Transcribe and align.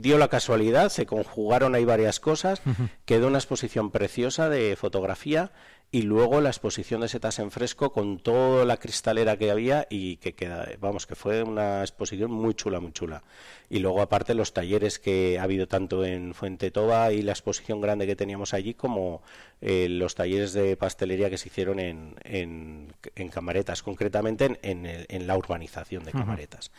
dio 0.00 0.18
la 0.18 0.28
casualidad, 0.28 0.88
se 0.90 1.06
conjugaron 1.06 1.74
ahí 1.74 1.84
varias 1.84 2.20
cosas, 2.20 2.62
quedó 3.04 3.28
una 3.28 3.38
exposición 3.38 3.90
preciosa 3.90 4.48
de 4.48 4.76
fotografía 4.76 5.52
y 5.94 6.02
luego 6.02 6.40
la 6.40 6.48
exposición 6.48 7.02
de 7.02 7.08
setas 7.08 7.38
en 7.38 7.52
fresco 7.52 7.92
con 7.92 8.18
toda 8.18 8.64
la 8.64 8.78
cristalera 8.78 9.36
que 9.36 9.52
había 9.52 9.86
y 9.88 10.16
que 10.16 10.34
queda, 10.34 10.68
vamos, 10.80 11.06
que 11.06 11.14
fue 11.14 11.44
una 11.44 11.82
exposición 11.82 12.32
muy 12.32 12.54
chula, 12.54 12.80
muy 12.80 12.90
chula. 12.90 13.22
Y 13.70 13.78
luego 13.78 14.02
aparte 14.02 14.34
los 14.34 14.52
talleres 14.52 14.98
que 14.98 15.38
ha 15.38 15.44
habido 15.44 15.68
tanto 15.68 16.04
en 16.04 16.34
Fuente 16.34 16.72
Toba 16.72 17.12
y 17.12 17.22
la 17.22 17.30
exposición 17.30 17.80
grande 17.80 18.08
que 18.08 18.16
teníamos 18.16 18.54
allí 18.54 18.74
como 18.74 19.22
eh, 19.60 19.86
los 19.88 20.16
talleres 20.16 20.52
de 20.52 20.76
pastelería 20.76 21.30
que 21.30 21.38
se 21.38 21.48
hicieron 21.48 21.78
en, 21.78 22.16
en, 22.24 23.28
Camaretas, 23.30 23.84
concretamente 23.84 24.58
en, 24.62 24.86
en, 24.86 25.26
la 25.28 25.36
urbanización 25.36 26.02
de 26.02 26.10
Camaretas. 26.10 26.72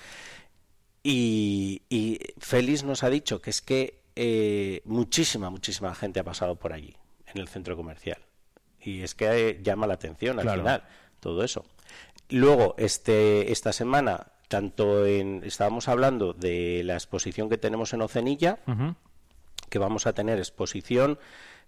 Y, 1.08 1.84
y 1.90 2.20
Félix 2.40 2.84
nos 2.84 3.04
ha 3.04 3.10
dicho 3.10 3.42
que 3.42 3.52
es 3.52 3.62
que 3.62 4.02
eh, 4.16 4.82
muchísima, 4.86 5.50
muchísima 5.50 5.94
gente 5.94 6.20
ha 6.20 6.24
pasado 6.24 6.56
por 6.56 6.74
allí, 6.74 6.96
en 7.28 7.40
el 7.40 7.48
centro 7.48 7.76
comercial 7.76 8.18
y 8.86 9.02
es 9.02 9.16
que 9.16 9.60
llama 9.64 9.88
la 9.88 9.96
atención 9.96 10.40
al 10.40 10.50
final 10.50 10.84
todo 11.20 11.44
eso. 11.44 11.66
Luego, 12.30 12.76
este, 12.78 13.52
esta 13.52 13.74
semana, 13.74 14.28
tanto 14.48 15.06
en, 15.06 15.44
estábamos 15.44 15.88
hablando 15.88 16.34
de 16.34 16.84
la 16.84 16.94
exposición 16.94 17.50
que 17.50 17.58
tenemos 17.58 17.94
en 17.94 18.02
Ocenilla, 18.02 18.60
que 19.70 19.80
vamos 19.80 20.06
a 20.08 20.14
tener 20.14 20.38
exposición 20.38 21.18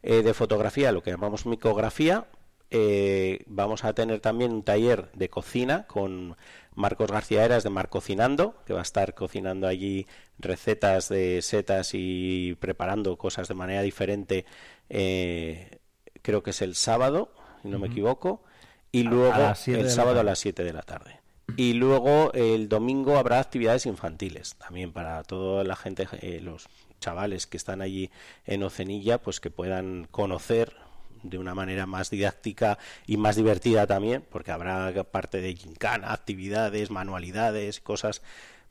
eh, 0.03 0.21
de 0.21 0.33
fotografía, 0.33 0.91
lo 0.91 1.01
que 1.01 1.11
llamamos 1.11 1.45
micografía. 1.45 2.27
Eh, 2.69 3.43
vamos 3.45 3.85
a 3.85 3.93
tener 3.93 4.19
también 4.19 4.51
un 4.51 4.63
taller 4.63 5.09
de 5.13 5.29
cocina 5.29 5.87
con 5.87 6.35
Marcos 6.75 7.09
García 7.09 7.45
Eras 7.45 7.63
de 7.63 7.69
Mar 7.69 7.89
Cocinando, 7.89 8.55
que 8.65 8.73
va 8.73 8.79
a 8.79 8.83
estar 8.83 9.13
cocinando 9.13 9.67
allí 9.67 10.05
recetas 10.37 11.09
de 11.09 11.41
setas 11.41 11.91
y 11.93 12.55
preparando 12.59 13.17
cosas 13.17 13.47
de 13.47 13.53
manera 13.53 13.81
diferente 13.81 14.45
eh, 14.89 15.79
creo 16.21 16.43
que 16.43 16.51
es 16.51 16.61
el 16.61 16.75
sábado, 16.75 17.31
si 17.61 17.69
no 17.69 17.79
me 17.79 17.87
equivoco, 17.87 18.43
y 18.91 19.03
luego 19.03 19.33
el 19.67 19.89
sábado 19.89 20.19
a 20.19 20.23
las 20.23 20.39
7 20.39 20.63
de 20.63 20.73
la 20.73 20.81
tarde. 20.81 21.19
Y 21.55 21.73
luego 21.73 22.33
el 22.33 22.67
domingo 22.67 23.17
habrá 23.17 23.39
actividades 23.39 23.85
infantiles 23.85 24.55
también 24.55 24.91
para 24.91 25.23
toda 25.23 25.63
la 25.63 25.75
gente, 25.77 26.07
eh, 26.21 26.41
los 26.41 26.67
chavales 26.99 27.47
que 27.47 27.55
están 27.55 27.81
allí 27.81 28.11
en 28.45 28.63
Ocenilla, 28.63 29.19
pues 29.19 29.39
que 29.39 29.49
puedan 29.49 30.07
conocer 30.11 30.75
de 31.23 31.37
una 31.37 31.55
manera 31.55 31.85
más 31.85 32.09
didáctica 32.09 32.77
y 33.05 33.17
más 33.17 33.35
divertida 33.35 33.87
también, 33.87 34.23
porque 34.29 34.51
habrá 34.51 35.03
parte 35.05 35.41
de 35.41 35.55
gincana, 35.55 36.13
actividades, 36.13 36.91
manualidades, 36.91 37.79
cosas 37.79 38.21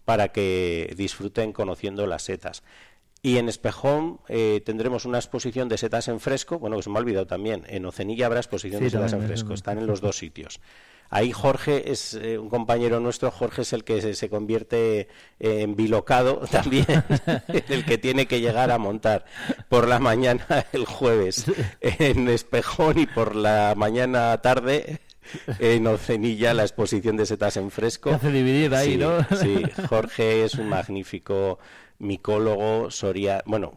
para 0.05 0.29
que 0.29 0.95
disfruten 0.97 1.53
conociendo 1.53 2.07
las 2.07 2.23
setas. 2.23 2.63
Y 3.23 3.39
en 3.39 3.49
Espejón 3.49 4.21
eh, 4.29 4.63
tendremos 4.65 5.05
una 5.05 5.19
exposición 5.19 5.69
de 5.69 5.79
setas 5.79 6.07
en 6.09 6.21
fresco, 6.21 6.59
bueno, 6.59 6.77
que 6.77 6.83
se 6.85 6.91
me 6.91 6.97
ha 6.97 7.01
olvidado 7.01 7.27
también, 7.27 7.65
en 7.67 7.85
Ocenilla 7.85 8.27
habrá 8.27 8.39
exposición 8.39 8.83
de 8.83 8.91
setas 8.91 9.13
en 9.15 9.23
fresco, 9.23 9.53
están 9.53 9.79
en 9.79 9.87
los 9.87 10.01
dos 10.01 10.17
sitios. 10.17 10.61
Ahí 11.11 11.33
Jorge 11.33 11.91
es 11.91 12.15
eh, 12.15 12.39
un 12.39 12.49
compañero 12.49 13.01
nuestro, 13.01 13.31
Jorge 13.31 13.63
es 13.63 13.73
el 13.73 13.85
que 13.85 14.15
se, 14.15 14.29
convierte 14.29 15.09
en 15.39 15.77
bilocado 15.77 16.43
también, 16.51 16.87
el 17.69 17.85
que 17.85 17.99
tiene 17.99 18.27
que 18.27 18.41
llegar 18.41 18.71
a 18.71 18.79
montar 18.79 19.25
por 19.69 19.89
la 19.89 19.99
mañana 19.99 20.47
el 20.73 20.85
jueves 20.85 21.47
en 21.81 22.29
Espejón 22.29 22.99
y 22.99 23.07
por 23.07 23.37
la 23.37 23.75
mañana 23.77 24.37
tarde 24.43 25.01
en 25.59 25.87
Ocenilla 25.87 26.55
la 26.55 26.63
exposición 26.63 27.17
de 27.17 27.27
setas 27.27 27.57
en 27.57 27.71
fresco. 27.71 28.11
hace 28.11 28.31
dividir 28.31 28.75
ahí, 28.75 28.97
¿no? 28.97 29.25
sí, 29.41 29.63
Jorge 29.89 30.45
es 30.45 30.55
un 30.55 30.69
magnífico 30.69 31.59
micólogo, 31.99 32.91
Soria, 32.91 33.43
bueno, 33.47 33.73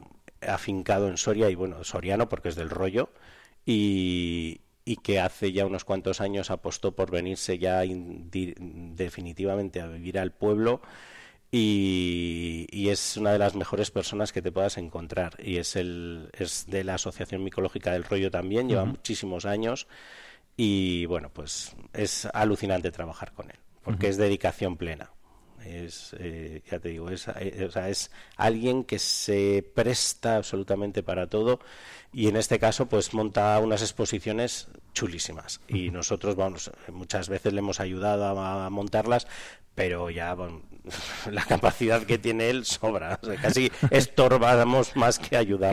afincado 0.47 1.08
en 1.08 1.17
Soria 1.17 1.49
y 1.49 1.55
bueno, 1.55 1.83
soriano 1.83 2.30
porque 2.30 2.49
es 2.49 2.55
del 2.55 2.69
rollo 2.69 3.09
y, 3.66 4.61
que 4.97 5.19
hace 5.19 5.51
ya 5.51 5.65
unos 5.65 5.85
cuantos 5.85 6.21
años 6.21 6.52
apostó 6.52 6.95
por 6.95 7.11
venirse 7.11 7.58
ya 7.58 7.81
definitivamente 8.31 9.81
a 9.81 9.87
vivir 9.87 10.19
al 10.19 10.31
pueblo 10.31 10.81
y, 11.52 12.89
es 12.89 13.17
una 13.17 13.31
de 13.31 13.39
las 13.39 13.55
mejores 13.55 13.91
personas 13.91 14.31
que 14.31 14.41
te 14.41 14.52
puedas 14.52 14.77
encontrar. 14.77 15.36
Y 15.43 15.58
es 15.58 15.75
el 15.75 16.30
es 16.37 16.65
de 16.67 16.83
la 16.83 16.95
Asociación 16.95 17.43
Micológica 17.43 17.91
del 17.91 18.03
Rollo 18.03 18.31
también, 18.31 18.67
lleva 18.67 18.86
muchísimos 18.86 19.45
años 19.45 19.87
y 20.58 21.05
bueno, 21.05 21.30
pues 21.31 21.75
es 21.93 22.27
alucinante 22.33 22.91
trabajar 22.91 23.33
con 23.33 23.49
él 23.49 23.58
porque 23.83 24.08
es 24.08 24.17
dedicación 24.17 24.77
plena 24.77 25.11
es 25.69 26.15
eh, 26.19 26.61
ya 26.69 26.80
te 26.80 26.89
digo 26.89 27.09
es, 27.09 27.27
eh, 27.27 27.65
o 27.67 27.71
sea, 27.71 27.89
es 27.89 28.11
alguien 28.35 28.83
que 28.83 28.99
se 28.99 29.65
presta 29.75 30.37
absolutamente 30.37 31.03
para 31.03 31.27
todo 31.27 31.59
y 32.13 32.27
en 32.27 32.35
este 32.35 32.59
caso 32.59 32.87
pues 32.87 33.13
monta 33.13 33.57
unas 33.59 33.81
exposiciones 33.81 34.67
chulísimas 34.93 35.61
y 35.67 35.91
nosotros 35.91 36.35
vamos 36.35 36.71
muchas 36.91 37.29
veces 37.29 37.53
le 37.53 37.59
hemos 37.59 37.79
ayudado 37.79 38.39
a, 38.39 38.69
montarlas 38.69 39.27
pero 39.75 40.09
ya 40.09 40.35
la 41.31 41.45
capacidad 41.45 42.03
que 42.03 42.17
tiene 42.17 42.49
él 42.49 42.65
sobra 42.65 43.19
casi 43.41 43.71
estorbamos 43.91 44.95
más 44.95 45.19
que 45.19 45.37
ayudar 45.37 45.71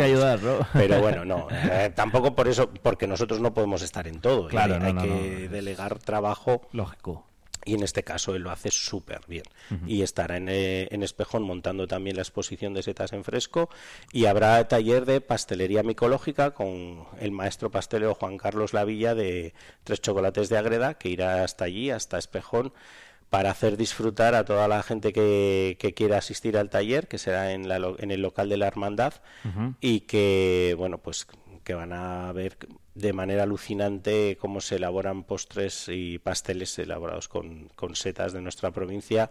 pero 0.72 1.00
bueno 1.00 1.24
no 1.24 1.48
eh, 1.50 1.90
tampoco 1.94 2.34
por 2.34 2.48
eso 2.48 2.70
porque 2.70 3.06
nosotros 3.06 3.40
no 3.40 3.54
podemos 3.54 3.82
estar 3.82 4.06
en 4.06 4.20
todo 4.20 4.48
claro, 4.48 4.78
hay 4.82 4.94
que 4.94 5.48
delegar 5.48 5.98
trabajo 5.98 6.68
lógico 6.72 7.25
y 7.66 7.75
en 7.75 7.82
este 7.82 8.04
caso 8.04 8.34
él 8.34 8.43
lo 8.43 8.50
hace 8.50 8.71
súper 8.71 9.21
bien. 9.27 9.43
Y 9.87 10.03
estará 10.03 10.37
en, 10.37 10.49
eh, 10.49 10.88
en, 10.93 11.03
Espejón 11.03 11.43
montando 11.43 11.88
también 11.88 12.16
la 12.16 12.22
exposición 12.22 12.72
de 12.72 12.82
setas 12.82 13.12
en 13.12 13.25
fresco. 13.25 13.69
Y 14.12 14.27
habrá 14.27 14.66
taller 14.69 15.04
de 15.04 15.21
pastelería 15.21 15.82
micológica 15.82 16.53
con 16.53 17.04
el 17.21 17.32
maestro 17.32 17.71
pastelero 17.71 18.15
Juan 18.15 18.38
Carlos 18.38 18.72
Lavilla 18.72 19.16
de 19.16 19.53
Tres 19.82 20.00
Chocolates 20.00 20.49
de 20.49 20.59
Agreda 20.59 20.94
que 20.94 21.09
irá 21.09 21.43
hasta 21.43 21.65
allí, 21.65 21.91
hasta 21.91 22.19
Espejón 22.19 22.72
para 23.31 23.50
hacer 23.50 23.77
disfrutar 23.77 24.37
a 24.37 24.44
toda 24.44 24.69
la 24.69 24.84
gente 24.84 25.12
que, 25.12 25.77
que 25.81 25.93
quiera 25.93 26.19
asistir 26.19 26.56
al 26.56 26.71
taller, 26.71 27.09
que 27.09 27.19
será 27.19 27.53
en, 27.53 27.69
la, 27.69 27.77
en 27.98 28.12
el 28.12 28.22
local 28.22 28.48
de 28.48 28.56
la 28.56 28.69
Hermandad, 28.69 29.15
y 29.81 30.00
que, 30.00 30.77
bueno, 30.78 30.98
pues 30.98 31.27
que 31.65 31.75
van 31.75 31.93
a 31.93 32.33
ver 32.33 32.56
de 32.96 33.12
manera 33.12 33.42
alucinante 33.42 34.38
cómo 34.40 34.60
se 34.60 34.76
elaboran 34.76 35.22
postres 35.22 35.88
y 35.88 36.18
pasteles 36.18 36.78
elaborados 36.78 37.28
con, 37.28 37.68
con 37.76 37.94
setas 37.94 38.32
de 38.32 38.40
nuestra 38.40 38.70
provincia 38.70 39.30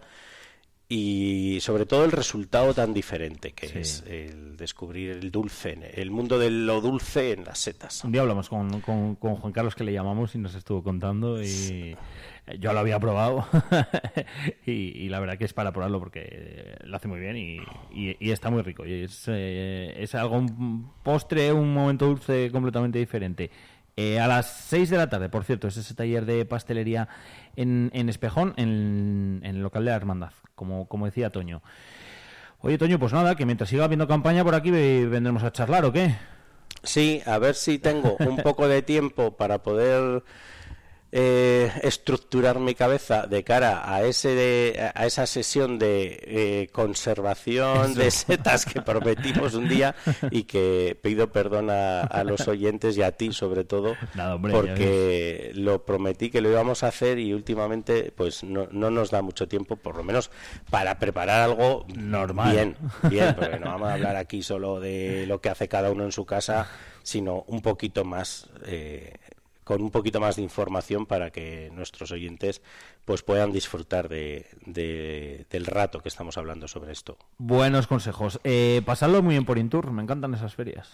y 0.88 1.58
sobre 1.62 1.84
todo 1.84 2.04
el 2.04 2.12
resultado 2.12 2.72
tan 2.72 2.94
diferente 2.94 3.52
que 3.52 3.80
es 3.80 4.04
el 4.06 4.56
descubrir 4.56 5.10
el 5.10 5.32
dulce, 5.32 5.76
el 5.94 6.12
mundo 6.12 6.38
de 6.38 6.48
lo 6.48 6.80
dulce 6.80 7.32
en 7.32 7.44
las 7.44 7.58
setas. 7.58 8.04
Un 8.04 8.12
día 8.12 8.20
hablamos 8.20 8.48
con, 8.48 8.80
con, 8.80 9.16
con 9.16 9.34
Juan 9.34 9.52
Carlos 9.52 9.74
que 9.74 9.82
le 9.82 9.92
llamamos 9.92 10.36
y 10.36 10.38
nos 10.38 10.54
estuvo 10.54 10.84
contando 10.84 11.42
y 11.42 11.96
yo 12.58 12.72
lo 12.72 12.78
había 12.78 13.00
probado 13.00 13.46
y, 14.66 15.08
la 15.08 15.18
verdad 15.20 15.36
que 15.36 15.44
es 15.44 15.52
para 15.52 15.72
probarlo 15.72 15.98
porque 15.98 16.76
lo 16.84 16.96
hace 16.96 17.08
muy 17.08 17.18
bien 17.18 17.36
y, 17.36 17.60
y, 17.90 18.30
está 18.30 18.50
muy 18.50 18.62
rico. 18.62 18.86
Y 18.86 19.04
es, 19.04 19.24
eh, 19.26 19.94
es 19.98 20.14
algo, 20.14 20.38
un 20.38 20.92
postre, 21.02 21.52
un 21.52 21.72
momento 21.74 22.06
dulce 22.06 22.50
completamente 22.52 22.98
diferente. 22.98 23.50
Eh, 23.96 24.20
a 24.20 24.28
las 24.28 24.46
6 24.68 24.90
de 24.90 24.96
la 24.98 25.08
tarde, 25.08 25.28
por 25.28 25.44
cierto, 25.44 25.68
es 25.68 25.76
ese 25.76 25.94
taller 25.94 26.26
de 26.26 26.44
pastelería 26.44 27.08
en, 27.56 27.90
en 27.94 28.08
Espejón, 28.08 28.52
en, 28.58 29.40
en, 29.42 29.56
el 29.56 29.62
local 29.62 29.84
de 29.84 29.90
la 29.90 29.96
Hermandad, 29.96 30.32
como, 30.54 30.86
como 30.86 31.06
decía 31.06 31.30
Toño. 31.30 31.62
Oye, 32.60 32.78
Toño, 32.78 32.98
pues 32.98 33.12
nada, 33.12 33.34
que 33.36 33.46
mientras 33.46 33.70
siga 33.70 33.84
habiendo 33.84 34.06
campaña 34.06 34.44
por 34.44 34.54
aquí 34.54 34.70
vendremos 34.70 35.42
a 35.42 35.52
charlar, 35.52 35.84
¿o 35.86 35.92
qué? 35.92 36.14
Sí, 36.82 37.22
a 37.26 37.38
ver 37.38 37.54
si 37.54 37.78
tengo 37.78 38.16
un 38.20 38.36
poco 38.36 38.68
de 38.68 38.82
tiempo 38.82 39.36
para 39.36 39.62
poder 39.62 40.22
eh, 41.18 41.72
estructurar 41.82 42.60
mi 42.60 42.74
cabeza 42.74 43.26
de 43.26 43.42
cara 43.42 43.90
a 43.90 44.02
ese 44.02 44.92
a 44.94 45.06
esa 45.06 45.24
sesión 45.24 45.78
de 45.78 46.18
eh, 46.20 46.68
conservación 46.72 47.94
de 47.94 48.10
setas 48.10 48.66
que 48.66 48.82
prometimos 48.82 49.54
un 49.54 49.66
día 49.66 49.94
y 50.30 50.42
que 50.42 50.94
pido 51.00 51.32
perdón 51.32 51.70
a, 51.70 52.22
los 52.24 52.46
oyentes 52.48 52.98
y 52.98 53.02
a 53.02 53.12
ti 53.12 53.32
sobre 53.32 53.64
todo 53.64 53.96
porque 54.42 55.52
lo 55.54 55.86
prometí 55.86 56.28
que 56.28 56.42
lo 56.42 56.50
íbamos 56.50 56.82
a 56.82 56.88
hacer 56.88 57.18
y 57.18 57.32
últimamente 57.32 58.12
pues 58.14 58.44
no, 58.44 58.68
no 58.70 58.90
nos 58.90 59.10
da 59.10 59.22
mucho 59.22 59.48
tiempo 59.48 59.76
por 59.76 59.96
lo 59.96 60.04
menos 60.04 60.30
para 60.68 60.98
preparar 60.98 61.40
algo 61.40 61.86
normal. 61.94 62.52
bien 62.52 62.76
bien 63.08 63.34
porque 63.34 63.58
no 63.58 63.70
vamos 63.70 63.88
a 63.88 63.94
hablar 63.94 64.16
aquí 64.16 64.42
solo 64.42 64.80
de 64.80 65.24
lo 65.26 65.40
que 65.40 65.48
hace 65.48 65.66
cada 65.66 65.90
uno 65.90 66.04
en 66.04 66.12
su 66.12 66.26
casa 66.26 66.68
sino 67.02 67.44
un 67.46 67.62
poquito 67.62 68.04
más 68.04 68.50
eh, 68.66 69.14
con 69.66 69.82
un 69.82 69.90
poquito 69.90 70.20
más 70.20 70.36
de 70.36 70.42
información 70.42 71.06
para 71.06 71.30
que 71.32 71.70
nuestros 71.74 72.12
oyentes 72.12 72.62
pues 73.04 73.24
puedan 73.24 73.50
disfrutar 73.50 74.08
de, 74.08 74.46
del 74.64 75.66
rato 75.66 75.98
que 76.00 76.08
estamos 76.08 76.38
hablando 76.38 76.68
sobre 76.68 76.92
esto. 76.92 77.18
Buenos 77.36 77.88
consejos. 77.88 78.38
Eh, 78.44 78.80
pasadlo 78.86 79.22
muy 79.24 79.34
bien 79.34 79.44
por 79.44 79.58
Intur, 79.58 79.90
me 79.90 80.04
encantan 80.04 80.34
esas 80.34 80.54
ferias. 80.54 80.88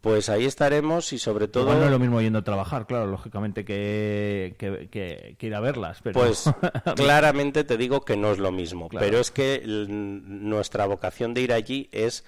Pues 0.00 0.28
ahí 0.28 0.44
estaremos 0.44 1.12
y 1.12 1.18
sobre 1.20 1.46
todo... 1.46 1.64
Igual 1.64 1.78
no 1.80 1.84
es 1.84 1.90
lo 1.92 1.98
mismo 2.00 2.20
yendo 2.20 2.40
a 2.40 2.42
trabajar, 2.42 2.86
claro, 2.88 3.06
lógicamente 3.06 3.64
que, 3.64 4.56
que, 4.58 4.88
que- 4.90 5.36
que 5.38 5.46
ir 5.46 5.54
a 5.54 5.60
verlas, 5.60 6.00
pero... 6.02 6.18
Pues 6.18 6.44
claramente 6.96 7.62
te 7.62 7.76
digo 7.76 8.00
que 8.04 8.16
no 8.16 8.32
es 8.32 8.38
lo 8.38 8.50
mismo, 8.50 8.88
Claro. 8.88 9.06
pero 9.06 9.20
es 9.20 9.30
que 9.30 9.62
nuestra 9.66 10.86
vocación 10.86 11.32
de 11.34 11.42
ir 11.42 11.52
allí 11.52 11.88
es 11.92 12.24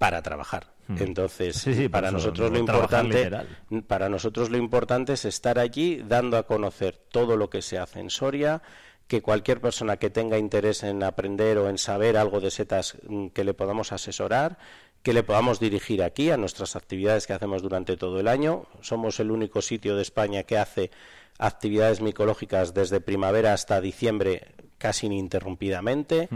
para 0.00 0.22
trabajar. 0.22 0.72
Entonces, 0.96 1.56
Hmm. 1.56 1.58
Sí, 1.60 1.74
sí, 1.74 1.82
por 1.82 1.90
para 1.90 2.10
nosotros 2.10 2.48
lo 2.48 2.54
no 2.54 2.58
importante, 2.58 3.18
literal. 3.18 3.46
para 3.86 4.08
nosotros 4.08 4.48
lo 4.48 4.56
importante 4.56 5.12
es 5.12 5.26
estar 5.26 5.58
allí 5.58 6.02
dando 6.08 6.38
a 6.38 6.44
conocer 6.46 6.96
todo 6.96 7.36
lo 7.36 7.50
que 7.50 7.60
se 7.60 7.78
hace 7.78 8.00
en 8.00 8.08
Soria, 8.08 8.62
que 9.06 9.20
cualquier 9.20 9.60
persona 9.60 9.98
que 9.98 10.08
tenga 10.08 10.38
interés 10.38 10.84
en 10.84 11.02
aprender 11.02 11.58
o 11.58 11.68
en 11.68 11.76
saber 11.76 12.16
algo 12.16 12.40
de 12.40 12.50
setas 12.50 12.96
mm, 13.06 13.26
que 13.28 13.44
le 13.44 13.52
podamos 13.52 13.92
asesorar, 13.92 14.56
que 15.02 15.12
le 15.12 15.22
podamos 15.22 15.60
dirigir 15.60 16.02
aquí 16.02 16.30
a 16.30 16.38
nuestras 16.38 16.76
actividades 16.76 17.26
que 17.26 17.34
hacemos 17.34 17.60
durante 17.60 17.98
todo 17.98 18.18
el 18.18 18.26
año. 18.26 18.64
Somos 18.80 19.20
el 19.20 19.30
único 19.30 19.60
sitio 19.60 19.96
de 19.96 20.02
España 20.02 20.44
que 20.44 20.56
hace 20.56 20.90
actividades 21.38 22.00
micológicas 22.00 22.72
desde 22.72 23.02
primavera 23.02 23.52
hasta 23.52 23.82
diciembre 23.82 24.54
casi 24.78 25.06
ininterrumpidamente. 25.06 26.30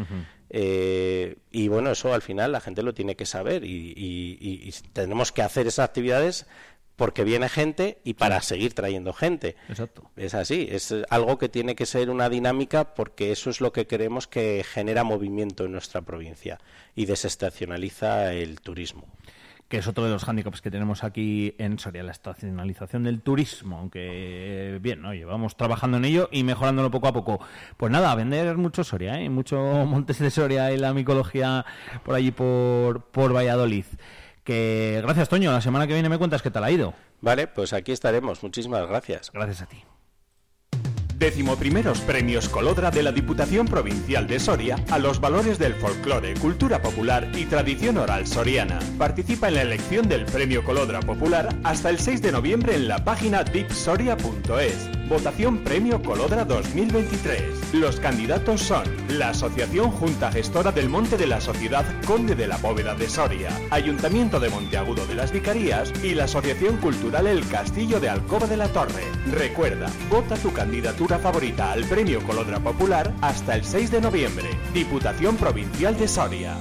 Eh, 0.57 1.37
y 1.51 1.67
bueno, 1.67 1.91
eso 1.91 2.15
al 2.15 2.23
final 2.23 2.53
la 2.53 2.61
gente 2.61 2.85
lo 2.85 2.95
tiene 2.95 3.17
que 3.17 3.27
saber 3.27 3.65
y, 3.65 3.93
y- 3.97 4.39
y- 4.41 4.69
y 4.69 4.73
tenemos 4.93 5.33
que 5.33 5.43
hacer 5.43 5.67
esas 5.67 5.85
actividades 5.89 6.47
porque 6.95 7.25
viene 7.25 7.49
gente 7.49 7.99
y 8.05 8.15
para 8.15 8.41
seguir 8.41 8.73
trayendo 8.73 9.13
gente. 9.13 9.57
Exacto. 9.69 10.09
Es 10.17 10.33
así, 10.35 10.69
es 10.71 10.95
algo 11.11 11.39
que 11.39 11.49
tiene 11.49 11.75
que 11.75 11.87
ser 11.87 12.09
una 12.09 12.29
dinámica 12.29 12.95
porque 12.95 13.33
eso 13.33 13.51
es 13.51 13.61
lo 13.61 13.73
que 13.73 13.89
queremos 13.89 14.29
que 14.29 14.65
genera 14.65 15.03
movimiento 15.03 15.65
en 15.65 15.73
nuestra 15.73 16.03
provincia 16.03 16.61
y 16.95 17.07
desestacionaliza 17.07 18.33
el 18.33 18.61
turismo. 18.61 19.09
Que 19.75 19.81
es 19.81 19.89
otro 19.89 20.05
de 20.05 20.11
los 20.11 20.25
hándicaps 20.25 20.63
que 20.63 20.71
tenemos 20.71 21.03
aquí 21.03 21.57
en 21.59 21.81
Soria, 21.81 22.05
la 22.05 22.13
estacionalización 22.13 23.03
del 23.03 23.23
turismo, 23.23 23.79
aunque 23.79 24.77
eh, 24.77 24.79
bien, 24.81 25.03
¿no? 25.03 25.13
llevamos 25.13 25.57
trabajando 25.57 25.97
en 25.97 26.05
ello 26.05 26.29
y 26.31 26.45
mejorándolo 26.45 26.93
poco 26.93 27.09
a 27.09 27.13
poco. 27.13 27.41
Pues 27.77 27.91
nada, 27.91 28.13
a 28.13 28.15
vender 28.15 28.57
mucho 28.57 28.85
Soria, 28.85 29.21
¿eh? 29.21 29.29
mucho 29.29 29.59
Montes 29.85 30.21
de 30.21 30.31
Soria 30.31 30.71
y 30.71 30.77
la 30.77 30.95
micología 30.95 31.67
por 32.05 32.15
allí 32.15 32.31
por, 32.31 33.03
por 33.07 33.35
Valladolid. 33.35 33.87
Que 34.45 35.01
gracias, 35.03 35.29
Toño, 35.29 35.51
la 35.51 35.61
semana 35.61 35.89
que 35.89 35.95
viene 35.95 36.09
me 36.09 36.19
cuentas 36.19 36.41
qué 36.41 36.53
tal 36.53 36.63
ha 36.63 36.71
ido. 36.71 36.95
Vale, 37.21 37.49
pues 37.49 37.73
aquí 37.73 37.91
estaremos. 37.91 38.45
Muchísimas 38.45 38.87
gracias. 38.87 39.33
Gracias 39.33 39.63
a 39.63 39.67
ti. 39.67 39.83
Decimoprimeros 41.19 42.01
Premios 42.01 42.49
Colodra 42.49 42.91
de 42.91 43.03
la 43.03 43.13
Diputación 43.13 43.67
Provincial 43.67 44.27
de 44.27 44.41
Soria 44.41 44.77
a 44.91 44.99
los 44.99 45.21
valores 45.21 45.59
del 45.59 45.75
folclore, 45.75 46.35
cultura 46.35 46.83
popular 46.83 47.29
y 47.35 47.45
tradición 47.45 47.99
oral 47.99 48.27
soriana. 48.27 48.79
Participa 48.99 49.49
en 49.49 49.55
la 49.55 49.63
elección 49.63 50.09
del 50.09 50.25
Premio 50.25 50.65
Colodra 50.65 51.01
Popular 51.01 51.55
hasta 51.63 51.91
el 51.91 51.99
6 51.99 52.23
de 52.23 52.33
noviembre 52.33 52.75
en 52.75 52.89
la 52.89 53.05
página 53.05 53.45
dipsoria.es. 53.45 54.91
Votación 55.09 55.59
Premio 55.59 56.03
Colodra 56.03 56.45
2023. 56.45 57.75
Los 57.75 58.01
candidatos 58.01 58.63
son 58.63 58.85
la 59.09 59.31
Asociación 59.31 59.91
Junta 59.91 60.33
Gestora 60.33 60.73
del 60.73 60.89
Monte 60.89 61.19
de 61.19 61.27
la 61.27 61.41
Sociedad 61.41 61.85
Conde 62.07 62.35
de 62.35 62.47
la 62.47 62.57
Bóveda 62.57 62.95
de 62.95 63.09
Soria, 63.09 63.51
Ayuntamiento 63.71 64.41
de 64.41 64.49
Monteagudo 64.49 65.07
de 65.07 65.15
las 65.15 65.31
Vicarías 65.31 65.93
y 66.03 66.15
la 66.15 66.25
Asociación 66.25 66.79
Cultural 66.79 67.27
El 67.27 67.47
Castillo 67.49 68.01
de 68.01 68.09
Alcoba 68.09 68.47
de 68.47 68.57
la 68.57 68.69
Torre. 68.69 69.05
Recuerda, 69.31 69.91
vota 70.11 70.37
tu 70.37 70.53
candidatura 70.53 71.04
favorita 71.13 71.71
al 71.71 71.85
Premio 71.85 72.23
Colodra 72.25 72.59
Popular 72.59 73.13
hasta 73.21 73.55
el 73.55 73.65
6 73.65 73.91
de 73.91 74.01
noviembre. 74.01 74.49
Diputación 74.73 75.37
Provincial 75.37 75.97
de 75.99 76.09
Soria. 76.09 76.57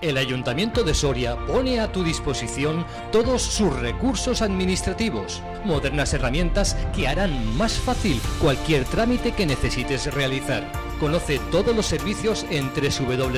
El 0.00 0.16
Ayuntamiento 0.16 0.84
de 0.84 0.94
Soria 0.94 1.36
pone 1.46 1.80
a 1.80 1.90
tu 1.92 2.02
disposición 2.04 2.86
todos 3.10 3.42
sus 3.42 3.72
recursos 3.78 4.42
administrativos, 4.42 5.42
modernas 5.64 6.14
herramientas 6.14 6.76
que 6.94 7.06
harán 7.06 7.56
más 7.56 7.74
fácil 7.74 8.20
cualquier 8.40 8.84
trámite 8.84 9.32
que 9.32 9.46
necesites 9.46 10.12
realizar. 10.12 10.70
Conoce 10.98 11.38
todos 11.50 11.74
los 11.74 11.86
servicios 11.86 12.46
en 12.50 12.70
www.soria.es 12.74 13.34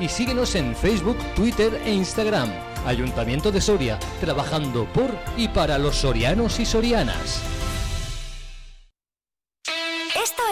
y 0.00 0.08
síguenos 0.08 0.54
en 0.54 0.74
Facebook, 0.74 1.18
Twitter 1.34 1.80
e 1.84 1.92
Instagram. 1.92 2.50
Ayuntamiento 2.84 3.52
de 3.52 3.60
Soria, 3.60 3.98
trabajando 4.20 4.84
por 4.86 5.10
y 5.36 5.48
para 5.48 5.78
los 5.78 5.96
sorianos 5.96 6.58
y 6.58 6.66
sorianas. 6.66 7.42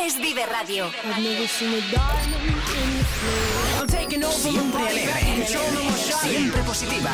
Es 0.02 0.17
Vive 0.17 0.47
Radio. 0.47 0.91
Siempre 4.31 4.88
alegre, 4.88 5.47
siempre 6.23 6.62
positiva. 6.62 7.11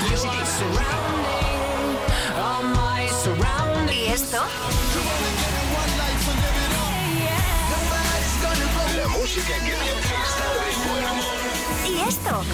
¿Y 3.91 4.07
esto? 4.07 4.43
La 8.97 9.09
música 9.09 9.55
que 9.65 9.73
te. 9.73 9.87
¿Y 11.91 12.01
esto? 12.09 12.45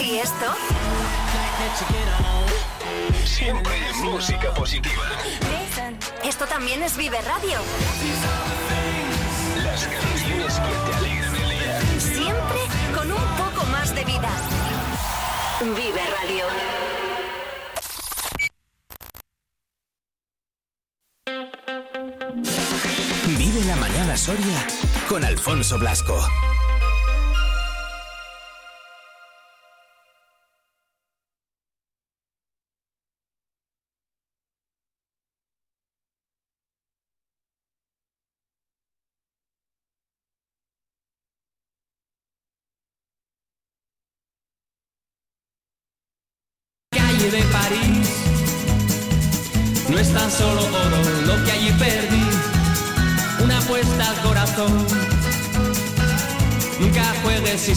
¿Y 0.00 0.18
esto? 0.18 0.54
Siempre 3.44 3.74
música 4.02 4.54
positiva. 4.54 5.02
Esto 6.24 6.46
también 6.46 6.82
es 6.82 6.96
Vive 6.96 7.20
Radio. 7.20 7.58
Las 9.62 9.86
canciones 9.86 10.54
que 10.54 10.90
te 10.90 10.96
alegran 10.96 11.36
el 11.36 11.50
día. 11.50 12.00
Siempre 12.00 12.60
con 12.96 13.12
un 13.12 13.22
poco 13.36 13.66
más 13.66 13.94
de 13.94 14.02
vida. 14.06 14.30
Vive 15.60 16.00
Radio. 16.22 16.46
Vive 23.36 23.64
la 23.66 23.76
mañana 23.76 24.16
Soria 24.16 24.66
con 25.06 25.22
Alfonso 25.22 25.78
Blasco. 25.78 26.18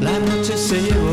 La 0.00 0.18
noche 0.18 0.56
se 0.56 0.82
llevó 0.82 1.10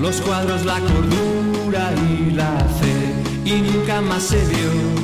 los 0.00 0.20
cuadros, 0.20 0.64
la 0.64 0.80
cordura 0.80 1.92
y 2.08 2.30
la 2.32 2.58
fe. 2.80 3.14
Y 3.44 3.62
nunca 3.62 4.00
más 4.00 4.22
se 4.22 4.38
vio 4.46 5.00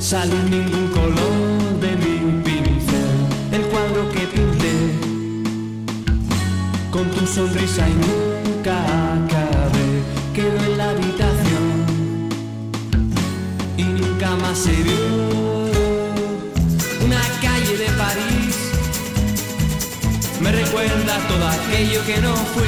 sale 0.00 0.34
ningún 0.50 0.88
color 0.88 1.80
de 1.80 1.92
mi 2.02 2.42
pincel. 2.42 3.10
El 3.52 3.62
cuadro 3.70 4.08
que 4.10 4.26
pinté 4.26 4.74
con 6.90 7.08
tu 7.10 7.26
sonrisa 7.26 7.88
y 7.88 7.94
nunca 7.94 8.74
acabé. 9.14 9.39
Una 17.04 17.22
calle 17.40 17.76
de 17.76 17.86
París. 17.96 18.56
Me 20.40 20.50
recuerda 20.50 21.18
todo 21.28 21.46
aquello 21.46 22.04
que 22.04 22.20
no 22.20 22.34
fui. 22.34 22.66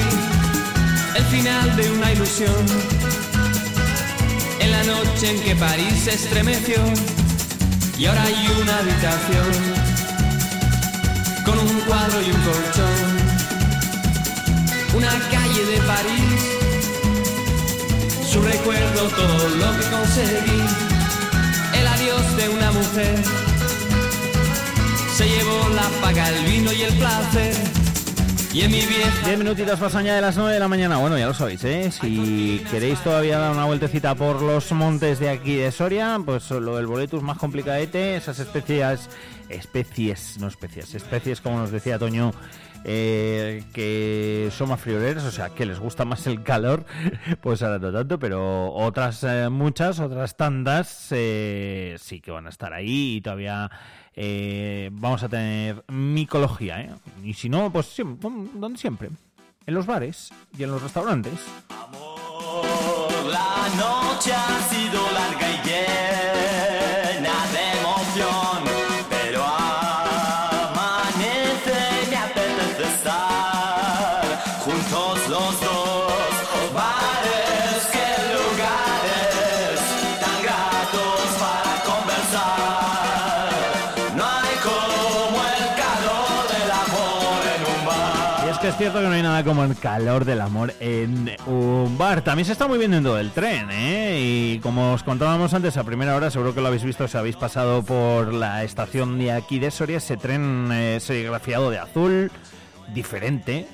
El 1.16 1.24
final 1.24 1.74
de 1.74 1.90
una 1.90 2.12
ilusión. 2.12 2.54
En 4.60 4.70
la 4.70 4.84
noche 4.84 5.30
en 5.30 5.42
que 5.42 5.56
París 5.56 6.04
se 6.04 6.14
estremeció. 6.14 6.78
Y 7.98 8.06
ahora 8.06 8.22
hay 8.22 8.46
una 8.62 8.78
habitación. 8.78 9.50
Con 11.44 11.58
un 11.58 11.80
cuadro 11.80 12.22
y 12.22 12.30
un 12.30 12.42
colchón. 12.42 13.32
Una 14.94 15.10
calle 15.32 15.64
de 15.64 15.78
París, 15.78 16.42
su 18.30 18.40
recuerdo, 18.40 19.08
todo 19.08 19.48
lo 19.48 19.78
que 19.78 19.86
conseguí, 19.90 20.91
de 22.02 22.49
una 22.49 22.73
mujer. 22.73 23.16
Se 25.14 25.28
llevó 25.28 25.68
la 25.68 25.88
paga, 26.00 26.28
el 26.30 26.44
vino 26.44 26.73
y 26.73 26.82
el 26.82 26.94
placer. 26.99 27.54
Y 28.52 28.62
en 28.62 28.73
mi 28.73 28.80
vieja 28.80 29.26
10 29.26 29.38
minutitos 29.38 29.78
pasan 29.78 30.04
ya 30.04 30.16
de 30.16 30.21
las 30.21 30.37
9 30.37 30.52
de 30.52 30.59
la 30.59 30.66
mañana. 30.66 30.97
Bueno, 30.97 31.16
ya 31.16 31.26
lo 31.26 31.35
sabéis, 31.35 31.62
¿eh? 31.62 31.92
Si 31.92 32.61
queréis 32.73 32.99
todavía 33.04 33.38
dar 33.38 33.52
una 33.52 33.66
vueltecita 33.66 34.16
por 34.16 34.42
los 34.42 34.73
montes 34.73 35.21
de 35.21 35.30
aquí 35.30 35.54
de 35.54 35.71
Soria, 35.71 36.18
pues 36.25 36.50
lo 36.50 36.76
del 36.76 36.87
boletus 36.87 37.23
más 37.23 37.38
complicadete, 37.38 38.16
esas 38.16 38.40
especies, 38.40 39.09
especies, 39.49 40.38
no 40.40 40.49
especies, 40.49 40.94
especies 40.97 41.40
como 41.40 41.61
nos 41.61 41.71
decía 41.71 42.00
Toño, 42.00 42.32
eh, 42.84 43.64
que 43.72 44.50
son 44.52 44.68
más 44.68 44.80
frioleras, 44.80 45.24
o 45.24 45.30
sea, 45.30 45.50
que 45.50 45.66
les 45.66 45.78
gusta 45.78 46.04
más 46.04 46.26
el 46.26 46.42
calor, 46.42 46.84
pues 47.40 47.62
ahora 47.62 47.78
no 47.78 47.92
tanto, 47.92 48.18
pero 48.18 48.72
otras 48.72 49.24
eh, 49.24 49.48
muchas, 49.48 50.00
otras 50.00 50.36
tantas, 50.36 51.08
eh, 51.10 51.96
sí 51.98 52.20
que 52.20 52.30
van 52.30 52.46
a 52.46 52.50
estar 52.50 52.72
ahí 52.72 53.16
y 53.16 53.20
todavía 53.20 53.70
eh, 54.14 54.90
vamos 54.92 55.22
a 55.22 55.28
tener 55.28 55.84
micología. 55.88 56.96
Y 57.22 57.34
si 57.34 57.48
no, 57.48 57.72
pues 57.72 57.86
siempre, 57.86 58.30
donde 58.54 58.78
siempre, 58.78 59.10
en 59.66 59.74
los 59.74 59.86
bares 59.86 60.30
y 60.56 60.62
en 60.64 60.70
los 60.70 60.82
restaurantes. 60.82 61.40
La 63.30 63.68
noche 63.76 64.32
ha 64.32 64.60
es 88.72 88.78
cierto 88.78 89.00
que 89.00 89.06
no 89.06 89.12
hay 89.12 89.22
nada 89.22 89.44
como 89.44 89.64
el 89.64 89.76
calor 89.76 90.24
del 90.24 90.40
amor 90.40 90.72
en 90.80 91.30
un 91.46 91.98
bar. 91.98 92.22
También 92.22 92.46
se 92.46 92.52
está 92.52 92.66
muy 92.66 92.78
bien 92.78 92.92
dentro 92.92 93.14
del 93.14 93.30
tren, 93.30 93.68
¿eh? 93.70 94.18
Y 94.18 94.60
como 94.60 94.94
os 94.94 95.02
contábamos 95.02 95.52
antes 95.52 95.76
a 95.76 95.84
primera 95.84 96.16
hora, 96.16 96.30
seguro 96.30 96.54
que 96.54 96.62
lo 96.62 96.68
habéis 96.68 96.82
visto 96.82 97.06
si 97.06 97.18
habéis 97.18 97.36
pasado 97.36 97.82
por 97.82 98.32
la 98.32 98.64
estación 98.64 99.18
de 99.18 99.32
aquí 99.32 99.58
de 99.58 99.70
Soria, 99.70 99.98
ese 99.98 100.16
tren 100.16 100.70
eh, 100.72 101.00
serigrafiado 101.00 101.70
de 101.70 101.80
azul, 101.80 102.30
diferente, 102.94 103.68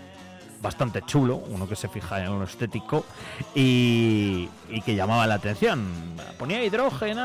bastante 0.60 1.02
chulo, 1.02 1.36
uno 1.36 1.68
que 1.68 1.76
se 1.76 1.88
fija 1.88 2.24
en 2.24 2.38
lo 2.38 2.44
estético 2.44 3.04
y, 3.54 4.48
que 4.84 4.94
llamaba 4.94 5.26
la 5.26 5.34
atención. 5.34 5.86
Ponía 6.38 6.64
hidrógeno, 6.64 7.24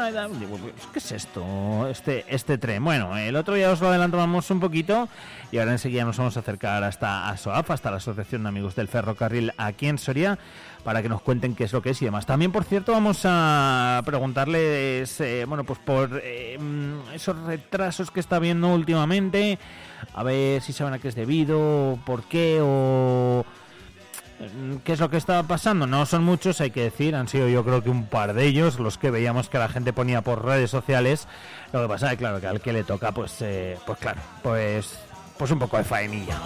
pues, 0.49 0.61
¿qué 0.91 0.99
es 0.99 1.11
esto? 1.11 1.87
Este, 1.87 2.25
este 2.27 2.57
tren. 2.57 2.83
Bueno, 2.83 3.17
el 3.17 3.35
otro 3.35 3.53
día 3.53 3.71
os 3.71 3.79
lo 3.79 3.89
adelantamos 3.89 4.49
un 4.51 4.59
poquito 4.59 5.07
y 5.51 5.57
ahora 5.59 5.71
enseguida 5.71 6.03
nos 6.03 6.17
vamos 6.17 6.35
a 6.37 6.41
acercar 6.41 6.83
hasta 6.83 7.29
ASOAF, 7.29 7.71
hasta 7.71 7.91
la 7.91 7.97
Asociación 7.97 8.43
de 8.43 8.49
Amigos 8.49 8.75
del 8.75 8.87
Ferrocarril 8.87 9.53
aquí 9.57 9.87
en 9.87 9.97
Soria, 9.97 10.37
para 10.83 11.01
que 11.01 11.09
nos 11.09 11.21
cuenten 11.21 11.55
qué 11.55 11.63
es 11.63 11.73
lo 11.73 11.81
que 11.81 11.91
es 11.91 12.01
y 12.01 12.05
demás. 12.05 12.25
También, 12.25 12.51
por 12.51 12.63
cierto, 12.63 12.91
vamos 12.91 13.21
a 13.23 14.01
preguntarles, 14.05 15.19
eh, 15.21 15.45
bueno, 15.47 15.63
pues 15.63 15.79
por 15.79 16.21
eh, 16.23 16.57
mm, 16.59 17.13
esos 17.13 17.37
retrasos 17.43 18.11
que 18.11 18.19
está 18.19 18.35
habiendo 18.35 18.67
últimamente, 18.73 19.57
a 20.13 20.23
ver 20.23 20.61
si 20.61 20.73
saben 20.73 20.93
a 20.93 20.99
qué 20.99 21.07
es 21.07 21.15
debido, 21.15 21.97
por 22.05 22.23
qué 22.23 22.59
o 22.61 23.45
mm, 24.39 24.77
qué 24.83 24.93
es 24.93 24.99
lo 24.99 25.09
que 25.09 25.17
está 25.17 25.41
pasando. 25.43 25.87
No 25.87 26.05
son 26.05 26.23
muchos, 26.23 26.59
hay 26.59 26.71
que 26.71 26.83
decir, 26.83 27.15
han 27.15 27.27
sido 27.27 27.47
yo 27.47 27.63
creo 27.63 27.81
que 27.81 27.89
un 27.89 28.05
par 28.05 28.33
de 28.33 28.45
ellos 28.45 28.79
los 28.79 28.97
que 28.97 29.11
veíamos 29.11 29.49
que 29.49 29.59
la 29.59 29.69
gente 29.69 29.93
ponía 29.93 30.21
por 30.21 30.43
redes 30.43 30.69
sociales. 30.69 31.27
Lo 31.71 31.81
que 31.81 31.87
pasa 31.87 32.11
es 32.11 32.17
claro 32.17 32.41
que 32.41 32.47
al 32.47 32.61
que 32.61 32.73
le 32.73 32.83
toca, 32.83 33.11
pues, 33.13 33.41
eh, 33.41 33.77
pues 33.85 33.97
claro, 33.99 34.21
pues, 34.41 34.99
pues 35.37 35.49
un 35.51 35.59
poco 35.59 35.77
de 35.77 35.83
faenilla. 35.85 36.37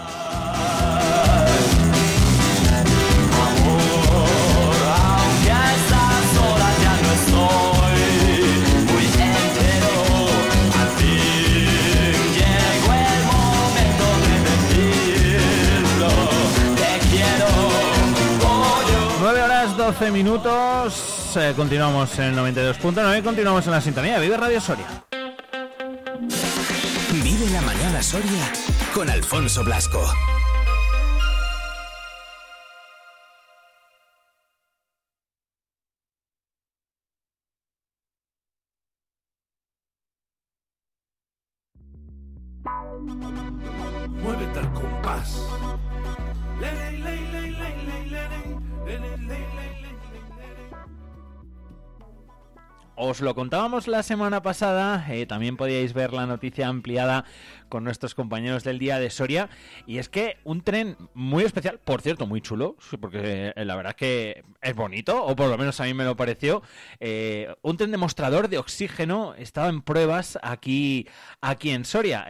12 19.88 20.12
minutos. 20.12 21.38
eh, 21.38 21.53
continuamos 21.56 22.20
en 22.20 22.25
el 22.25 22.36
92.9 22.36 23.20
y 23.20 23.22
continuamos 23.22 23.65
en 23.67 23.72
la 23.72 23.79
sintonía. 23.79 24.20
Vive 24.20 24.36
Radio 24.36 24.60
Soria. 24.60 24.86
Vive 27.24 27.50
la 27.53 27.62
mañana 27.62 28.03
Soria 28.03 28.51
con 28.94 29.10
Alfonso 29.10 29.63
Blasco. 29.63 30.06
Muévete 44.22 44.60
al 44.60 44.74
compás. 44.74 45.41
Lele, 46.60 46.91
lele, 47.00 47.26
Os 53.00 53.22
lo 53.22 53.36
contábamos 53.36 53.88
la 53.88 54.01
semana 54.01 54.42
pasada, 54.42 55.06
eh, 55.13 55.27
también 55.27 55.56
podíais 55.56 55.94
ver 55.94 56.13
la 56.13 56.25
noticia 56.25 56.68
ampliada 56.68 57.25
con 57.70 57.84
nuestros 57.84 58.16
compañeros 58.16 58.63
del 58.63 58.80
día 58.80 58.98
de 58.98 59.12
Soria, 59.12 59.50
y 59.86 60.00
es 60.00 60.10
que 60.10 60.38
un 60.46 60.62
tren 60.62 60.98
muy 61.13 61.44
especial, 61.44 61.80
por 61.84 62.01
cierto, 62.01 62.25
muy 62.25 62.42
chulo, 62.42 62.75
porque 63.00 63.54
eh, 63.56 63.66
la 63.66 63.75
verdad 63.75 63.92
es 63.92 63.98
que 63.98 64.44
es 64.63 64.75
bonito, 64.75 65.24
o 65.24 65.36
por 65.36 65.48
lo 65.48 65.60
menos 65.60 65.80
a 65.80 65.84
mí 65.84 65.94
me 65.94 66.06
lo 66.06 66.16
pareció, 66.16 66.63
eh, 67.00 67.54
un 67.62 67.77
tren 67.77 67.92
demostrador 67.92 68.48
de 68.48 68.58
oxígeno 68.58 69.36
estaba 69.36 69.70
en 69.70 69.84
pruebas 69.84 70.39
aquí, 70.42 71.08
aquí 71.39 71.70
en 71.70 71.86
Soria. 71.86 72.25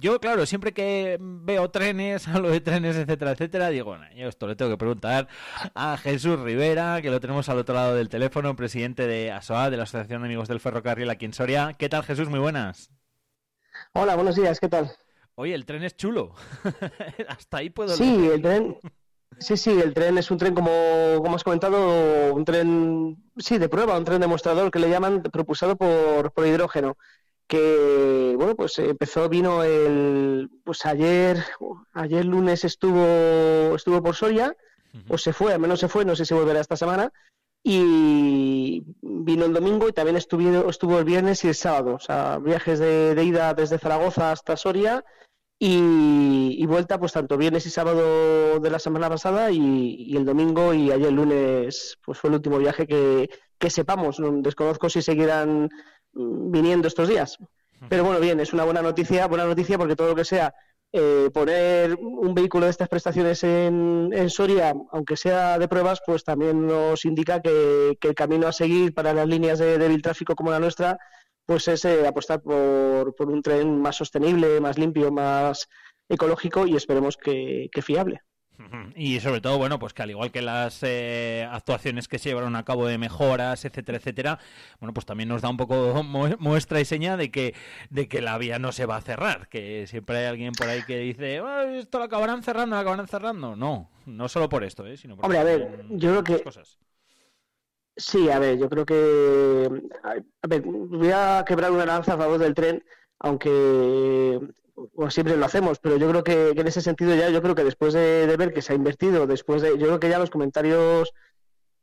Yo, 0.00 0.18
claro, 0.18 0.44
siempre 0.46 0.72
que 0.72 1.18
veo 1.20 1.70
trenes, 1.70 2.26
hablo 2.28 2.50
de 2.50 2.60
trenes, 2.60 2.96
etcétera, 2.96 3.30
etcétera, 3.30 3.68
digo, 3.68 3.96
"Nah, 3.96 4.10
yo 4.12 4.26
esto 4.26 4.48
le 4.48 4.56
tengo 4.56 4.72
que 4.72 4.78
preguntar 4.78 5.28
a 5.74 5.96
Jesús 5.98 6.40
Rivera, 6.40 7.00
que 7.00 7.10
lo 7.10 7.20
tenemos 7.20 7.48
al 7.48 7.58
otro 7.58 7.76
lado 7.76 7.94
del 7.94 8.08
teléfono, 8.08 8.56
presidente 8.56 9.06
de 9.06 9.35
ASOA, 9.36 9.70
de 9.70 9.76
la 9.76 9.82
Asociación 9.84 10.22
de 10.22 10.26
Amigos 10.26 10.48
del 10.48 10.60
Ferrocarril 10.60 11.10
aquí 11.10 11.24
en 11.24 11.32
Soria. 11.32 11.74
¿Qué 11.78 11.88
tal, 11.88 12.02
Jesús? 12.02 12.28
Muy 12.28 12.38
buenas. 12.40 12.90
Hola, 13.92 14.14
buenos 14.14 14.36
días, 14.36 14.58
¿qué 14.60 14.68
tal? 14.68 14.90
Oye, 15.34 15.54
el 15.54 15.66
tren 15.66 15.82
es 15.82 15.96
chulo. 15.96 16.34
Hasta 17.28 17.58
ahí 17.58 17.70
puedo 17.70 17.90
Sí, 17.94 18.16
leer. 18.16 18.32
el 18.32 18.42
tren. 18.42 18.78
Sí, 19.38 19.56
sí, 19.58 19.70
el 19.78 19.92
tren 19.92 20.16
es 20.16 20.30
un 20.30 20.38
tren, 20.38 20.54
como, 20.54 20.70
como 21.22 21.36
has 21.36 21.44
comentado, 21.44 22.32
un 22.34 22.44
tren, 22.46 23.16
sí, 23.36 23.58
de 23.58 23.68
prueba, 23.68 23.98
un 23.98 24.04
tren 24.04 24.20
demostrador 24.20 24.70
que 24.70 24.78
le 24.78 24.88
llaman 24.88 25.22
propulsado 25.22 25.76
por, 25.76 26.32
por 26.32 26.46
hidrógeno. 26.46 26.96
Que, 27.46 28.32
bueno, 28.36 28.56
pues 28.56 28.78
empezó, 28.78 29.28
vino 29.28 29.62
el, 29.62 30.50
pues 30.64 30.84
ayer, 30.86 31.44
ayer 31.92 32.24
lunes 32.24 32.64
estuvo, 32.64 33.76
estuvo 33.76 34.02
por 34.02 34.14
Soria, 34.16 34.56
o 35.08 35.18
se 35.18 35.34
fue, 35.34 35.52
al 35.52 35.60
menos 35.60 35.78
se 35.80 35.88
fue, 35.88 36.06
no 36.06 36.16
sé 36.16 36.24
si 36.24 36.32
volverá 36.32 36.60
esta 36.60 36.76
semana, 36.76 37.12
y 37.68 38.84
vino 39.02 39.44
el 39.44 39.52
domingo 39.52 39.88
y 39.88 39.92
también 39.92 40.16
estuvo, 40.16 40.70
estuvo 40.70 41.00
el 41.00 41.04
viernes 41.04 41.44
y 41.44 41.48
el 41.48 41.54
sábado, 41.56 41.94
o 41.96 41.98
sea, 41.98 42.38
viajes 42.38 42.78
de, 42.78 43.16
de 43.16 43.24
ida 43.24 43.54
desde 43.54 43.78
Zaragoza 43.78 44.30
hasta 44.30 44.56
Soria 44.56 45.04
y, 45.58 46.54
y 46.58 46.66
vuelta 46.66 46.96
pues 47.00 47.12
tanto 47.12 47.36
viernes 47.36 47.66
y 47.66 47.70
sábado 47.70 48.60
de 48.60 48.70
la 48.70 48.78
semana 48.78 49.08
pasada 49.08 49.50
y, 49.50 49.58
y 49.98 50.16
el 50.16 50.24
domingo 50.24 50.74
y 50.74 50.92
ayer 50.92 51.12
lunes 51.12 51.98
pues 52.04 52.18
fue 52.20 52.28
el 52.30 52.34
último 52.36 52.58
viaje 52.58 52.86
que, 52.86 53.28
que 53.58 53.68
sepamos, 53.70 54.20
no- 54.20 54.42
desconozco 54.42 54.88
si 54.88 55.02
seguirán 55.02 55.68
mm, 56.12 56.50
viniendo 56.52 56.86
estos 56.86 57.08
días. 57.08 57.36
Pero 57.88 58.04
bueno, 58.04 58.20
bien, 58.20 58.38
es 58.38 58.52
una 58.52 58.64
buena 58.64 58.80
noticia, 58.80 59.26
buena 59.26 59.44
noticia 59.44 59.76
porque 59.76 59.96
todo 59.96 60.08
lo 60.10 60.14
que 60.14 60.24
sea 60.24 60.54
eh, 60.92 61.30
poner 61.32 61.94
un 61.96 62.34
vehículo 62.34 62.64
de 62.64 62.70
estas 62.70 62.88
prestaciones 62.88 63.42
en, 63.44 64.30
Soria, 64.30 64.74
aunque 64.92 65.16
sea 65.16 65.58
de 65.58 65.68
pruebas, 65.68 66.00
pues 66.06 66.24
también 66.24 66.66
nos 66.66 67.04
indica 67.04 67.40
que, 67.40 67.98
el 68.00 68.14
camino 68.14 68.46
a 68.46 68.52
seguir 68.52 68.94
para 68.94 69.12
las 69.12 69.26
líneas 69.26 69.58
de 69.58 69.78
débil 69.78 70.02
tráfico 70.02 70.34
como 70.34 70.50
la 70.50 70.60
nuestra, 70.60 70.98
pues 71.44 71.68
es 71.68 71.84
eh, 71.84 72.06
apostar 72.06 72.40
por, 72.40 73.14
por 73.14 73.30
un 73.30 73.42
tren 73.42 73.80
más 73.80 73.96
sostenible, 73.96 74.60
más 74.60 74.78
limpio, 74.78 75.10
más 75.12 75.68
ecológico 76.08 76.66
y 76.66 76.76
esperemos 76.76 77.16
que, 77.16 77.68
que 77.72 77.82
fiable. 77.82 78.22
Y 78.94 79.20
sobre 79.20 79.40
todo, 79.40 79.58
bueno, 79.58 79.78
pues 79.78 79.92
que 79.92 80.02
al 80.02 80.10
igual 80.10 80.30
que 80.32 80.40
las 80.40 80.82
eh, 80.82 81.46
actuaciones 81.50 82.08
que 82.08 82.18
se 82.18 82.30
llevaron 82.30 82.56
a 82.56 82.64
cabo 82.64 82.86
de 82.86 82.96
mejoras, 82.98 83.64
etcétera, 83.64 83.98
etcétera, 83.98 84.38
bueno, 84.80 84.94
pues 84.94 85.04
también 85.04 85.28
nos 85.28 85.42
da 85.42 85.50
un 85.50 85.56
poco 85.58 86.02
mu- 86.04 86.36
muestra 86.38 86.80
y 86.80 86.84
seña 86.86 87.16
de 87.16 87.30
que, 87.30 87.54
de 87.90 88.08
que 88.08 88.22
la 88.22 88.38
vía 88.38 88.58
no 88.58 88.72
se 88.72 88.86
va 88.86 88.96
a 88.96 89.00
cerrar, 89.02 89.48
que 89.48 89.86
siempre 89.86 90.16
hay 90.18 90.24
alguien 90.26 90.52
por 90.52 90.68
ahí 90.68 90.82
que 90.82 90.98
dice, 90.98 91.40
"Ah, 91.44 91.64
esto 91.74 91.98
lo 91.98 92.04
acabarán 92.04 92.42
cerrando, 92.42 92.76
lo 92.76 92.80
acabarán 92.80 93.08
cerrando. 93.08 93.56
No, 93.56 93.90
no 94.06 94.28
solo 94.28 94.48
por 94.48 94.64
esto, 94.64 94.86
¿eh? 94.86 94.96
sino 94.96 95.16
por 95.16 95.26
Hombre, 95.26 95.38
a 95.38 95.44
ver, 95.44 95.68
yo 95.90 96.22
creo 96.22 96.24
que 96.24 96.42
Sí, 97.98 98.28
a 98.28 98.38
ver, 98.38 98.58
yo 98.58 98.68
creo 98.68 98.84
que. 98.84 99.70
A 100.42 100.46
ver, 100.48 100.62
voy 100.62 101.10
a 101.12 101.42
quebrar 101.46 101.70
una 101.72 101.86
lanza 101.86 102.12
a 102.14 102.18
favor 102.18 102.38
del 102.38 102.54
tren, 102.54 102.84
aunque 103.20 104.38
siempre 105.08 105.36
lo 105.36 105.46
hacemos, 105.46 105.78
pero 105.78 105.96
yo 105.96 106.08
creo 106.10 106.24
que, 106.24 106.50
en 106.50 106.66
ese 106.66 106.80
sentido 106.80 107.14
ya, 107.14 107.30
yo 107.30 107.42
creo 107.42 107.54
que 107.54 107.64
después 107.64 107.94
de, 107.94 108.34
ver 108.36 108.52
que 108.52 108.62
se 108.62 108.72
ha 108.72 108.76
invertido, 108.76 109.26
después 109.26 109.62
de. 109.62 109.70
Yo 109.78 109.86
creo 109.86 110.00
que 110.00 110.08
ya 110.08 110.18
los 110.18 110.30
comentarios 110.30 111.12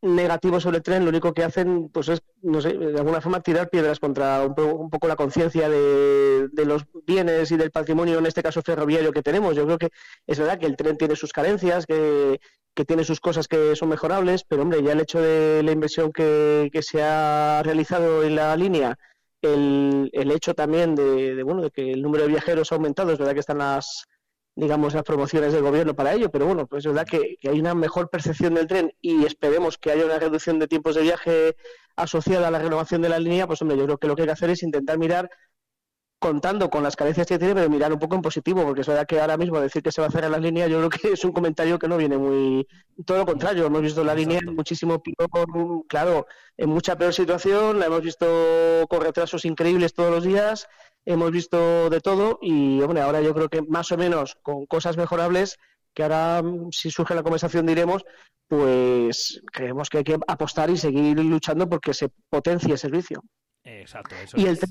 negativos 0.02 0.64
sobre 0.64 0.78
el 0.78 0.84
tren 0.84 1.04
lo 1.06 1.10
único 1.10 1.34
que 1.34 1.46
hacen 1.46 1.88
pues 1.88 2.10
es, 2.10 2.22
de 2.42 2.98
alguna 2.98 3.22
forma 3.22 3.40
tirar 3.40 3.70
piedras 3.70 4.02
contra 4.02 4.46
un, 4.46 4.54
po- 4.54 4.76
un 4.76 4.90
poco 4.90 5.08
la 5.08 5.16
conciencia 5.16 5.70
de, 5.70 6.50
de 6.52 6.66
los 6.66 6.84
bienes 7.08 7.52
y 7.52 7.56
del 7.58 7.72
patrimonio, 7.72 8.20
en 8.20 8.26
este 8.26 8.44
caso 8.44 8.62
ferroviario, 8.62 9.14
que 9.14 9.22
tenemos. 9.22 9.56
Yo 9.56 9.66
creo 9.66 9.78
que 9.78 9.90
es 10.28 10.38
verdad 10.38 10.60
que 10.60 10.66
el 10.66 10.76
tren 10.76 10.98
tiene 10.98 11.16
sus 11.16 11.32
carencias, 11.32 11.86
que, 11.86 12.42
que 12.76 12.84
tiene 12.84 13.06
sus 13.06 13.22
cosas 13.22 13.48
que 13.48 13.78
son 13.78 13.88
mejorables, 13.88 14.44
pero 14.44 14.64
hombre, 14.64 14.84
ya 14.84 14.92
el 14.92 15.00
hecho 15.00 15.22
de 15.22 15.64
la 15.64 15.72
inversión 15.72 16.12
que, 16.12 16.70
que 16.74 16.84
se 16.84 17.02
ha 17.02 17.62
realizado 17.64 18.24
en 18.24 18.36
la 18.36 18.56
línea, 18.58 18.98
el, 19.44 20.10
el 20.14 20.32
hecho 20.32 20.54
también 20.54 20.96
de, 20.96 21.36
de, 21.36 21.44
bueno, 21.44 21.62
de 21.62 21.72
que 21.72 21.92
el 21.92 22.02
número 22.02 22.24
de 22.24 22.30
viajeros 22.30 22.72
ha 22.72 22.76
aumentado, 22.76 23.12
es 23.12 23.20
verdad 23.20 23.34
que 23.34 23.40
están 23.40 23.60
las 23.60 24.06
digamos 24.56 24.94
las 24.94 25.04
promociones 25.04 25.52
del 25.54 25.64
gobierno 25.64 25.96
para 25.96 26.14
ello, 26.14 26.30
pero 26.30 26.46
bueno, 26.46 26.68
pues 26.68 26.86
es 26.86 26.92
verdad 26.92 27.08
que, 27.10 27.38
que 27.42 27.50
hay 27.50 27.60
una 27.60 27.74
mejor 27.74 28.10
percepción 28.10 28.54
del 28.54 28.68
tren 28.68 28.94
y 29.02 29.26
esperemos 29.26 29.78
que 29.78 29.92
haya 29.92 30.06
una 30.06 30.20
reducción 30.20 30.60
de 30.60 30.68
tiempos 30.68 30.96
de 30.96 31.02
viaje 31.02 31.56
asociada 31.96 32.48
a 32.48 32.52
la 32.52 32.60
renovación 32.60 33.02
de 33.02 33.10
la 33.10 33.20
línea, 33.20 33.48
pues 33.48 33.62
hombre, 33.62 33.78
yo 33.78 33.86
creo 33.86 33.98
que 33.98 34.08
lo 34.08 34.16
que 34.16 34.22
hay 34.24 34.28
que 34.28 34.34
hacer 34.34 34.50
es 34.52 34.64
intentar 34.64 34.98
mirar 34.98 35.30
contando 36.24 36.70
con 36.70 36.84
las 36.84 36.96
carencias 36.96 37.28
que 37.28 37.38
tiene, 37.38 37.54
pero 37.54 37.70
mirar 37.70 37.92
un 37.92 38.00
poco 38.00 38.16
en 38.16 38.22
positivo, 38.22 38.64
porque 38.64 38.80
es 38.80 38.88
verdad 38.88 39.06
que 39.06 39.20
ahora 39.20 39.36
mismo 39.36 39.60
decir 39.60 39.84
que 39.84 39.92
se 39.92 40.00
va 40.00 40.08
a 40.08 40.10
cerrar 40.10 40.32
la 40.32 40.38
línea, 40.38 40.68
yo 40.68 40.78
creo 40.78 40.90
que 40.90 41.12
es 41.12 41.26
un 41.26 41.34
comentario 41.34 41.78
que 41.78 41.90
no 41.90 41.98
viene 41.98 42.18
muy... 42.18 42.66
Todo 43.06 43.18
lo 43.18 43.26
contrario, 43.26 43.66
hemos 43.66 43.82
visto 43.82 44.06
la 44.06 44.16
línea 44.16 44.40
muchísimo 44.46 45.04
peor, 45.04 45.28
claro, 45.90 46.26
en 46.56 46.70
mucha 46.70 46.98
peor 46.98 47.14
situación, 47.14 47.78
la 47.78 47.88
hemos 47.88 48.04
visto 48.04 48.26
con 48.88 49.02
retrasos 49.02 49.44
increíbles 49.44 49.94
todos 49.94 50.12
los 50.12 50.24
días, 50.24 50.70
hemos 51.04 51.30
visto 51.30 51.90
de 51.90 52.00
todo 52.00 52.40
y, 52.42 52.80
hombre, 52.80 53.02
ahora 53.02 53.20
yo 53.20 53.34
creo 53.34 53.50
que 53.50 53.62
más 53.62 53.92
o 53.92 53.98
menos 53.98 54.38
con 54.44 54.66
cosas 54.66 54.96
mejorables, 54.96 55.60
que 55.94 56.04
ahora 56.04 56.42
mm, 56.42 56.72
si 56.72 56.90
surge 56.90 57.16
la 57.16 57.24
conversación 57.24 57.66
diremos, 57.66 58.06
pues 58.48 59.42
creemos 59.52 59.90
que 59.90 59.98
hay 59.98 60.04
que 60.06 60.18
apostar 60.26 60.70
y 60.70 60.78
seguir 60.78 61.20
luchando 61.20 61.68
porque 61.68 61.94
se 61.94 62.08
potencie 62.30 62.72
el 62.72 62.80
servicio. 62.80 63.22
Exacto, 63.66 64.16
eso 64.16 64.38
Y 64.38 64.46
el 64.46 64.54
es. 64.54 64.62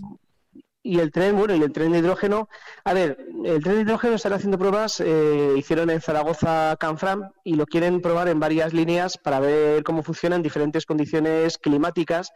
Y 0.82 0.98
el 0.98 1.12
tren, 1.12 1.36
bueno, 1.36 1.54
y 1.54 1.62
el 1.62 1.72
tren 1.72 1.92
de 1.92 1.98
hidrógeno, 1.98 2.48
a 2.84 2.92
ver, 2.92 3.18
el 3.44 3.62
tren 3.62 3.76
de 3.76 3.82
hidrógeno 3.82 4.14
están 4.14 4.32
haciendo 4.32 4.58
pruebas, 4.58 5.00
eh, 5.00 5.54
hicieron 5.56 5.90
en 5.90 6.00
Zaragoza 6.00 6.76
Canfram 6.78 7.30
y 7.44 7.54
lo 7.54 7.66
quieren 7.66 8.00
probar 8.00 8.28
en 8.28 8.40
varias 8.40 8.72
líneas 8.72 9.16
para 9.16 9.40
ver 9.40 9.84
cómo 9.84 10.02
funciona 10.02 10.36
en 10.36 10.42
diferentes 10.42 10.84
condiciones 10.84 11.58
climáticas, 11.58 12.32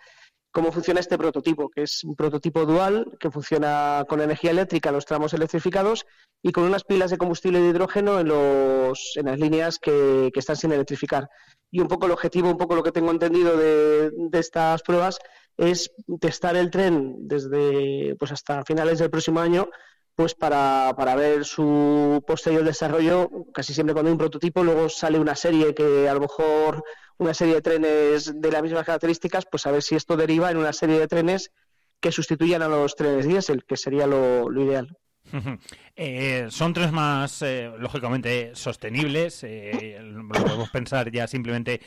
cómo 0.52 0.70
funciona 0.70 1.00
este 1.00 1.18
prototipo, 1.18 1.68
que 1.68 1.82
es 1.82 2.04
un 2.04 2.14
prototipo 2.14 2.64
dual 2.64 3.16
que 3.18 3.30
funciona 3.30 4.04
con 4.08 4.20
energía 4.20 4.52
eléctrica 4.52 4.90
en 4.90 4.94
los 4.94 5.06
tramos 5.06 5.34
electrificados 5.34 6.06
y 6.40 6.52
con 6.52 6.64
unas 6.64 6.84
pilas 6.84 7.10
de 7.10 7.18
combustible 7.18 7.60
de 7.60 7.70
hidrógeno 7.70 8.20
en, 8.20 8.28
los, 8.28 9.12
en 9.16 9.26
las 9.26 9.38
líneas 9.38 9.78
que, 9.78 10.30
que 10.32 10.40
están 10.40 10.56
sin 10.56 10.72
electrificar. 10.72 11.28
Y 11.70 11.80
un 11.80 11.88
poco 11.88 12.06
el 12.06 12.12
objetivo, 12.12 12.48
un 12.48 12.56
poco 12.56 12.76
lo 12.76 12.82
que 12.82 12.92
tengo 12.92 13.10
entendido 13.10 13.56
de, 13.56 14.10
de 14.12 14.38
estas 14.38 14.82
pruebas 14.82 15.18
es 15.56 15.92
testar 16.20 16.56
el 16.56 16.70
tren 16.70 17.28
desde 17.28 18.14
pues 18.18 18.32
hasta 18.32 18.64
finales 18.64 18.98
del 18.98 19.10
próximo 19.10 19.40
año 19.40 19.68
pues 20.14 20.34
para, 20.34 20.94
para 20.96 21.14
ver 21.14 21.44
su 21.44 22.24
posterior 22.26 22.64
desarrollo 22.64 23.30
casi 23.52 23.74
siempre 23.74 23.92
cuando 23.92 24.08
hay 24.08 24.12
un 24.12 24.18
prototipo. 24.18 24.64
Luego 24.64 24.88
sale 24.88 25.18
una 25.18 25.36
serie 25.36 25.74
que 25.74 26.08
a 26.08 26.14
lo 26.14 26.20
mejor 26.20 26.82
una 27.18 27.34
serie 27.34 27.54
de 27.54 27.62
trenes 27.62 28.32
de 28.40 28.50
las 28.50 28.62
mismas 28.62 28.86
características 28.86 29.44
pues 29.50 29.66
a 29.66 29.70
ver 29.70 29.82
si 29.82 29.94
esto 29.94 30.16
deriva 30.16 30.50
en 30.50 30.56
una 30.56 30.72
serie 30.72 30.98
de 30.98 31.08
trenes 31.08 31.52
que 32.00 32.12
sustituyan 32.12 32.62
a 32.62 32.68
los 32.68 32.94
trenes 32.94 33.26
diésel 33.26 33.64
que 33.64 33.76
sería 33.76 34.06
lo, 34.06 34.50
lo 34.50 34.62
ideal 34.62 34.96
Eh, 35.98 36.48
son 36.50 36.74
tres 36.74 36.92
más, 36.92 37.40
eh, 37.40 37.70
lógicamente, 37.78 38.50
sostenibles. 38.54 39.42
eh, 39.44 39.98
lo 40.02 40.28
podemos 40.28 40.68
pensar 40.68 41.10
ya 41.10 41.26
simplemente 41.26 41.80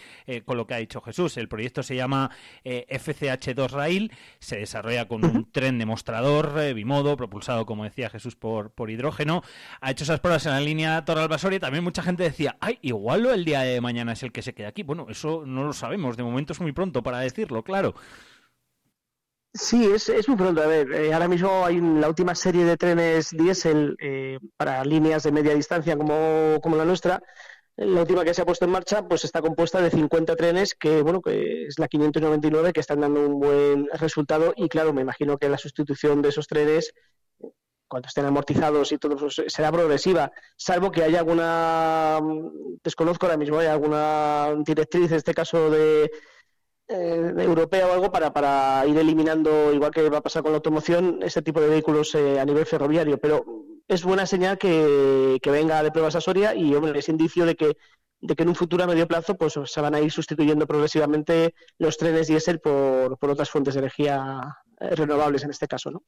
con 0.46 0.58
lo 0.58 0.66
que 0.66 0.74
ha 0.74 0.78
dicho 0.78 1.00
Jesús. 1.00 1.38
El 1.38 1.48
proyecto 1.48 1.84
se 1.84 1.96
llama 1.96 2.32
eh, 2.64 2.88
FCH2 2.90 3.70
Rail. 3.70 4.12
Se 4.40 4.58
desarrolla 4.58 5.08
con 5.08 5.24
un 5.24 5.52
tren 5.52 5.78
demostrador 5.78 6.74
bimodo, 6.74 7.16
propulsado, 7.18 7.68
como 7.68 7.84
decía 7.84 8.10
Jesús, 8.10 8.36
por, 8.36 8.72
por 8.72 8.90
hidrógeno. 8.90 9.44
Ha 9.80 9.92
hecho 9.92 10.06
esas 10.06 10.22
pruebas 10.22 10.48
en 10.48 10.54
la 10.54 10.60
línea 10.62 11.06
Torre-Albasoria. 11.06 11.60
También 11.60 11.84
mucha 11.84 12.02
gente 12.02 12.24
decía, 12.24 12.58
ay, 12.62 12.80
igual 12.82 13.22
lo 13.22 13.32
el 13.32 13.46
día 13.46 13.62
de 13.62 13.80
mañana 13.80 14.14
es 14.14 14.24
el 14.24 14.32
que 14.32 14.42
se 14.42 14.56
queda 14.56 14.70
aquí. 14.70 14.82
Bueno, 14.82 15.06
eso 15.08 15.44
no 15.46 15.64
lo 15.64 15.74
sabemos. 15.74 16.18
De 16.18 16.24
momento 16.24 16.54
es 16.54 16.62
muy 16.62 16.72
pronto 16.72 17.04
para 17.04 17.20
decirlo, 17.20 17.62
claro. 17.64 17.94
Sí, 19.54 19.84
es, 19.92 20.10
es 20.10 20.28
muy 20.28 20.38
pronto. 20.38 20.62
A 20.62 20.68
ver, 20.68 20.92
eh, 20.94 21.12
ahora 21.14 21.28
mismo 21.28 21.66
hay 21.66 21.80
la 21.82 22.08
última 22.08 22.36
serie 22.36 22.66
de 22.66 22.78
trenes 22.78 23.32
diésel 23.32 23.96
eh, 24.00 24.38
para 24.58 24.84
líneas 24.86 25.24
de 25.24 25.32
media 25.32 25.56
distancia 25.56 25.98
como, 25.98 26.60
como 26.62 26.76
la 26.76 26.86
nuestra. 26.86 27.22
La 27.76 28.02
última 28.02 28.24
que 28.26 28.34
se 28.34 28.42
ha 28.42 28.46
puesto 28.46 28.66
en 28.66 28.72
marcha 28.72 29.08
pues 29.08 29.24
está 29.26 29.42
compuesta 29.42 29.82
de 29.82 29.90
50 29.90 30.36
trenes 30.36 30.76
que, 30.76 31.02
bueno, 31.02 31.22
que 31.22 31.66
es 31.68 31.80
la 31.80 31.88
599 31.88 32.74
que 32.74 32.82
están 32.82 33.02
dando 33.02 33.26
un 33.28 33.40
buen 33.40 33.88
resultado 33.94 34.54
y 34.56 34.70
claro, 34.70 34.94
me 34.94 35.02
imagino 35.02 35.38
que 35.38 35.50
la 35.50 35.58
sustitución 35.58 36.22
de 36.22 36.30
esos 36.30 36.48
trenes 36.48 36.94
cuando 37.88 38.08
estén 38.08 38.26
amortizados 38.26 38.92
y 38.92 38.98
todo 39.00 39.18
pues, 39.18 39.42
será 39.48 39.72
progresiva, 39.72 40.32
salvo 40.56 40.92
que 40.92 41.04
haya 41.04 41.20
alguna, 41.20 42.20
mm, 42.22 42.78
desconozco 42.84 43.26
ahora 43.26 43.38
mismo, 43.38 43.58
hay 43.58 43.68
alguna 43.68 44.54
directriz, 44.64 45.12
en 45.12 45.18
este 45.18 45.34
caso 45.34 45.72
de, 45.72 46.12
eh, 46.90 47.34
europea 47.38 47.88
o 47.88 47.94
algo 47.94 48.12
para, 48.12 48.34
para 48.34 48.86
ir 48.88 48.98
eliminando, 48.98 49.72
igual 49.72 49.92
que 49.92 50.10
va 50.10 50.18
a 50.18 50.22
pasar 50.22 50.42
con 50.44 50.52
la 50.52 50.58
automoción, 50.58 51.20
este 51.22 51.42
tipo 51.42 51.62
de 51.62 51.70
vehículos 51.70 52.16
eh, 52.16 52.40
a 52.40 52.46
nivel 52.46 52.66
ferroviario. 52.66 53.20
Pero 53.20 53.46
es 53.88 54.04
buena 54.04 54.26
señal 54.26 54.58
que, 54.58 55.38
que 55.42 55.52
venga 55.52 55.84
de 55.84 55.92
pruebas 55.92 56.16
a 56.16 56.22
Soria 56.22 56.56
y 56.56 56.74
hombre, 56.76 56.98
es 56.98 57.10
indicio 57.10 57.46
de 57.46 57.56
que 57.56 57.78
de 58.22 58.36
que 58.36 58.44
en 58.44 58.50
un 58.50 58.56
futuro 58.56 58.84
a 58.84 58.88
medio 58.88 59.08
plazo 59.08 59.36
pues 59.36 59.54
se 59.64 59.82
van 59.82 59.96
a 59.96 60.02
ir 60.02 60.12
sustituyendo 60.12 60.68
progresivamente 60.68 61.54
los 61.78 61.98
trenes 61.98 62.28
diésel 62.28 62.60
por, 62.60 63.18
por 63.18 63.30
otras 63.30 63.50
fuentes 63.50 63.76
de 63.76 63.80
energía 63.80 64.58
renovables 64.80 65.44
en 65.44 65.50
este 65.50 65.68
caso, 65.68 65.92
¿no? 65.92 66.04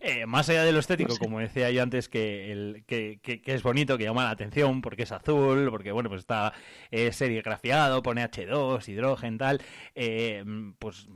Eh, 0.00 0.24
más 0.26 0.48
allá 0.48 0.64
de 0.64 0.72
lo 0.72 0.78
estético, 0.78 1.16
como 1.18 1.40
decía 1.40 1.70
yo 1.70 1.82
antes, 1.82 2.08
que, 2.08 2.52
el, 2.52 2.84
que, 2.86 3.20
que, 3.22 3.42
que, 3.42 3.54
es 3.54 3.62
bonito, 3.62 3.98
que 3.98 4.04
llama 4.04 4.24
la 4.24 4.30
atención 4.30 4.80
porque 4.80 5.02
es 5.02 5.12
azul, 5.12 5.68
porque 5.70 5.92
bueno, 5.92 6.08
pues 6.08 6.20
está 6.20 6.52
eh, 6.90 7.12
serigrafiado, 7.12 8.02
pone 8.02 8.24
H2, 8.24 8.88
hidrógeno, 8.88 9.38
tal, 9.38 9.60
eh, 9.94 10.44
pues 10.78 11.08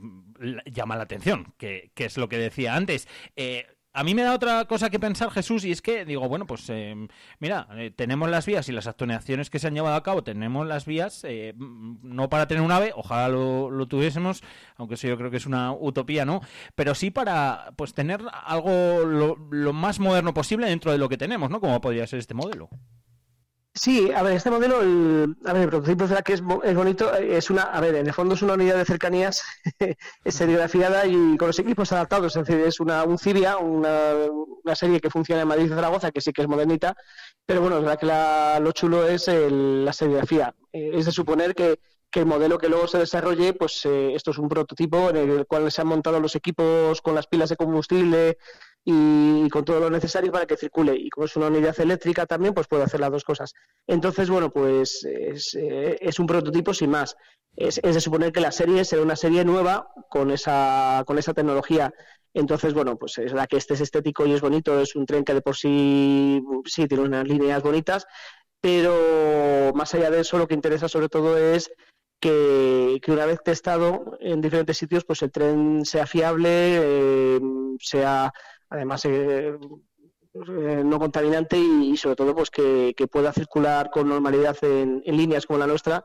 llama 0.65 0.95
la 0.95 1.03
atención, 1.03 1.53
que, 1.57 1.91
es 1.95 2.17
lo 2.17 2.29
que 2.29 2.37
decía 2.37 2.75
antes. 2.75 3.07
A 3.93 4.05
mí 4.05 4.15
me 4.15 4.23
da 4.23 4.33
otra 4.33 4.63
cosa 4.65 4.89
que 4.89 4.99
pensar, 4.99 5.31
Jesús, 5.31 5.65
y 5.65 5.71
es 5.71 5.81
que 5.81 6.05
digo, 6.05 6.29
bueno, 6.29 6.47
pues 6.47 6.69
eh, 6.69 6.95
mira, 7.39 7.67
eh, 7.75 7.91
tenemos 7.93 8.29
las 8.29 8.45
vías 8.45 8.69
y 8.69 8.71
las 8.71 8.87
actualizaciones 8.87 9.49
que 9.49 9.59
se 9.59 9.67
han 9.67 9.73
llevado 9.73 9.97
a 9.97 10.03
cabo, 10.03 10.23
tenemos 10.23 10.65
las 10.65 10.85
vías, 10.85 11.25
eh, 11.25 11.53
no 11.57 12.29
para 12.29 12.47
tener 12.47 12.63
un 12.63 12.71
ave, 12.71 12.93
ojalá 12.95 13.27
lo, 13.27 13.69
lo, 13.69 13.87
tuviésemos, 13.87 14.43
aunque 14.77 14.95
eso 14.95 15.09
yo 15.09 15.17
creo 15.17 15.29
que 15.29 15.37
es 15.37 15.45
una 15.45 15.73
utopía, 15.73 16.23
¿no? 16.23 16.39
Pero 16.73 16.95
sí 16.95 17.11
para, 17.11 17.73
pues, 17.75 17.93
tener 17.93 18.21
algo 18.45 19.03
lo, 19.05 19.35
lo 19.51 19.73
más 19.73 19.99
moderno 19.99 20.33
posible 20.33 20.69
dentro 20.69 20.93
de 20.93 20.97
lo 20.97 21.09
que 21.09 21.17
tenemos, 21.17 21.49
¿no? 21.49 21.59
Como 21.59 21.81
podría 21.81 22.07
ser 22.07 22.19
este 22.19 22.33
modelo. 22.33 22.69
Sí, 23.73 24.11
a 24.11 24.21
ver, 24.21 24.33
este 24.33 24.51
modelo, 24.51 24.81
el, 24.81 25.37
a 25.45 25.53
ver, 25.53 25.63
el 25.63 25.69
prototipo 25.69 26.03
verdad 26.03 26.23
que 26.23 26.33
es, 26.33 26.43
es, 26.63 26.75
bonito, 26.75 27.15
es 27.15 27.49
una, 27.49 27.63
a 27.63 27.79
ver, 27.79 27.95
en 27.95 28.05
el 28.05 28.13
fondo 28.13 28.35
es 28.35 28.41
una 28.41 28.55
unidad 28.55 28.75
de 28.75 28.83
cercanías 28.83 29.41
serigrafiada 30.25 31.05
y 31.07 31.37
con 31.37 31.47
los 31.47 31.57
equipos 31.59 31.89
adaptados, 31.93 32.35
es 32.35 32.45
decir, 32.45 32.65
es 32.65 32.81
una, 32.81 33.05
un 33.05 33.17
Cibia, 33.17 33.57
una, 33.57 34.13
una 34.65 34.75
serie 34.75 34.99
que 34.99 35.09
funciona 35.09 35.43
en 35.43 35.47
Madrid 35.47 35.67
y 35.67 35.69
Zaragoza, 35.69 36.11
que 36.11 36.19
sí 36.19 36.33
que 36.33 36.41
es 36.41 36.49
modernita, 36.49 36.97
pero 37.45 37.61
bueno, 37.61 37.77
es 37.77 37.83
verdad 37.83 37.99
que 37.99 38.05
la, 38.07 38.59
lo 38.59 38.73
chulo 38.73 39.07
es 39.07 39.29
el, 39.29 39.85
la 39.85 39.93
serigrafía. 39.93 40.53
Eh, 40.73 40.91
es 40.95 41.05
de 41.05 41.13
suponer 41.13 41.55
que, 41.55 41.79
que 42.09 42.19
el 42.19 42.25
modelo 42.25 42.57
que 42.57 42.67
luego 42.67 42.87
se 42.87 42.97
desarrolle, 42.97 43.53
pues 43.53 43.85
eh, 43.85 44.13
esto 44.13 44.31
es 44.31 44.37
un 44.37 44.49
prototipo 44.49 45.11
en 45.11 45.15
el 45.15 45.47
cual 45.47 45.71
se 45.71 45.79
han 45.79 45.87
montado 45.87 46.19
los 46.19 46.35
equipos 46.35 47.01
con 47.01 47.15
las 47.15 47.27
pilas 47.27 47.49
de 47.49 47.55
combustible 47.55 48.37
y, 48.83 49.47
con 49.49 49.63
todo 49.63 49.79
lo 49.79 49.89
necesario 49.89 50.31
para 50.31 50.45
que 50.45 50.57
circule. 50.57 50.95
Y 50.95 51.09
como 51.09 51.25
es 51.25 51.35
una 51.35 51.47
unidad 51.47 51.79
eléctrica 51.79 52.25
también, 52.25 52.53
pues 52.53 52.67
puede 52.67 52.83
hacer 52.83 52.99
las 52.99 53.11
dos 53.11 53.23
cosas. 53.23 53.53
Entonces, 53.87 54.29
bueno, 54.29 54.51
pues 54.51 55.03
es, 55.03 55.55
eh, 55.55 55.97
es 55.99 56.19
un 56.19 56.27
prototipo 56.27 56.73
sin 56.73 56.89
más. 56.89 57.15
Es, 57.55 57.79
es, 57.83 57.95
de 57.95 58.01
suponer 58.01 58.31
que 58.31 58.39
la 58.39 58.51
serie 58.51 58.85
será 58.85 59.01
una 59.01 59.15
serie 59.15 59.43
nueva 59.43 59.91
con 60.09 60.31
esa, 60.31 61.03
con 61.05 61.17
esa 61.17 61.33
tecnología. 61.33 61.93
Entonces, 62.33 62.73
bueno, 62.73 62.97
pues 62.97 63.17
es 63.17 63.33
la 63.33 63.45
que 63.45 63.57
este 63.57 63.73
es 63.73 63.81
estético 63.81 64.25
y 64.25 64.33
es 64.33 64.41
bonito, 64.41 64.79
es 64.79 64.95
un 64.95 65.05
tren 65.05 65.25
que 65.25 65.33
de 65.33 65.41
por 65.41 65.55
sí, 65.57 66.41
sí 66.65 66.87
tiene 66.87 67.03
unas 67.03 67.27
líneas 67.27 67.61
bonitas. 67.61 68.07
pero 68.61 69.71
más 69.75 69.93
allá 69.95 70.11
de 70.11 70.21
eso 70.21 70.37
lo 70.37 70.47
que 70.47 70.53
interesa 70.53 70.87
sobre 70.87 71.09
todo 71.09 71.37
es 71.37 71.71
que, 72.21 72.99
que 73.01 73.11
una 73.11 73.25
vez 73.25 73.39
testado 73.43 74.17
en 74.21 74.41
diferentes 74.41 74.77
sitios, 74.77 75.03
pues 75.03 75.21
el 75.23 75.31
tren 75.31 75.83
sea 75.85 76.05
fiable, 76.05 76.49
eh, 76.49 77.39
sea 77.79 78.31
además 78.71 79.05
eh, 79.05 79.57
eh, 80.33 80.81
no 80.83 80.97
contaminante 80.97 81.57
y, 81.57 81.95
sobre 81.97 82.15
todo 82.15 82.33
pues 82.33 82.49
que, 82.49 82.95
pueda 83.11 83.33
circular 83.33 83.91
con 83.91 84.09
normalidad 84.09 84.57
en, 84.63 85.03
líneas 85.05 85.45
como 85.45 85.59
la 85.59 85.67
nuestra, 85.67 86.03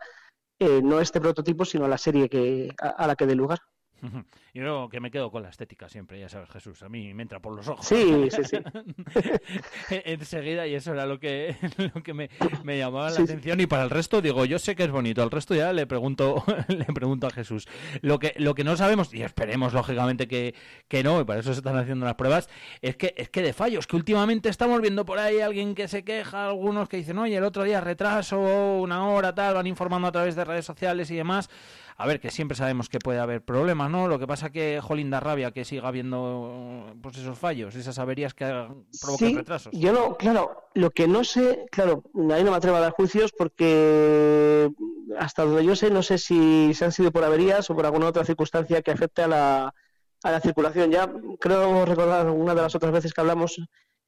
eh, 0.59 0.81
no 0.83 1.01
este 1.01 1.21
prototipo, 1.21 1.65
sino 1.65 1.89
la 1.89 1.97
serie 1.97 2.29
que, 2.29 2.75
a 2.79 3.07
la 3.07 3.15
que 3.15 3.27
dé 3.27 3.35
lugar. 3.35 3.61
Yo 4.03 4.63
creo 4.63 4.89
que 4.89 5.01
me 5.01 5.11
quedo 5.11 5.31
con 5.31 5.43
la 5.43 5.49
estética 5.49 5.89
siempre, 5.89 6.19
ya 6.19 6.29
sabes, 6.29 6.49
Jesús. 6.51 6.83
A 6.83 6.89
mí 6.89 7.13
me 7.15 7.23
entra 7.23 7.41
por 7.41 7.55
los 7.55 7.69
ojos. 7.69 7.87
Sí, 7.87 8.29
sí, 8.31 8.43
sí. 8.45 8.59
Enseguida, 10.05 10.67
y 10.67 10.75
eso 10.75 10.93
era 10.93 11.07
lo 11.07 11.19
que, 11.19 11.57
lo 11.95 12.03
que 12.03 12.15
me, 12.15 12.31
me 12.63 12.79
llamaba 12.79 13.11
la 13.11 13.21
atención. 13.21 13.61
Y 13.61 13.67
para 13.67 13.85
el 13.85 13.91
resto, 13.91 14.21
digo, 14.21 14.45
yo 14.45 14.59
sé 14.59 14.77
que 14.77 14.85
es 14.85 14.91
bonito. 14.91 15.23
Al 15.23 15.31
resto 15.31 15.55
ya 15.55 15.73
le 15.73 15.87
pregunto, 15.87 16.45
le 16.69 16.85
pregunto 16.87 17.27
a 17.27 17.31
Jesús. 17.31 17.67
Lo 18.03 18.19
que, 18.19 18.35
lo 18.37 18.55
que 18.55 18.65
no 18.65 18.77
sabemos, 18.77 19.13
y 19.13 19.23
esperemos 19.23 19.73
lógicamente 19.73 20.29
que, 20.29 20.55
que 20.89 21.03
no, 21.03 21.21
y 21.21 21.25
para 21.25 21.41
eso 21.41 21.53
se 21.53 21.59
están 21.59 21.77
haciendo 21.77 22.07
las 22.07 22.15
pruebas, 22.15 22.49
es 22.83 22.97
que, 22.97 23.15
es 23.17 23.29
que 23.29 23.43
de 23.43 23.53
fallos, 23.53 23.87
que 23.87 23.97
últimamente 23.97 24.49
estamos 24.49 24.81
viendo 24.81 25.05
por 25.05 25.19
ahí 25.19 25.41
alguien 25.41 25.75
que 25.75 25.89
se 25.89 26.05
queja, 26.05 26.47
algunos 26.47 26.89
que 26.89 26.99
dicen, 26.99 27.19
oye, 27.19 27.37
el 27.37 27.45
otro 27.45 27.65
día 27.65 27.81
retraso, 27.81 28.39
una 28.81 29.09
hora, 29.09 29.35
tal, 29.35 29.55
van 29.55 29.67
informando 29.67 30.09
a 30.09 30.13
través 30.13 30.35
de 30.35 30.45
redes 30.45 30.65
sociales 30.65 31.11
y 31.11 31.17
demás. 31.17 31.49
A 31.99 32.07
ver, 32.07 32.21
que 32.21 32.31
siempre 32.31 32.57
sabemos 32.57 32.91
que 32.91 32.99
puede 32.99 33.19
haber 33.21 33.43
problemas, 33.43 33.91
¿no? 33.91 34.07
Lo 34.07 34.19
que 34.19 34.27
pasa 34.27 34.51
que, 34.51 34.81
jolín, 34.83 35.09
da 35.09 35.19
rabia 35.19 35.51
que 35.53 35.65
siga 35.65 35.89
habiendo 35.89 36.93
pues 37.03 37.17
esos 37.17 37.39
fallos, 37.39 37.75
esas 37.75 37.99
averías 37.99 38.35
que 38.35 38.45
provocan 39.01 39.29
Sí, 39.31 39.35
retrasos. 39.35 39.73
yo 39.73 39.93
no, 39.95 40.17
claro, 40.17 40.69
lo 40.75 40.91
que 40.91 41.09
no 41.09 41.25
sé, 41.25 41.65
claro, 41.71 42.03
ahí 42.35 42.45
no 42.45 42.51
me 42.51 42.57
atrevo 42.59 42.77
a 42.77 42.81
dar 42.81 42.93
juicios 42.93 43.33
porque 43.33 44.71
hasta 45.19 45.45
donde 45.45 45.65
yo 45.65 45.75
sé, 45.75 45.91
no 45.91 46.03
sé 46.03 46.19
si 46.19 46.73
se 46.75 46.85
han 46.85 46.93
sido 46.93 47.13
por 47.13 47.25
averías 47.25 47.71
o 47.71 47.75
por 47.75 47.87
alguna 47.87 48.09
otra 48.09 48.25
circunstancia 48.27 48.83
que 48.83 48.91
afecte 48.91 49.23
a 49.23 49.29
la, 49.29 49.75
a 50.23 50.31
la 50.31 50.41
circulación. 50.41 50.91
Ya 50.91 51.11
creo 51.41 51.87
recordar 51.87 52.29
una 52.29 52.55
de 52.55 52.61
las 52.61 52.75
otras 52.75 52.93
veces 52.93 53.15
que 53.15 53.21
hablamos, 53.23 53.59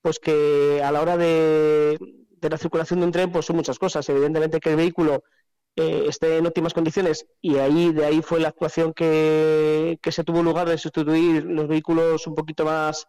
pues 0.03 0.19
que 0.19 0.83
a 0.85 0.93
la 0.93 1.01
hora 1.01 1.17
de, 1.17 1.99
de 2.33 2.51
la 2.51 2.59
circulación 2.59 3.01
de 3.01 3.07
un 3.07 3.13
tren, 3.13 3.33
pues 3.33 3.47
son 3.47 3.57
muchas 3.57 3.79
cosas. 3.79 4.07
Evidentemente 4.11 4.61
que 4.61 4.69
el 4.71 4.77
vehículo 4.77 5.23
eh, 5.79 6.07
esté 6.09 6.39
en 6.39 6.47
óptimas 6.47 6.75
condiciones 6.75 7.27
y 7.41 7.57
ahí 7.59 7.93
de 7.93 8.05
ahí 8.05 8.21
fue 8.21 8.41
la 8.41 8.49
actuación 8.49 8.93
que, 8.93 9.99
que 10.03 10.11
se 10.11 10.25
tuvo 10.25 10.43
lugar 10.43 10.69
de 10.69 10.77
sustituir 10.77 11.45
los 11.45 11.69
vehículos 11.69 12.27
un 12.27 12.35
poquito 12.35 12.65
más 12.65 13.07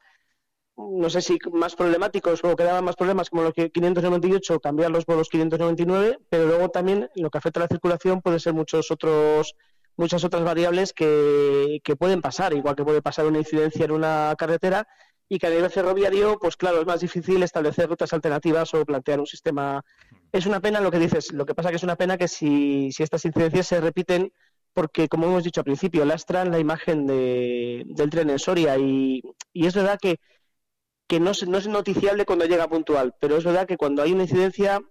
no 0.77 1.09
sé 1.09 1.21
si 1.21 1.39
más 1.51 1.75
problemáticos 1.75 2.43
o 2.43 2.55
que 2.55 2.63
daban 2.63 2.85
más 2.85 2.95
problemas 2.95 3.31
como 3.31 3.41
los 3.41 3.53
que 3.53 3.71
598 3.71 4.59
cambiarlos 4.59 5.05
por 5.05 5.17
los 5.17 5.29
599 5.29 6.19
pero 6.29 6.45
luego 6.45 6.69
también 6.69 7.09
lo 7.15 7.31
que 7.31 7.39
afecta 7.39 7.59
a 7.59 7.63
la 7.63 7.69
circulación 7.69 8.21
puede 8.21 8.39
ser 8.39 8.53
muchos 8.53 8.91
otros 8.91 9.55
muchas 9.97 10.23
otras 10.23 10.43
variables 10.43 10.93
que, 10.93 11.79
que 11.83 11.95
pueden 11.95 12.21
pasar 12.21 12.53
igual 12.53 12.75
que 12.75 12.85
puede 12.85 13.01
pasar 13.01 13.25
una 13.25 13.39
incidencia 13.39 13.85
en 13.85 13.91
una 13.91 14.35
carretera 14.37 14.87
y 15.31 15.37
que 15.37 15.45
a 15.45 15.51
nivel 15.51 15.69
ferroviario, 15.69 16.39
pues 16.39 16.57
claro, 16.57 16.81
es 16.81 16.87
más 16.87 17.01
difícil 17.01 17.43
establecer 17.43 17.87
rutas 17.87 18.11
alternativas 18.13 18.73
o 18.73 18.83
plantear 18.83 19.19
un 19.19 19.27
sistema. 19.27 19.85
Es 20.31 20.47
una 20.47 20.59
pena 20.59 20.81
lo 20.81 20.89
que 20.89 20.97
dices, 20.97 21.31
lo 21.31 21.45
que 21.45 21.53
pasa 21.53 21.69
que 21.69 21.75
es 21.75 21.83
una 21.83 21.95
pena 21.95 22.17
que 22.17 22.27
si, 22.27 22.91
si 22.91 23.03
estas 23.03 23.23
incidencias 23.25 23.67
se 23.67 23.79
repiten, 23.79 24.33
porque 24.73 25.07
como 25.07 25.27
hemos 25.27 25.43
dicho 25.43 25.61
al 25.61 25.65
principio, 25.65 26.03
lastran 26.03 26.49
la 26.49 26.57
imagen 26.57 27.05
de, 27.05 27.83
del 27.85 28.09
tren 28.09 28.31
en 28.31 28.39
Soria 28.39 28.77
y, 28.79 29.21
y 29.53 29.67
es 29.67 29.75
verdad 29.75 29.99
que, 30.01 30.19
que 31.07 31.19
no, 31.19 31.31
no 31.47 31.57
es 31.59 31.67
noticiable 31.67 32.25
cuando 32.25 32.45
llega 32.45 32.67
puntual, 32.67 33.13
pero 33.21 33.37
es 33.37 33.43
verdad 33.43 33.67
que 33.67 33.77
cuando 33.77 34.01
hay 34.01 34.13
una 34.13 34.23
incidencia 34.23 34.81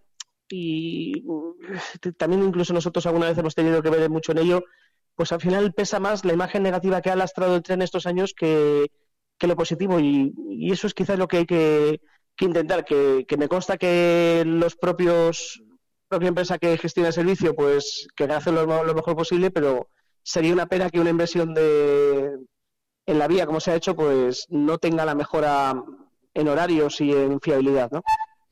y 0.49 1.25
mm, 1.27 2.11
también 2.17 2.45
incluso 2.45 2.73
nosotros 2.73 3.07
alguna 3.07 3.27
vez 3.27 3.39
hemos 3.39 3.57
tenido 3.57 3.83
que 3.83 3.91
ver 3.91 4.09
mucho 4.09 4.31
en 4.31 4.39
ello, 4.39 4.63
pues 5.17 5.33
al 5.33 5.41
final 5.41 5.75
pesa 5.75 5.99
más 5.99 6.25
la 6.25 6.33
imagen 6.33 6.63
negativa 6.63 7.03
que 7.03 7.11
ha 7.11 7.17
lastrado 7.17 7.57
el 7.57 7.63
tren 7.65 7.83
estos 7.83 8.07
años 8.07 8.35
que, 8.35 8.89
que 9.39 9.47
lo 9.47 9.57
positivo 9.57 10.01
y, 10.01 10.35
y, 10.51 10.73
eso 10.73 10.87
es 10.87 10.95
quizás 10.95 11.19
lo 11.19 11.29
que 11.29 11.39
hay 11.39 11.47
que, 11.47 12.01
intentar, 12.41 12.85
que, 12.85 13.25
que, 13.27 13.37
me 13.37 13.49
consta 13.49 13.77
que 13.77 14.43
los 14.47 14.77
propios 14.77 15.63
propia 16.09 16.29
empresa 16.29 16.59
que 16.59 16.79
gestiona 16.79 17.09
el 17.09 17.15
servicio 17.15 17.55
pues 17.55 18.09
que 18.17 18.25
hace 18.25 18.51
lo, 18.51 18.65
lo, 18.85 18.95
mejor 18.95 19.15
posible, 19.17 19.51
pero 19.51 19.89
sería 20.23 20.53
una 20.53 20.67
pena 20.67 20.91
que 20.91 21.01
una 21.01 21.11
inversión 21.11 21.55
de 21.55 22.31
en 23.07 23.19
la 23.19 23.29
vía 23.29 23.47
como 23.47 23.61
se 23.61 23.71
ha 23.71 23.77
hecho 23.77 23.95
pues 23.95 24.47
no 24.49 24.79
tenga 24.79 25.05
la 25.05 25.15
mejora 25.15 25.75
en 26.35 26.49
horarios 26.49 27.01
y 27.01 27.13
en 27.13 27.41
fiabilidad, 27.41 27.91
¿no? 27.91 28.03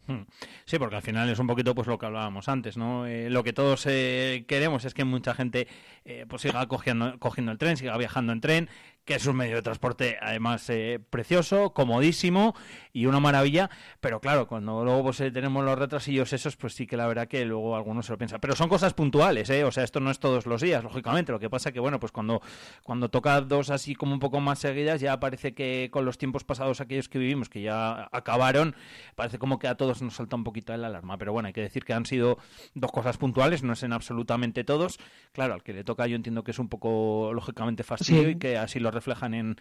Hmm. 0.07 0.23
Sí, 0.65 0.79
porque 0.79 0.97
al 0.97 1.03
final 1.03 1.29
es 1.29 1.39
un 1.39 1.49
poquito 1.49 1.75
pues 1.75 1.89
lo 1.89 1.99
que 1.99 2.07
hablábamos 2.07 2.49
antes, 2.49 2.77
¿no? 2.77 3.07
Eh, 3.07 3.29
lo 3.29 3.43
que 3.43 3.53
todos 3.53 3.87
eh, 3.87 4.45
queremos 4.47 4.85
es 4.85 4.95
que 4.95 5.05
mucha 5.05 5.35
gente 5.35 5.67
eh, 6.05 6.27
pues 6.29 6.43
siga 6.43 6.67
cogiendo, 6.69 7.19
cogiendo 7.19 7.51
el 7.53 7.59
tren, 7.59 7.77
siga 7.77 7.97
viajando 7.97 8.33
en 8.33 8.41
tren, 8.41 8.71
que 9.07 9.15
es 9.15 9.27
un 9.27 9.37
medio 9.37 9.55
de 9.55 9.63
transporte 9.63 10.19
además 10.21 10.69
eh, 10.69 11.01
precioso, 11.11 11.73
comodísimo 11.73 12.55
y 12.93 13.07
una 13.07 13.21
maravilla, 13.21 13.71
pero 14.01 14.21
claro, 14.21 14.49
cuando 14.49 14.85
luego 14.85 15.05
pues, 15.05 15.21
eh, 15.21 15.31
tenemos 15.31 15.65
los 15.65 15.79
retrasillos 15.79 16.33
esos, 16.33 16.57
pues 16.57 16.75
sí 16.75 16.87
que 16.87 16.97
la 16.97 17.07
verdad 17.07 17.29
que 17.29 17.45
luego 17.45 17.77
algunos 17.77 18.07
se 18.07 18.13
lo 18.13 18.19
piensan. 18.19 18.41
Pero 18.41 18.57
son 18.57 18.69
cosas 18.69 18.95
puntuales, 18.95 19.49
¿eh? 19.51 19.63
O 19.65 19.71
sea, 19.71 19.85
esto 19.85 20.01
no 20.01 20.11
es 20.11 20.19
todos 20.19 20.47
los 20.47 20.61
días, 20.61 20.83
lógicamente. 20.83 21.31
Lo 21.31 21.39
que 21.39 21.49
pasa 21.49 21.71
que, 21.73 21.79
bueno, 21.79 22.01
pues 22.01 22.11
cuando, 22.11 22.43
cuando 22.83 23.09
toca 23.09 23.41
dos 23.43 23.71
así 23.71 23.95
como 23.95 24.13
un 24.13 24.19
poco 24.19 24.41
más 24.41 24.59
seguidas, 24.59 25.01
ya 25.01 25.21
parece 25.21 25.55
que 25.55 25.89
con 25.93 26.05
los 26.05 26.19
tiempos 26.19 26.43
pasados 26.43 26.81
aquellos 26.81 27.09
que 27.09 27.19
vivimos, 27.19 27.49
que 27.49 27.63
ya 27.63 28.09
acabaron, 28.11 28.75
parece 29.15 29.39
como 29.39 29.61
que 29.61 29.69
a 29.69 29.77
todos 29.77 30.03
nos 30.03 30.17
salta 30.17 30.35
un 30.35 30.43
poquito 30.43 30.75
el 30.75 30.85
alarma. 30.85 31.17
Pero 31.17 31.33
bueno, 31.33 31.47
hay 31.47 31.53
que 31.53 31.61
decir 31.61 31.85
que 31.85 31.93
han 31.93 32.07
sido 32.07 32.39
dos 32.75 32.91
cosas 32.91 33.19
puntuales, 33.19 33.63
no 33.63 33.75
es 33.75 33.83
en 33.85 33.93
absolutamente 33.93 34.65
todos. 34.65 34.99
Claro, 35.33 35.55
al 35.55 35.63
que 35.63 35.73
le 35.75 35.85
toca 35.85 36.09
yo 36.09 36.17
entiendo 36.17 36.43
que 36.43 36.51
es 36.51 36.59
un 36.59 36.69
poco, 36.69 37.31
lógicamente, 37.33 37.85
fastidio 37.85 38.25
sí. 38.25 38.31
y 38.31 38.39
que 38.39 38.57
así 38.57 38.81
lo 38.81 38.91
reflejan 38.97 39.35
en, 39.35 39.57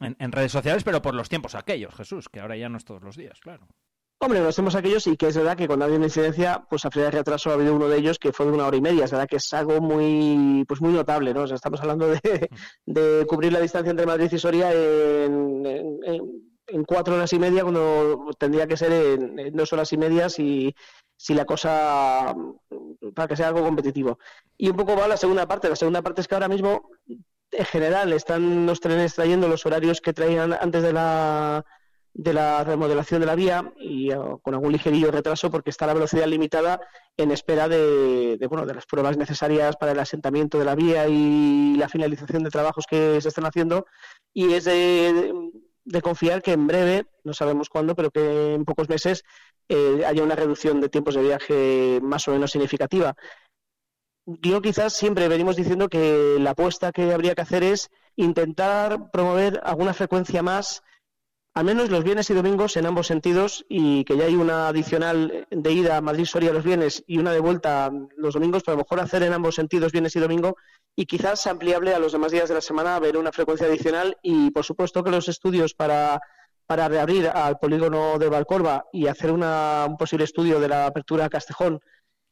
en, 0.00 0.16
en, 0.18 0.32
redes 0.32 0.52
sociales, 0.52 0.84
pero 0.84 1.02
por 1.02 1.14
los 1.14 1.28
tiempos 1.28 1.54
aquellos, 1.54 1.94
Jesús, 1.94 2.28
que 2.30 2.40
ahora 2.40 2.56
ya 2.56 2.70
no 2.70 2.78
es 2.78 2.84
todos 2.84 3.02
los 3.02 3.16
días, 3.16 3.38
claro. 3.40 3.68
Hombre, 4.24 4.40
los 4.40 4.54
tiempos 4.54 4.76
aquellos 4.76 5.04
y 5.08 5.16
que 5.16 5.26
es 5.26 5.36
verdad 5.36 5.56
que 5.56 5.66
cuando 5.66 5.84
ha 5.84 5.86
habido 5.86 5.98
una 5.98 6.06
incidencia, 6.06 6.64
pues 6.70 6.84
a 6.84 6.92
final 6.92 7.10
de 7.10 7.18
retraso 7.18 7.50
ha 7.50 7.54
habido 7.54 7.74
uno 7.74 7.88
de 7.88 7.98
ellos 7.98 8.20
que 8.20 8.32
fue 8.32 8.46
de 8.46 8.52
una 8.52 8.68
hora 8.68 8.76
y 8.76 8.80
media, 8.80 9.04
es 9.04 9.10
verdad 9.10 9.26
que 9.28 9.34
es 9.34 9.52
algo 9.52 9.80
muy 9.80 10.64
pues 10.68 10.80
muy 10.80 10.92
notable, 10.92 11.34
¿no? 11.34 11.42
O 11.42 11.46
sea, 11.48 11.56
estamos 11.56 11.80
hablando 11.80 12.06
de, 12.06 12.20
de 12.86 13.26
cubrir 13.26 13.52
la 13.52 13.58
distancia 13.58 13.90
entre 13.90 14.06
Madrid 14.06 14.28
y 14.30 14.38
Soria 14.38 14.72
en, 14.72 15.66
en, 15.66 15.98
en, 16.68 16.84
cuatro 16.84 17.16
horas 17.16 17.32
y 17.32 17.40
media 17.40 17.62
cuando 17.62 18.30
tendría 18.38 18.68
que 18.68 18.76
ser 18.76 18.92
en, 18.92 19.40
en 19.40 19.56
dos 19.56 19.72
horas 19.72 19.92
y 19.92 19.96
media 19.96 20.28
si, 20.28 20.72
si 21.16 21.34
la 21.34 21.44
cosa 21.44 22.32
para 23.14 23.28
que 23.28 23.36
sea 23.36 23.48
algo 23.48 23.62
competitivo. 23.62 24.18
Y 24.56 24.68
un 24.68 24.76
poco 24.76 24.96
va 24.96 25.08
la 25.08 25.16
segunda 25.16 25.46
parte. 25.46 25.68
La 25.68 25.76
segunda 25.76 26.02
parte 26.02 26.20
es 26.20 26.28
que 26.28 26.34
ahora 26.34 26.48
mismo 26.48 26.90
en 27.52 27.64
general 27.66 28.12
están 28.12 28.66
los 28.66 28.80
trenes 28.80 29.14
trayendo 29.14 29.48
los 29.48 29.64
horarios 29.66 30.00
que 30.00 30.12
traían 30.12 30.52
antes 30.52 30.82
de 30.82 30.92
la 30.92 31.64
de 32.14 32.34
la 32.34 32.62
remodelación 32.62 33.20
de 33.20 33.26
la 33.26 33.34
vía 33.34 33.72
y 33.78 34.12
uh, 34.12 34.38
con 34.40 34.54
algún 34.54 34.72
ligerillo 34.72 35.10
retraso 35.10 35.50
porque 35.50 35.70
está 35.70 35.86
la 35.86 35.94
velocidad 35.94 36.26
limitada 36.26 36.80
en 37.16 37.30
espera 37.30 37.68
de, 37.68 38.38
bueno 38.48 38.66
de 38.66 38.74
las 38.74 38.86
pruebas 38.86 39.16
necesarias 39.16 39.76
para 39.76 39.92
el 39.92 39.98
asentamiento 39.98 40.58
de 40.58 40.64
la 40.66 40.74
vía 40.74 41.08
y 41.08 41.74
la 41.76 41.88
finalización 41.88 42.42
de 42.44 42.50
trabajos 42.50 42.84
que 42.88 43.20
se 43.20 43.28
están 43.28 43.46
haciendo. 43.46 43.86
Y 44.34 44.52
es 44.52 44.64
de, 44.64 45.32
de 45.84 46.02
confiar 46.02 46.42
que 46.42 46.52
en 46.52 46.66
breve 46.66 47.06
no 47.24 47.32
sabemos 47.32 47.68
cuándo 47.68 47.94
pero 47.94 48.10
que 48.10 48.54
en 48.54 48.64
pocos 48.64 48.88
meses 48.88 49.24
eh, 49.68 50.04
haya 50.06 50.22
una 50.22 50.36
reducción 50.36 50.80
de 50.80 50.88
tiempos 50.90 51.14
de 51.14 51.22
viaje 51.22 52.00
más 52.02 52.28
o 52.28 52.32
menos 52.32 52.50
significativa 52.50 53.16
yo 54.26 54.62
quizás 54.62 54.92
siempre 54.92 55.28
venimos 55.28 55.56
diciendo 55.56 55.88
que 55.88 56.36
la 56.38 56.50
apuesta 56.50 56.92
que 56.92 57.12
habría 57.12 57.34
que 57.34 57.42
hacer 57.42 57.62
es 57.64 57.90
intentar 58.16 59.10
promover 59.10 59.60
alguna 59.64 59.94
frecuencia 59.94 60.42
más, 60.42 60.82
al 61.54 61.64
menos 61.64 61.90
los 61.90 62.04
viernes 62.04 62.30
y 62.30 62.34
domingos 62.34 62.76
en 62.76 62.86
ambos 62.86 63.06
sentidos, 63.06 63.64
y 63.68 64.04
que 64.04 64.16
ya 64.16 64.24
hay 64.24 64.36
una 64.36 64.68
adicional 64.68 65.46
de 65.50 65.72
ida 65.72 65.96
a 65.96 66.00
Madrid-Soria 66.00 66.52
los 66.52 66.64
viernes 66.64 67.04
y 67.06 67.18
una 67.18 67.32
de 67.32 67.40
vuelta 67.40 67.90
los 68.16 68.34
domingos, 68.34 68.62
pero 68.64 68.74
a 68.74 68.76
lo 68.76 68.84
mejor 68.84 69.00
hacer 69.00 69.22
en 69.22 69.32
ambos 69.32 69.56
sentidos 69.56 69.92
viernes 69.92 70.16
y 70.16 70.20
domingo, 70.20 70.56
y 70.96 71.06
quizás 71.06 71.46
ampliable 71.46 71.94
a 71.94 71.98
los 71.98 72.12
demás 72.12 72.32
días 72.32 72.48
de 72.48 72.54
la 72.54 72.60
semana, 72.60 72.98
ver 73.00 73.16
una 73.16 73.32
frecuencia 73.32 73.66
adicional, 73.66 74.16
y 74.22 74.50
por 74.50 74.64
supuesto 74.64 75.02
que 75.02 75.10
los 75.10 75.28
estudios 75.28 75.74
para 75.74 76.20
para 76.64 76.88
reabrir 76.88 77.28
al 77.28 77.58
polígono 77.58 78.18
de 78.18 78.28
Valcorba 78.28 78.86
y 78.92 79.06
hacer 79.06 79.30
una, 79.30 79.84
un 79.86 79.96
posible 79.96 80.24
estudio 80.24 80.60
de 80.60 80.68
la 80.68 80.86
apertura 80.86 81.26
a 81.26 81.28
Castejón 81.28 81.80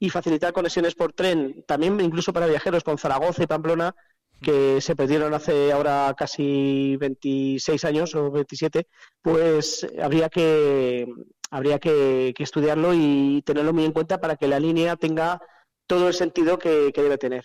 y 0.03 0.09
facilitar 0.09 0.53
conexiones 0.55 0.95
por 0.95 1.13
tren, 1.13 1.63
también 1.69 2.01
incluso 2.01 2.33
para 2.33 2.47
viajeros 2.47 2.83
con 2.83 2.99
Zaragoza 2.99 3.43
y 3.45 3.47
Pamplona, 3.47 3.95
que 4.41 4.81
se 4.81 4.97
perdieron 4.97 5.35
hace 5.35 5.71
ahora 5.71 6.15
casi 6.17 6.97
26 6.97 7.85
años 7.85 8.15
o 8.15 8.31
27, 8.31 8.89
pues 9.21 9.87
habría 10.03 10.31
que 10.31 11.07
habría 11.51 11.79
que, 11.79 12.33
estudiarlo 12.39 12.95
y 12.95 13.43
tenerlo 13.45 13.75
muy 13.75 13.85
en 13.85 13.93
cuenta 13.93 14.19
para 14.19 14.37
que 14.37 14.49
la 14.49 14.59
línea 14.59 14.97
tenga 14.97 15.41
todo 15.87 16.09
el 16.09 16.15
sentido 16.15 16.59
que, 16.59 16.91
debe 16.95 17.19
tener. 17.19 17.45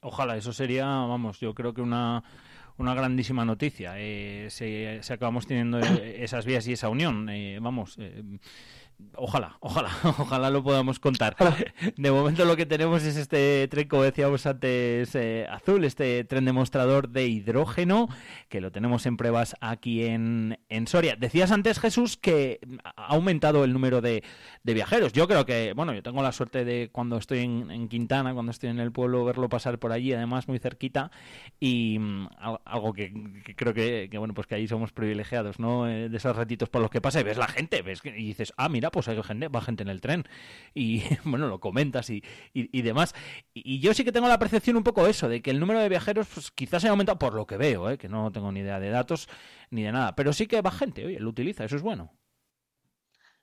Ojalá, 0.00 0.36
eso 0.36 0.52
sería, 0.52 0.86
vamos, 0.86 1.40
yo 1.40 1.54
creo 1.54 1.74
que 1.74 1.82
una 1.82 2.24
una 2.78 2.94
grandísima 2.94 3.44
noticia. 3.44 3.94
Eh, 3.96 4.48
si, 4.50 4.86
acabamos 5.12 5.46
teniendo 5.46 5.78
esas 5.78 6.44
vías 6.44 6.66
y 6.66 6.72
esa 6.72 6.88
unión, 6.88 7.28
eh, 7.28 7.58
vamos, 7.60 7.96
eh, 7.98 8.22
Ojalá, 9.14 9.56
ojalá, 9.60 9.90
ojalá 10.18 10.50
lo 10.50 10.62
podamos 10.62 10.98
contar. 10.98 11.36
De 11.96 12.10
momento 12.10 12.44
lo 12.44 12.56
que 12.56 12.66
tenemos 12.66 13.02
es 13.02 13.16
este 13.16 13.68
tren, 13.68 13.88
como 13.88 14.02
decíamos 14.02 14.46
antes, 14.46 15.14
eh, 15.14 15.46
azul, 15.50 15.84
este 15.84 16.24
tren 16.24 16.44
demostrador 16.44 17.08
de 17.08 17.26
hidrógeno, 17.26 18.08
que 18.48 18.60
lo 18.60 18.72
tenemos 18.72 19.06
en 19.06 19.16
pruebas 19.16 19.54
aquí 19.60 20.04
en, 20.04 20.58
en 20.68 20.86
Soria. 20.86 21.16
Decías 21.16 21.50
antes, 21.52 21.78
Jesús, 21.80 22.16
que 22.16 22.60
ha 22.84 23.06
aumentado 23.06 23.64
el 23.64 23.72
número 23.72 24.00
de, 24.00 24.22
de 24.62 24.74
viajeros. 24.74 25.12
Yo 25.12 25.26
creo 25.28 25.44
que, 25.44 25.72
bueno, 25.74 25.92
yo 25.94 26.02
tengo 26.02 26.22
la 26.22 26.32
suerte 26.32 26.64
de 26.64 26.88
cuando 26.92 27.16
estoy 27.16 27.40
en, 27.40 27.70
en 27.70 27.88
Quintana, 27.88 28.32
cuando 28.34 28.50
estoy 28.52 28.70
en 28.70 28.78
el 28.80 28.92
pueblo, 28.92 29.24
verlo 29.24 29.48
pasar 29.48 29.78
por 29.78 29.92
allí, 29.92 30.12
además 30.12 30.48
muy 30.48 30.58
cerquita, 30.58 31.10
y 31.60 31.98
mm, 31.98 32.28
al- 32.38 32.60
algo 32.64 32.92
que, 32.92 33.12
que 33.44 33.54
creo 33.56 33.74
que, 33.74 34.08
que, 34.10 34.18
bueno, 34.18 34.34
pues 34.34 34.46
que 34.46 34.54
ahí 34.54 34.68
somos 34.68 34.92
privilegiados, 34.92 35.58
¿no? 35.58 35.88
Eh, 35.88 36.08
de 36.08 36.16
esos 36.16 36.34
ratitos 36.36 36.68
por 36.68 36.80
los 36.80 36.90
que 36.90 37.00
pasa 37.00 37.20
y 37.20 37.24
ves 37.24 37.36
la 37.38 37.48
gente, 37.48 37.82
ves 37.82 38.00
que- 38.00 38.10
y 38.18 38.24
dices, 38.26 38.52
ah, 38.56 38.68
mira, 38.68 38.90
pues 38.92 39.08
hay 39.08 39.20
gente, 39.22 39.48
va 39.48 39.60
gente 39.60 39.82
en 39.82 39.88
el 39.88 40.00
tren. 40.00 40.24
Y 40.74 41.02
bueno, 41.24 41.48
lo 41.48 41.58
comentas 41.58 42.10
y, 42.10 42.22
y, 42.52 42.82
demás. 42.82 43.14
Y, 43.52 43.80
yo 43.80 43.92
sí 43.94 44.04
que 44.04 44.12
tengo 44.12 44.28
la 44.28 44.38
percepción 44.38 44.76
un 44.76 44.84
poco 44.84 45.08
eso, 45.08 45.28
de 45.28 45.42
que 45.42 45.50
el 45.50 45.58
número 45.58 45.80
de 45.80 45.88
viajeros 45.88 46.28
pues, 46.32 46.52
quizás 46.52 46.84
haya 46.84 46.90
aumentado 46.90 47.18
por 47.18 47.34
lo 47.34 47.46
que 47.46 47.56
veo, 47.56 47.90
¿eh? 47.90 47.98
que 47.98 48.08
no 48.08 48.30
tengo 48.30 48.52
ni 48.52 48.60
idea 48.60 48.78
de 48.78 48.90
datos 48.90 49.28
ni 49.70 49.82
de 49.82 49.90
nada. 49.90 50.14
Pero 50.14 50.32
sí 50.32 50.46
que 50.46 50.62
va 50.62 50.70
gente, 50.70 51.04
oye, 51.04 51.18
lo 51.18 51.30
utiliza, 51.30 51.64
eso 51.64 51.74
es 51.74 51.82
bueno. 51.82 52.12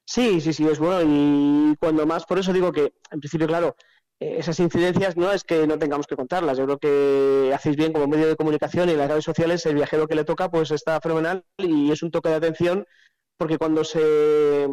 Sí, 0.05 0.41
sí, 0.41 0.53
sí, 0.53 0.65
es 0.67 0.79
bueno. 0.79 1.01
Y 1.03 1.75
cuando 1.77 2.05
más, 2.05 2.25
por 2.25 2.39
eso 2.39 2.53
digo 2.53 2.71
que, 2.71 2.93
en 3.11 3.19
principio, 3.19 3.47
claro, 3.47 3.75
eh, 4.19 4.37
esas 4.39 4.59
incidencias 4.59 5.15
no 5.15 5.31
es 5.31 5.43
que 5.43 5.65
no 5.67 5.77
tengamos 5.77 6.07
que 6.07 6.15
contarlas. 6.15 6.57
Yo 6.57 6.65
creo 6.65 6.79
que 6.79 7.53
hacéis 7.53 7.75
bien 7.77 7.93
como 7.93 8.07
medio 8.07 8.27
de 8.27 8.35
comunicación 8.35 8.89
y 8.89 8.95
las 8.95 9.09
redes 9.09 9.23
sociales, 9.23 9.65
el 9.65 9.75
viajero 9.75 10.07
que 10.07 10.15
le 10.15 10.25
toca, 10.25 10.49
pues 10.49 10.71
está 10.71 10.99
fenomenal 10.99 11.45
y 11.57 11.91
es 11.91 12.03
un 12.03 12.11
toque 12.11 12.29
de 12.29 12.35
atención 12.35 12.85
porque 13.39 13.57
cuando 13.57 13.85
se 13.85 14.67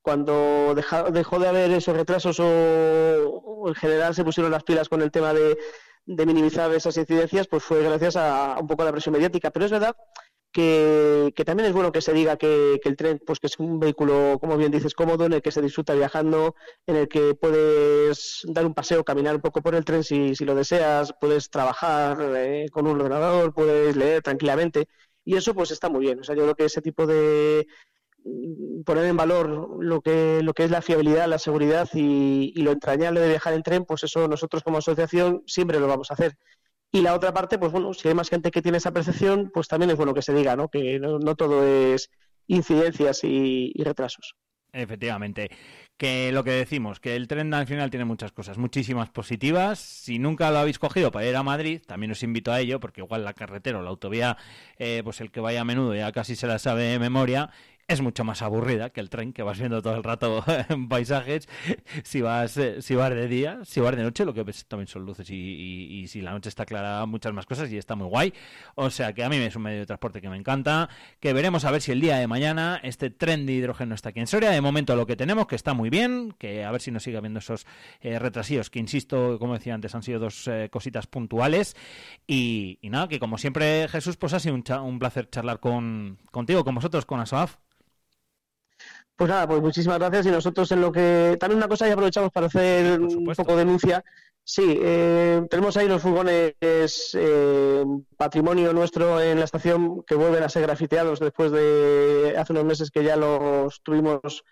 cuando 0.00 0.74
deja- 0.76 1.10
dejó 1.10 1.40
de 1.40 1.48
haber 1.48 1.72
esos 1.72 1.96
retrasos 1.96 2.38
o, 2.40 3.68
en 3.68 3.74
general 3.74 4.14
se 4.14 4.24
pusieron 4.24 4.52
las 4.52 4.62
pilas 4.62 4.88
con 4.88 5.02
el 5.02 5.10
tema 5.10 5.34
de, 5.34 5.58
minimizar 6.06 6.72
esas 6.72 6.96
incidencias, 6.96 7.48
pues 7.48 7.64
fue 7.64 7.82
gracias 7.82 8.16
a, 8.16 8.56
un 8.60 8.66
poco 8.68 8.82
a 8.82 8.84
la 8.86 8.92
presión 8.92 9.12
mediática. 9.14 9.50
Pero 9.50 9.66
es 9.66 9.72
verdad 9.72 9.96
que, 10.52 11.32
que 11.34 11.44
también 11.44 11.68
es 11.68 11.72
bueno 11.74 11.90
que 11.92 12.00
se 12.00 12.12
diga 12.12 12.36
que, 12.36 12.80
el 12.84 12.96
tren 12.96 13.20
pues 13.26 13.40
que 13.40 13.48
es 13.48 13.58
un 13.58 13.80
vehículo, 13.80 14.38
como 14.40 14.56
bien 14.56 14.70
dices, 14.70 14.94
cómodo, 14.94 15.26
en 15.26 15.32
el 15.32 15.42
que 15.42 15.50
se 15.50 15.62
disfruta 15.62 15.94
viajando, 15.94 16.54
en 16.86 16.96
el 16.96 17.08
que 17.08 17.34
puedes 17.34 18.42
dar 18.44 18.66
un 18.66 18.74
paseo, 18.74 19.04
caminar 19.04 19.34
un 19.36 19.42
poco 19.42 19.62
por 19.62 19.74
el 19.74 19.84
tren 19.84 20.04
si, 20.04 20.36
si 20.36 20.44
lo 20.44 20.54
deseas, 20.54 21.12
puedes 21.20 21.50
trabajar 21.50 22.18
eh, 22.36 22.66
con 22.70 22.86
un 22.86 23.00
ordenador, 23.00 23.52
puedes 23.52 23.96
leer 23.96 24.22
tranquilamente. 24.22 24.86
Y 25.24 25.36
eso 25.36 25.54
pues 25.54 25.70
está 25.70 25.88
muy 25.88 26.00
bien. 26.02 26.20
O 26.20 26.24
sea, 26.24 26.34
yo 26.36 26.42
creo 26.42 26.54
que 26.56 26.64
ese 26.66 26.82
tipo 26.82 27.06
de 27.06 27.66
poner 28.84 29.06
en 29.06 29.16
valor 29.16 29.82
lo 29.82 30.00
que, 30.00 30.40
lo 30.42 30.54
que 30.54 30.64
es 30.64 30.70
la 30.70 30.82
fiabilidad, 30.82 31.28
la 31.28 31.38
seguridad 31.38 31.88
y, 31.94 32.52
lo 32.62 32.72
entrañable 32.72 33.20
de 33.20 33.28
viajar 33.28 33.54
en 33.54 33.62
tren, 33.62 33.84
pues 33.84 34.04
eso 34.04 34.28
nosotros 34.28 34.62
como 34.62 34.78
asociación 34.78 35.42
siempre 35.46 35.80
lo 35.80 35.86
vamos 35.86 36.10
a 36.10 36.14
hacer. 36.14 36.36
Y 36.92 37.00
la 37.00 37.14
otra 37.14 37.32
parte, 37.32 37.58
pues 37.58 37.72
bueno, 37.72 37.94
si 37.94 38.08
hay 38.08 38.14
más 38.14 38.28
gente 38.28 38.50
que 38.50 38.62
tiene 38.62 38.78
esa 38.78 38.92
percepción, 38.92 39.50
pues 39.52 39.66
también 39.66 39.90
es 39.90 39.96
bueno 39.96 40.14
que 40.14 40.22
se 40.22 40.34
diga, 40.34 40.56
¿no? 40.56 40.68
Que 40.68 40.98
no, 41.00 41.34
todo 41.36 41.66
es 41.66 42.10
incidencias 42.46 43.24
y, 43.24 43.72
y 43.74 43.82
retrasos. 43.82 44.34
Efectivamente. 44.72 45.50
Que 45.98 46.32
lo 46.32 46.42
que 46.42 46.50
decimos, 46.50 46.98
que 46.98 47.14
el 47.14 47.28
tren 47.28 47.52
al 47.54 47.66
final 47.66 47.90
tiene 47.90 48.04
muchas 48.04 48.32
cosas, 48.32 48.58
muchísimas 48.58 49.10
positivas. 49.10 49.78
Si 49.78 50.18
nunca 50.18 50.50
lo 50.50 50.58
habéis 50.58 50.78
cogido 50.78 51.12
para 51.12 51.26
ir 51.26 51.36
a 51.36 51.42
Madrid, 51.42 51.82
también 51.86 52.10
os 52.12 52.22
invito 52.22 52.50
a 52.50 52.60
ello, 52.60 52.80
porque 52.80 53.02
igual 53.02 53.24
la 53.24 53.34
carretera 53.34 53.78
o 53.78 53.82
la 53.82 53.90
autovía, 53.90 54.36
eh, 54.78 55.02
pues 55.04 55.20
el 55.20 55.30
que 55.30 55.40
vaya 55.40 55.60
a 55.60 55.64
menudo 55.64 55.94
ya 55.94 56.10
casi 56.10 56.34
se 56.34 56.46
la 56.46 56.58
sabe 56.58 56.84
de 56.84 56.98
memoria. 56.98 57.50
Es 57.88 58.00
mucho 58.00 58.24
más 58.24 58.40
aburrida 58.40 58.90
que 58.90 59.00
el 59.00 59.10
tren, 59.10 59.32
que 59.34 59.42
vas 59.42 59.58
viendo 59.58 59.82
todo 59.82 59.94
el 59.96 60.02
rato 60.02 60.42
en 60.70 60.88
paisajes. 60.88 61.48
Si 62.04 62.22
vas, 62.22 62.56
eh, 62.56 62.80
si 62.80 62.94
vas 62.94 63.10
de 63.10 63.28
día, 63.28 63.58
si 63.64 63.80
vas 63.80 63.94
de 63.96 64.02
noche, 64.02 64.24
lo 64.24 64.32
que 64.32 64.44
ves 64.44 64.64
también 64.66 64.86
son 64.86 65.04
luces 65.04 65.28
y, 65.30 65.34
y- 65.34 66.00
y 66.00 66.06
si 66.08 66.22
la 66.22 66.30
noche 66.30 66.48
está 66.48 66.64
clara, 66.64 67.04
muchas 67.06 67.34
más 67.34 67.44
cosas 67.44 67.70
y 67.70 67.76
está 67.76 67.94
muy 67.94 68.06
guay. 68.08 68.32
O 68.76 68.88
sea 68.88 69.12
que 69.12 69.24
a 69.24 69.28
mí 69.28 69.36
es 69.36 69.56
un 69.56 69.62
medio 69.62 69.80
de 69.80 69.86
transporte 69.86 70.20
que 70.22 70.30
me 70.30 70.36
encanta. 70.36 70.88
Que 71.20 71.32
veremos 71.34 71.64
a 71.64 71.70
ver 71.70 71.82
si 71.82 71.92
el 71.92 72.00
día 72.00 72.16
de 72.16 72.26
mañana 72.26 72.80
este 72.82 73.10
tren 73.10 73.44
de 73.44 73.52
hidrógeno 73.52 73.94
está 73.94 74.08
aquí 74.10 74.20
en 74.20 74.26
Soria. 74.26 74.50
De 74.50 74.60
momento 74.60 74.96
lo 74.96 75.06
que 75.06 75.16
tenemos, 75.16 75.46
que 75.46 75.56
está 75.56 75.74
muy 75.74 75.90
bien, 75.90 76.34
que 76.38 76.64
a 76.64 76.70
ver 76.70 76.80
si 76.80 76.90
nos 76.92 77.02
sigue 77.02 77.18
habiendo 77.18 77.40
esos 77.40 77.66
eh, 78.00 78.18
que 78.70 78.78
insisto, 78.78 79.38
como 79.38 79.54
decía 79.54 79.74
antes, 79.74 79.94
han 79.94 80.02
sido 80.02 80.18
dos 80.20 80.48
eh, 80.48 80.68
cositas 80.70 81.06
puntuales. 81.06 81.76
Y, 82.26 82.78
nada, 82.82 83.08
que 83.08 83.18
como 83.18 83.36
siempre, 83.38 83.86
Jesús, 83.88 84.16
pues 84.16 84.32
ha 84.32 84.40
sido 84.40 84.54
un, 84.54 84.98
placer 84.98 85.28
charlar 85.28 85.60
con, 85.60 86.18
contigo, 86.30 86.64
con 86.64 86.74
vosotros, 86.74 87.04
con 87.04 87.20
ASOAF. 87.20 87.56
Pues 89.16 89.30
nada, 89.30 89.46
pues 89.46 89.60
muchísimas 89.60 89.98
gracias 89.98 90.26
y 90.26 90.30
nosotros 90.30 90.70
en 90.72 90.80
lo 90.80 90.90
que... 90.90 91.36
También 91.38 91.58
una 91.58 91.68
cosa 91.68 91.86
y 91.88 91.92
aprovechamos 91.92 92.30
para 92.32 92.46
hacer 92.46 93.00
un 93.00 93.24
poco 93.24 93.52
de 93.52 93.58
denuncia. 93.58 94.04
Sí, 94.44 94.76
eh, 94.82 95.40
tenemos 95.48 95.76
ahí 95.76 95.86
los 95.86 96.02
furgones 96.02 96.54
eh, 96.60 97.84
patrimonio 98.16 98.72
nuestro 98.72 99.20
en 99.20 99.38
la 99.38 99.44
estación 99.44 100.02
que 100.02 100.16
vuelven 100.16 100.42
a 100.42 100.48
ser 100.48 100.62
grafiteados 100.62 101.20
después 101.20 101.52
de 101.52 102.34
hace 102.36 102.52
unos 102.52 102.64
meses 102.64 102.90
que 102.90 103.04
ya 103.04 103.16
los 103.16 103.80
tuvimos 103.82 104.44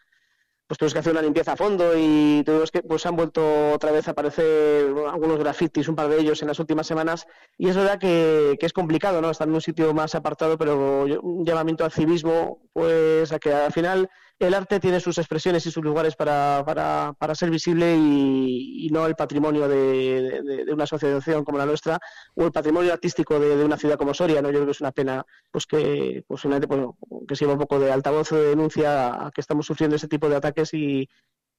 pues 0.68 0.78
tuvimos 0.78 0.92
que 0.92 0.98
hacer 1.00 1.12
una 1.12 1.22
limpieza 1.22 1.54
a 1.54 1.56
fondo 1.56 1.94
y 1.98 2.44
tuvimos 2.46 2.70
que 2.70 2.84
pues 2.84 3.04
han 3.04 3.16
vuelto 3.16 3.72
otra 3.72 3.90
vez 3.90 4.06
a 4.06 4.12
aparecer 4.12 4.94
algunos 5.10 5.40
grafitis, 5.40 5.88
un 5.88 5.96
par 5.96 6.08
de 6.08 6.20
ellos 6.20 6.40
en 6.42 6.48
las 6.48 6.60
últimas 6.60 6.86
semanas 6.86 7.26
y 7.58 7.68
es 7.68 7.74
verdad 7.74 7.98
que, 7.98 8.56
que 8.60 8.66
es 8.66 8.72
complicado, 8.72 9.20
¿no? 9.20 9.30
Estar 9.30 9.48
en 9.48 9.54
un 9.54 9.60
sitio 9.60 9.92
más 9.92 10.14
apartado, 10.14 10.56
pero 10.56 11.02
un 11.22 11.44
llamamiento 11.44 11.84
al 11.84 11.90
civismo, 11.90 12.62
pues 12.72 13.32
a 13.32 13.40
que 13.40 13.52
al 13.52 13.72
final 13.72 14.08
el 14.40 14.54
arte 14.54 14.80
tiene 14.80 15.00
sus 15.00 15.18
expresiones 15.18 15.66
y 15.66 15.70
sus 15.70 15.84
lugares 15.84 16.16
para, 16.16 16.62
para, 16.66 17.14
para 17.18 17.34
ser 17.34 17.50
visible 17.50 17.96
y, 17.96 18.88
no 18.90 19.06
el 19.06 19.14
patrimonio 19.14 19.68
de, 19.68 20.42
de- 20.42 20.72
una 20.74 20.84
asociación 20.84 21.44
como 21.44 21.58
la 21.58 21.66
nuestra 21.66 21.98
o 22.34 22.44
el 22.44 22.52
patrimonio 22.52 22.92
artístico 22.92 23.38
de, 23.38 23.56
de 23.56 23.64
una 23.64 23.76
ciudad 23.76 23.96
como 23.98 24.14
Soria, 24.14 24.42
¿no? 24.42 24.48
Yo 24.48 24.54
creo 24.54 24.66
que 24.66 24.72
es 24.72 24.80
una 24.80 24.92
pena 24.92 25.24
pues 25.50 25.66
que 25.66 26.24
pues, 26.26 26.40
finalmente, 26.42 26.68
pues, 26.68 26.80
que 27.28 27.36
sirva 27.36 27.52
un 27.54 27.58
poco 27.60 27.78
de 27.78 27.92
altavoz 27.92 28.30
de 28.30 28.42
denuncia 28.50 29.26
a 29.26 29.30
que 29.30 29.40
estamos 29.40 29.66
sufriendo 29.66 29.96
ese 29.96 30.08
tipo 30.08 30.28
de 30.28 30.36
ataques 30.36 30.74
y, 30.74 31.08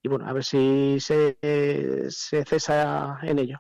y 0.04 0.10
bueno, 0.10 0.28
a 0.28 0.34
ver 0.34 0.44
si 0.44 1.00
se, 1.00 1.38
se 2.10 2.46
cesa 2.46 3.20
en 3.24 3.40
ello. 3.40 3.60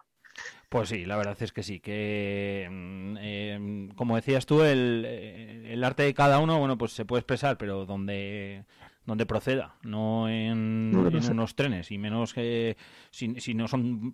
Pues 0.70 0.90
sí, 0.90 1.06
la 1.06 1.18
verdad 1.18 1.38
es 1.42 1.52
que 1.52 1.64
sí, 1.64 1.80
que 1.82 2.68
mm, 2.72 3.18
eh, 3.20 3.90
como 3.96 4.16
decías 4.16 4.46
tú, 4.46 4.64
el, 4.64 5.04
eh, 5.06 5.74
el 5.74 5.84
arte 5.84 6.04
de 6.04 6.14
cada 6.14 6.40
uno, 6.40 6.60
bueno, 6.60 6.78
pues 6.78 6.94
se 6.94 7.06
puede 7.06 7.20
expresar, 7.22 7.58
pero 7.58 7.86
donde 7.86 8.66
donde 9.06 9.26
proceda, 9.26 9.76
no 9.84 10.30
en, 10.30 10.94
en 11.12 11.32
unos 11.32 11.56
trenes, 11.56 11.90
y 11.92 11.98
menos 11.98 12.34
que 12.34 12.78
si, 13.10 13.40
si 13.40 13.54
no 13.56 13.68
son 13.68 14.14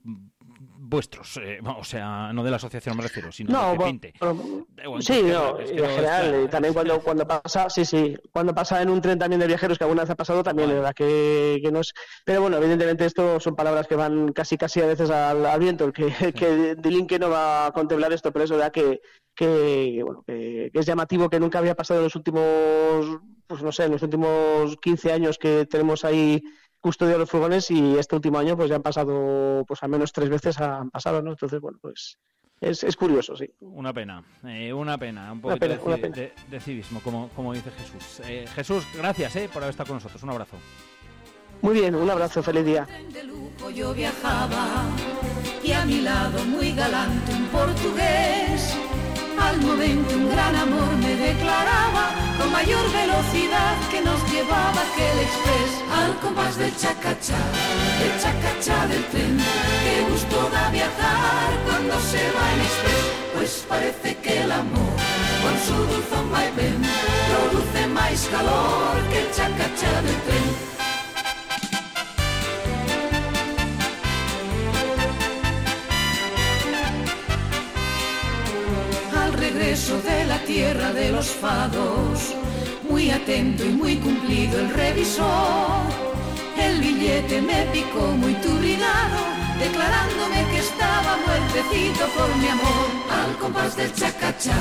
vuestros, 0.80 1.38
eh, 1.38 1.60
o 1.64 1.84
sea, 1.84 2.32
no 2.34 2.44
de 2.44 2.50
la 2.52 2.56
asociación 2.56 2.96
me 2.96 3.04
refiero, 3.04 3.32
sino 3.32 3.52
No, 3.52 3.66
de 3.66 3.72
que 3.72 3.78
bueno, 3.78 3.92
pinte. 3.92 4.14
bueno, 4.20 4.66
igual, 4.84 5.04
sí, 5.04 5.22
no, 5.24 5.60
es 5.60 5.70
en 5.72 5.76
que 5.76 5.82
no 5.82 5.90
general, 5.90 6.34
está- 6.36 6.50
también 6.52 6.74
cuando, 6.74 7.00
cuando 7.02 7.28
pasa, 7.28 7.70
sí, 7.70 7.84
sí, 7.86 8.16
cuando 8.32 8.56
pasa 8.56 8.82
en 8.82 8.90
un 8.90 9.02
tren 9.02 9.20
también 9.20 9.40
de 9.42 9.48
viajeros, 9.48 9.78
que 9.78 9.84
alguna 9.84 10.04
vez 10.04 10.10
ha 10.12 10.16
pasado, 10.16 10.42
también, 10.42 10.70
es 10.70 10.76
verdad 10.76 10.94
que, 10.96 11.60
que 11.62 11.72
no 11.72 11.82
es... 11.82 11.94
Pero 12.26 12.42
bueno, 12.42 12.58
evidentemente 12.58 13.06
esto 13.06 13.40
son 13.42 13.56
palabras 13.56 13.88
que 13.88 13.96
van 13.96 14.32
casi 14.32 14.58
casi 14.58 14.82
a 14.82 14.86
veces 14.88 15.10
al, 15.10 15.46
al 15.46 15.60
viento, 15.60 15.84
el 15.86 15.94
que, 15.94 16.08
que 16.34 16.76
Delinque 16.76 17.20
no 17.20 17.30
va 17.30 17.68
a 17.68 17.72
contemplar 17.74 18.14
esto, 18.14 18.32
pero 18.32 18.46
es 18.46 18.52
verdad 18.52 18.72
que, 18.72 19.02
que, 19.38 20.02
bueno, 20.04 20.24
que, 20.26 20.70
que 20.74 20.80
es 20.80 20.86
llamativo 20.86 21.30
que 21.30 21.40
nunca 21.40 21.60
había 21.60 21.76
pasado 21.76 22.00
en 22.00 22.06
los 22.06 22.16
últimos, 22.16 23.20
pues 23.46 23.62
no 23.64 23.72
sé, 23.72 23.86
en 23.86 23.92
los 23.92 24.02
últimos 24.02 24.76
15 24.82 25.14
años 25.14 25.38
que 25.38 25.66
tenemos 25.68 26.04
ahí 26.04 26.42
custodia 26.82 27.14
de 27.14 27.20
los 27.20 27.30
furgones 27.30 27.70
y 27.72 27.98
este 27.98 28.16
último 28.16 28.40
año 28.40 28.58
pues 28.58 28.70
ya 28.70 28.76
han 28.78 28.82
pasado, 28.82 29.64
pues 29.68 29.82
al 29.84 29.90
menos 29.90 30.12
tres 30.12 30.30
veces 30.30 30.60
han 30.60 30.90
pasado, 30.90 31.22
¿no? 31.22 31.32
Entonces, 31.32 31.60
bueno, 31.62 31.78
pues 31.82 32.18
es, 32.62 32.84
es 32.84 32.96
curioso, 32.96 33.36
sí. 33.38 33.46
Una 33.60 33.94
pena, 33.94 34.24
eh, 34.46 34.74
una 34.74 34.98
pena, 34.98 35.32
un 35.32 35.42
poquito 35.42 35.60
pena, 35.60 35.98
de, 35.98 36.10
de- 36.10 36.34
de 36.50 36.60
civismo, 36.60 37.00
como, 37.02 37.30
como 37.36 37.54
dice 37.54 37.70
Jesús. 37.72 38.22
Eh, 38.28 38.46
Jesús, 38.56 38.86
gracias 38.96 39.36
eh, 39.36 39.50
por 39.54 39.62
haber 39.64 39.72
estado 39.72 39.88
con 39.88 39.98
nosotros, 39.98 40.22
un 40.24 40.30
abrazo. 40.32 40.58
Muy 41.62 41.74
bien, 41.76 41.94
un 41.96 42.10
abrazo, 42.10 42.42
feliz 42.44 42.66
día. 42.66 42.88
yo 43.76 43.94
viajaba 43.94 44.86
y 45.64 45.72
a 45.72 45.86
mi 45.86 46.02
lado 46.02 46.44
muy 46.46 46.72
galante 46.74 47.34
un 47.34 47.46
portugués. 47.48 48.76
Al 49.48 49.62
momento 49.62 50.14
un 50.14 50.30
gran 50.30 50.54
amor 50.58 50.92
me 50.98 51.16
declaraba 51.16 52.06
con 52.38 52.52
mayor 52.52 52.84
velocidad 52.92 53.76
que 53.90 54.02
nos 54.02 54.20
llevaba 54.30 54.82
aquel 54.88 55.18
express 55.26 55.72
al 56.00 56.20
compás 56.20 56.58
del 56.58 56.76
chacachá, 56.76 57.42
del 58.00 58.14
chacachá 58.22 58.88
del 58.88 59.06
tren. 59.06 59.38
Qué 59.86 60.12
gusto 60.12 60.50
da 60.50 60.70
viajar 60.70 61.50
cuando 61.66 61.98
se 62.12 62.24
va 62.36 62.46
en 62.54 62.60
express, 62.68 63.06
pues 63.36 63.66
parece 63.70 64.18
que 64.18 64.42
el 64.44 64.52
amor 64.52 64.96
con 65.42 65.56
su 65.66 65.78
dulzón 65.92 66.30
vaivén 66.30 66.82
produce 67.30 67.88
más 67.88 68.28
calor 68.30 68.96
que 69.10 69.20
el 69.22 69.32
chacachá 69.32 70.02
del 70.02 70.20
tren. 70.28 70.77
De 79.78 80.26
la 80.26 80.40
tierra 80.40 80.92
de 80.92 81.12
los 81.12 81.28
fados. 81.28 82.34
Muy 82.90 83.12
atento 83.12 83.64
y 83.64 83.70
muy 83.70 83.96
cumplido 83.98 84.60
el 84.60 84.70
revisor. 84.74 85.86
el 86.58 86.82
billete 86.82 87.42
me 87.44 87.62
picó 87.72 88.08
muy 88.18 88.34
turbinado, 88.46 89.20
declarándome 89.60 90.46
que 90.52 90.60
estaba 90.60 91.18
muertecito 91.26 92.06
por 92.16 92.36
mi 92.38 92.48
amor. 92.48 92.88
Al 93.10 93.38
compás 93.38 93.76
del 93.76 93.92
chacachá, 93.94 94.56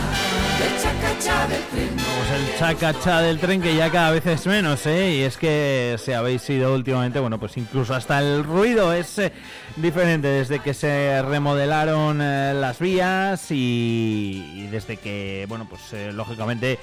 del 0.58 0.82
chacachá 0.82 1.46
del 1.48 1.62
tren. 1.64 1.96
Pues 1.96 2.40
el 2.40 2.58
chacachá 2.58 3.20
del 3.20 3.38
tren 3.38 3.60
que 3.60 3.74
ya 3.74 3.90
cada 3.90 4.10
vez 4.10 4.26
es 4.26 4.46
menos, 4.46 4.86
¿eh? 4.86 5.14
Y 5.16 5.22
es 5.22 5.36
que 5.36 5.96
si 6.02 6.12
habéis 6.12 6.48
ido 6.48 6.74
últimamente, 6.74 7.18
bueno, 7.20 7.38
pues 7.38 7.56
incluso 7.56 7.94
hasta 7.94 8.18
el 8.20 8.44
ruido 8.44 8.92
es 8.92 9.18
eh, 9.18 9.32
diferente 9.76 10.28
desde 10.28 10.60
que 10.60 10.74
se 10.74 11.22
remodelaron 11.22 12.20
eh, 12.22 12.54
las 12.54 12.78
vías 12.78 13.46
y, 13.50 14.68
desde 14.70 14.96
que, 14.96 15.46
bueno, 15.48 15.66
pues 15.68 15.92
eh, 15.92 16.12
lógicamente 16.12 16.78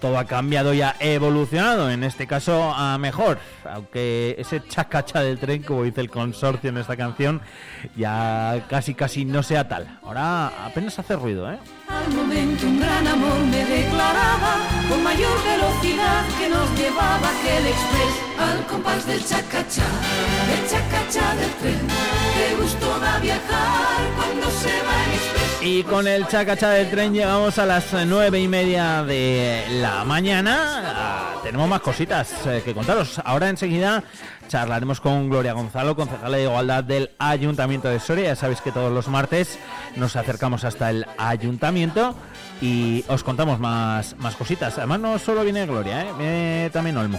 todo 0.00 0.18
ha 0.18 0.24
cambiado 0.26 0.74
y 0.74 0.82
ha 0.82 0.94
evolucionado, 1.00 1.90
en 1.90 2.04
este 2.04 2.26
caso 2.26 2.72
a 2.74 2.98
mejor, 2.98 3.38
aunque 3.70 4.36
ese 4.38 4.62
chacacha 4.66 5.20
del 5.20 5.38
tren, 5.38 5.62
como 5.62 5.82
dice 5.82 6.00
el 6.00 6.10
consorcio 6.10 6.70
en 6.70 6.78
esta 6.78 6.96
canción, 6.96 7.40
ya 7.96 8.64
casi 8.68 8.94
casi 8.94 9.24
no 9.24 9.42
sea 9.42 9.68
tal. 9.68 9.98
Ahora 10.02 10.66
apenas 10.66 10.98
hace 10.98 11.16
ruido, 11.16 11.50
¿eh? 11.50 11.58
Al 11.88 12.12
momento 12.14 12.66
un 12.66 12.80
gran 12.80 13.06
amor 13.06 13.38
me 13.50 13.64
declaraba 13.64 14.56
con 14.88 15.02
mayor 15.02 15.36
velocidad 15.44 16.24
que 16.38 16.48
nos 16.48 16.70
llevaba 16.78 17.28
aquel 17.28 17.66
express 17.66 18.14
al 18.38 18.66
compás 18.66 19.06
del 19.06 19.24
chacachá, 19.24 19.88
del 20.48 20.68
chacachá 20.68 21.34
del 21.36 21.50
tren. 21.60 21.88
Qué 22.34 22.56
gusto 22.60 22.98
da 22.98 23.18
viajar 23.20 24.00
cuando 24.16 24.50
se 24.50 24.68
va 24.68 25.04
en 25.04 25.12
express. 25.12 25.43
Y 25.66 25.82
con 25.84 26.06
el 26.06 26.28
chacacha 26.28 26.68
del 26.68 26.90
tren 26.90 27.14
llegamos 27.14 27.58
a 27.58 27.64
las 27.64 27.90
nueve 28.06 28.38
y 28.38 28.46
media 28.46 29.02
de 29.02 29.64
la 29.80 30.04
mañana. 30.04 30.82
Ah, 30.84 31.34
tenemos 31.42 31.66
más 31.66 31.80
cositas 31.80 32.46
eh, 32.46 32.60
que 32.62 32.74
contaros. 32.74 33.18
Ahora 33.24 33.48
enseguida 33.48 34.04
charlaremos 34.46 35.00
con 35.00 35.30
Gloria 35.30 35.54
Gonzalo, 35.54 35.96
concejala 35.96 36.36
de 36.36 36.42
Igualdad 36.42 36.84
del 36.84 37.12
Ayuntamiento 37.18 37.88
de 37.88 37.98
Soria. 37.98 38.26
Ya 38.26 38.36
sabéis 38.36 38.60
que 38.60 38.72
todos 38.72 38.92
los 38.92 39.08
martes 39.08 39.58
nos 39.96 40.16
acercamos 40.16 40.64
hasta 40.64 40.90
el 40.90 41.06
Ayuntamiento 41.16 42.14
y 42.60 43.02
os 43.08 43.24
contamos 43.24 43.58
más, 43.58 44.16
más 44.18 44.36
cositas. 44.36 44.76
Además 44.76 45.00
no 45.00 45.18
solo 45.18 45.44
viene 45.44 45.64
Gloria, 45.64 46.02
¿eh? 46.02 46.12
viene 46.18 46.70
también 46.74 46.98
Olmo. 46.98 47.18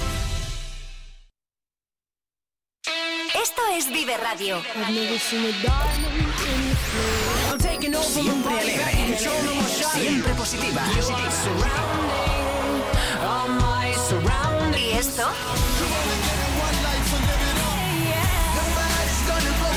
Es 3.81 3.91
Vive 3.91 4.15
Radio. 4.17 4.61
Siempre 8.03 8.59
alegre. 8.59 9.17
Siempre 9.17 10.33
positiva. 10.35 10.81
¿Y 14.77 14.91
esto? 14.91 15.27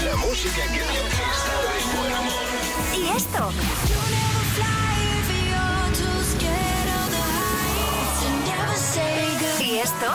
La 0.04 0.16
música 0.16 0.62
que 0.62 0.78
te 0.78 0.84
hace 0.84 1.08
estar 1.32 1.62
de 1.62 1.78
buen 1.96 2.12
humor. 2.12 2.42
¿Y 2.94 3.16
esto? 3.16 3.42
¿Y 9.60 9.78
esto? 9.78 10.14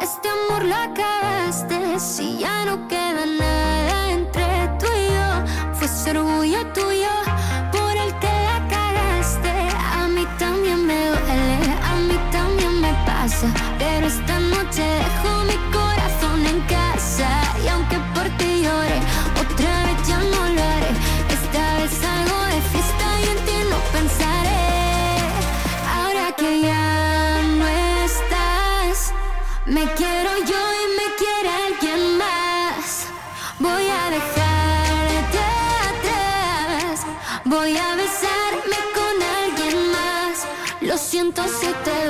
Este 0.00 0.28
amor 0.28 0.64
lo 0.64 0.74
acabaste. 0.74 1.98
Si 1.98 2.38
ya 2.38 2.64
no 2.64 2.86
queda 2.86 3.26
nada 3.26 4.10
entre 4.12 4.68
tú 4.78 4.86
y 4.86 5.06
yo, 5.14 5.74
fue 5.74 5.86
ese 5.86 6.10
orgullo 6.10 6.66
tuyo 6.72 7.25
Lo 41.36 41.46
siento 41.46 41.90
si 41.90 42.05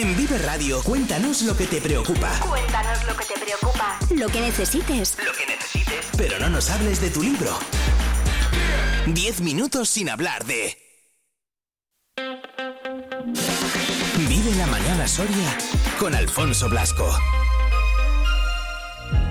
En 0.00 0.16
Vive 0.16 0.38
Radio, 0.38 0.82
cuéntanos 0.82 1.42
lo 1.42 1.54
que 1.54 1.66
te 1.66 1.78
preocupa. 1.78 2.30
Cuéntanos 2.40 3.04
lo 3.06 3.14
que 3.14 3.24
te 3.26 3.38
preocupa. 3.38 3.98
Lo 4.16 4.28
que 4.28 4.40
necesites. 4.40 5.18
Lo 5.22 5.30
que 5.30 5.44
necesites. 5.44 6.06
Pero 6.16 6.38
no 6.38 6.48
nos 6.48 6.70
hables 6.70 7.02
de 7.02 7.10
tu 7.10 7.22
libro. 7.22 7.58
Diez 9.08 9.42
minutos 9.42 9.90
sin 9.90 10.08
hablar 10.08 10.46
de. 10.46 10.74
Vive 14.26 14.54
la 14.56 14.66
mañana 14.68 15.06
Soria 15.06 15.58
con 15.98 16.14
Alfonso 16.14 16.70
Blasco. 16.70 17.14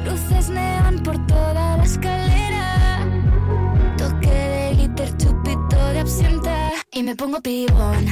Luces 0.05 0.49
neón 0.49 1.01
por 1.01 1.25
toda 1.25 1.77
la 1.77 1.83
escalera. 1.83 3.07
Toque 3.97 4.29
de 4.29 4.75
glitter, 4.75 5.17
chupito 5.17 5.87
de 5.93 5.99
absenta. 5.99 6.71
Y 6.91 7.01
me 7.01 7.15
pongo 7.15 7.41
pibón. 7.41 8.05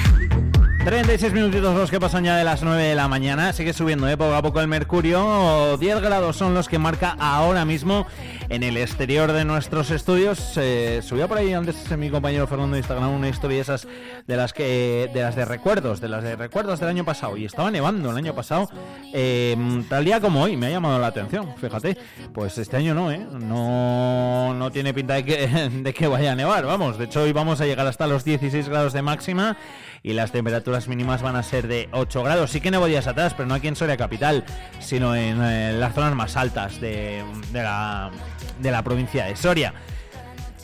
36 0.85 1.33
minutitos 1.33 1.75
los 1.75 1.91
que 1.91 1.99
pasan 1.99 2.23
ya 2.23 2.37
de 2.37 2.43
las 2.43 2.63
9 2.63 2.81
de 2.81 2.95
la 2.95 3.07
mañana. 3.07 3.51
Sigue 3.53 3.73
subiendo 3.73 4.07
¿eh? 4.07 4.15
poco 4.15 4.35
a 4.35 4.41
poco 4.41 4.61
el 4.61 4.67
mercurio. 4.67 5.77
10 5.77 6.01
grados 6.01 6.35
son 6.37 6.53
los 6.53 6.69
que 6.69 6.79
marca 6.79 7.15
ahora 7.19 7.65
mismo 7.65 8.07
en 8.49 8.63
el 8.63 8.77
exterior 8.77 9.31
de 9.31 9.45
nuestros 9.45 9.91
estudios. 9.91 10.53
Eh, 10.57 11.01
subía 11.03 11.27
por 11.27 11.37
ahí 11.37 11.53
antes 11.53 11.89
mi 11.97 12.09
compañero 12.09 12.47
Fernando 12.47 12.73
de 12.73 12.79
Instagram 12.79 13.13
una 13.13 13.29
historia 13.29 13.57
de 13.57 13.61
esas 13.61 13.87
de 14.25 14.37
las 14.37 14.53
que 14.53 15.09
de 15.13 15.21
las 15.21 15.35
de 15.35 15.45
recuerdos, 15.45 16.01
de 16.01 16.09
las 16.09 16.23
de 16.23 16.35
recuerdos 16.35 16.79
del 16.79 16.89
año 16.89 17.05
pasado. 17.05 17.37
Y 17.37 17.45
estaba 17.45 17.71
nevando 17.71 18.11
el 18.11 18.17
año 18.17 18.33
pasado, 18.33 18.69
eh, 19.13 19.55
tal 19.89 20.05
día 20.05 20.21
como 20.21 20.43
hoy. 20.43 20.57
Me 20.57 20.67
ha 20.67 20.69
llamado 20.69 20.99
la 20.99 21.07
atención, 21.07 21.55
fíjate. 21.57 21.97
Pues 22.33 22.57
este 22.57 22.77
año 22.77 22.93
no, 22.93 23.11
¿eh? 23.11 23.25
No, 23.39 24.53
no 24.53 24.71
tiene 24.71 24.93
pinta 24.93 25.15
de 25.15 25.25
que, 25.25 25.47
de 25.83 25.93
que 25.93 26.07
vaya 26.07 26.31
a 26.31 26.35
nevar. 26.35 26.65
Vamos, 26.65 26.97
de 26.97 27.05
hecho 27.05 27.23
hoy 27.23 27.33
vamos 27.33 27.61
a 27.61 27.65
llegar 27.65 27.87
hasta 27.87 28.07
los 28.07 28.23
16 28.23 28.69
grados 28.69 28.93
de 28.93 29.01
máxima 29.01 29.57
y 30.03 30.13
las 30.13 30.31
temperaturas 30.31 30.87
mínimas 30.87 31.21
van 31.21 31.35
a 31.35 31.43
ser 31.43 31.67
de 31.67 31.89
8 31.91 32.23
grados. 32.23 32.51
Sí 32.51 32.61
que 32.61 32.71
nevo 32.71 32.85
días 32.85 33.07
atrás, 33.07 33.33
pero 33.33 33.47
no 33.47 33.55
aquí 33.55 33.67
en 33.67 33.75
Soria 33.75 33.97
Capital, 33.97 34.45
sino 34.79 35.15
en, 35.15 35.41
eh, 35.41 35.73
las 35.73 35.93
zonas 35.93 36.15
más 36.15 36.37
altas 36.37 36.79
de, 36.79 37.23
de 37.51 37.63
la, 37.63 38.11
de 38.59 38.71
la 38.71 38.83
provincia 38.83 39.25
de 39.25 39.35
Soria. 39.35 39.73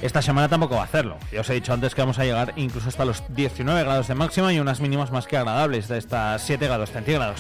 Esta 0.02 0.22
semana 0.22 0.50
tampoco 0.50 0.76
va 0.76 0.82
a 0.82 0.86
hacerlo. 0.86 1.18
Ya 1.32 1.42
os 1.42 1.50
he 1.50 1.54
dicho 1.54 1.72
antes 1.72 1.96
que 1.96 2.02
vamos 2.02 2.20
a 2.20 2.26
llegar 2.26 2.54
incluso 2.58 2.90
hasta 2.90 3.06
los 3.06 3.24
19 3.30 3.84
grados 3.84 4.08
de 4.08 4.16
máxima 4.16 4.52
y 4.52 4.60
unas 4.60 4.82
mínimas 4.82 5.12
más 5.12 5.28
que 5.28 5.38
agradables 5.38 5.88
de 5.88 5.98
estas 5.98 6.42
7 6.42 6.66
grados 6.68 6.92
centígrados. 6.92 7.40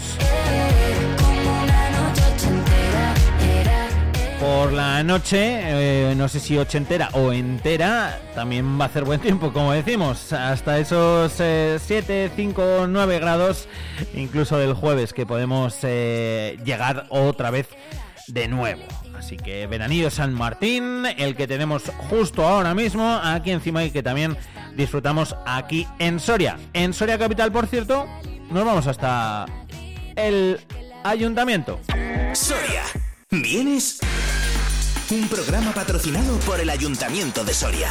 Por 4.39 4.73
la 4.73 5.03
noche, 5.03 5.39
eh, 5.41 6.15
no 6.15 6.27
sé 6.27 6.41
si 6.41 6.57
ochentera 6.57 7.09
o 7.13 7.31
entera, 7.31 8.19
también 8.35 8.77
va 8.77 8.85
a 8.85 8.87
hacer 8.87 9.05
buen 9.05 9.21
tiempo, 9.21 9.53
como 9.53 9.71
decimos, 9.71 10.33
hasta 10.33 10.79
esos 10.79 11.31
7, 11.31 12.31
5, 12.35 12.87
9 12.89 13.19
grados, 13.19 13.69
incluso 14.13 14.57
del 14.57 14.73
jueves, 14.73 15.13
que 15.13 15.25
podemos 15.25 15.77
eh, 15.83 16.57
llegar 16.65 17.05
otra 17.09 17.51
vez 17.51 17.69
de 18.27 18.49
nuevo. 18.49 18.83
Así 19.17 19.37
que 19.37 19.67
veranillo 19.67 20.09
San 20.09 20.33
Martín, 20.33 21.05
el 21.17 21.35
que 21.35 21.47
tenemos 21.47 21.83
justo 22.09 22.45
ahora 22.45 22.73
mismo, 22.73 23.19
aquí 23.23 23.51
encima 23.51 23.83
y 23.83 23.91
que 23.91 24.03
también 24.03 24.37
disfrutamos 24.75 25.35
aquí 25.45 25.87
en 25.99 26.19
Soria. 26.19 26.57
En 26.73 26.93
Soria 26.93 27.17
Capital, 27.17 27.51
por 27.51 27.67
cierto, 27.67 28.07
nos 28.49 28.65
vamos 28.65 28.87
hasta 28.87 29.45
el 30.15 30.59
ayuntamiento. 31.03 31.79
Soria, 32.33 32.83
¿vienes? 33.29 33.99
Un 35.11 35.27
programa 35.27 35.71
patrocinado 35.73 36.39
por 36.39 36.59
el 36.59 36.69
Ayuntamiento 36.69 37.43
de 37.43 37.53
Soria. 37.53 37.89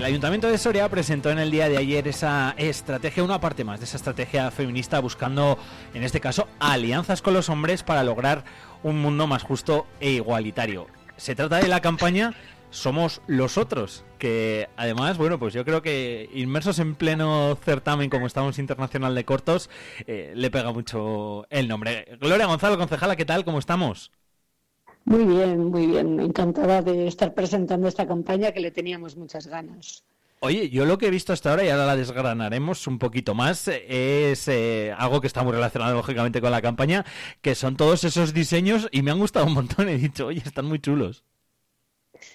El 0.00 0.06
Ayuntamiento 0.06 0.48
de 0.48 0.56
Soria 0.56 0.88
presentó 0.88 1.28
en 1.28 1.38
el 1.38 1.50
día 1.50 1.68
de 1.68 1.76
ayer 1.76 2.08
esa 2.08 2.54
estrategia, 2.56 3.22
una 3.22 3.38
parte 3.38 3.64
más 3.64 3.80
de 3.80 3.84
esa 3.84 3.98
estrategia 3.98 4.50
feminista, 4.50 4.98
buscando, 4.98 5.58
en 5.92 6.02
este 6.02 6.20
caso, 6.20 6.48
alianzas 6.58 7.20
con 7.20 7.34
los 7.34 7.50
hombres 7.50 7.82
para 7.82 8.02
lograr 8.02 8.44
un 8.82 8.98
mundo 8.98 9.26
más 9.26 9.42
justo 9.42 9.86
e 10.00 10.12
igualitario. 10.12 10.86
Se 11.18 11.34
trata 11.34 11.58
de 11.58 11.68
la 11.68 11.82
campaña 11.82 12.32
Somos 12.70 13.20
los 13.26 13.58
otros, 13.58 14.06
que 14.18 14.70
además, 14.78 15.18
bueno, 15.18 15.38
pues 15.38 15.52
yo 15.52 15.66
creo 15.66 15.82
que 15.82 16.30
inmersos 16.32 16.78
en 16.78 16.94
pleno 16.94 17.58
certamen 17.62 18.08
como 18.08 18.26
estamos 18.26 18.58
internacional 18.58 19.14
de 19.14 19.26
cortos, 19.26 19.68
eh, 20.06 20.32
le 20.34 20.50
pega 20.50 20.72
mucho 20.72 21.44
el 21.50 21.68
nombre. 21.68 22.06
Gloria 22.18 22.46
Gonzalo, 22.46 22.78
concejala, 22.78 23.16
¿qué 23.16 23.26
tal? 23.26 23.44
¿Cómo 23.44 23.58
estamos? 23.58 24.12
Muy 25.10 25.24
bien, 25.24 25.64
muy 25.64 25.86
bien. 25.88 26.20
Encantada 26.20 26.82
de 26.82 27.08
estar 27.08 27.34
presentando 27.34 27.88
esta 27.88 28.06
campaña 28.06 28.52
que 28.52 28.60
le 28.60 28.70
teníamos 28.70 29.16
muchas 29.16 29.48
ganas. 29.48 30.04
Oye, 30.38 30.70
yo 30.70 30.84
lo 30.84 30.98
que 30.98 31.08
he 31.08 31.10
visto 31.10 31.32
hasta 31.32 31.50
ahora, 31.50 31.64
y 31.64 31.68
ahora 31.68 31.84
la 31.84 31.96
desgranaremos 31.96 32.86
un 32.86 33.00
poquito 33.00 33.34
más, 33.34 33.66
es 33.66 34.46
eh, 34.46 34.94
algo 34.96 35.20
que 35.20 35.26
está 35.26 35.42
muy 35.42 35.52
relacionado 35.52 35.96
lógicamente 35.96 36.40
con 36.40 36.52
la 36.52 36.62
campaña, 36.62 37.04
que 37.42 37.56
son 37.56 37.76
todos 37.76 38.04
esos 38.04 38.32
diseños 38.32 38.88
y 38.92 39.02
me 39.02 39.10
han 39.10 39.18
gustado 39.18 39.46
un 39.46 39.54
montón. 39.54 39.88
He 39.88 39.98
dicho, 39.98 40.28
oye, 40.28 40.42
están 40.46 40.66
muy 40.66 40.78
chulos. 40.78 41.24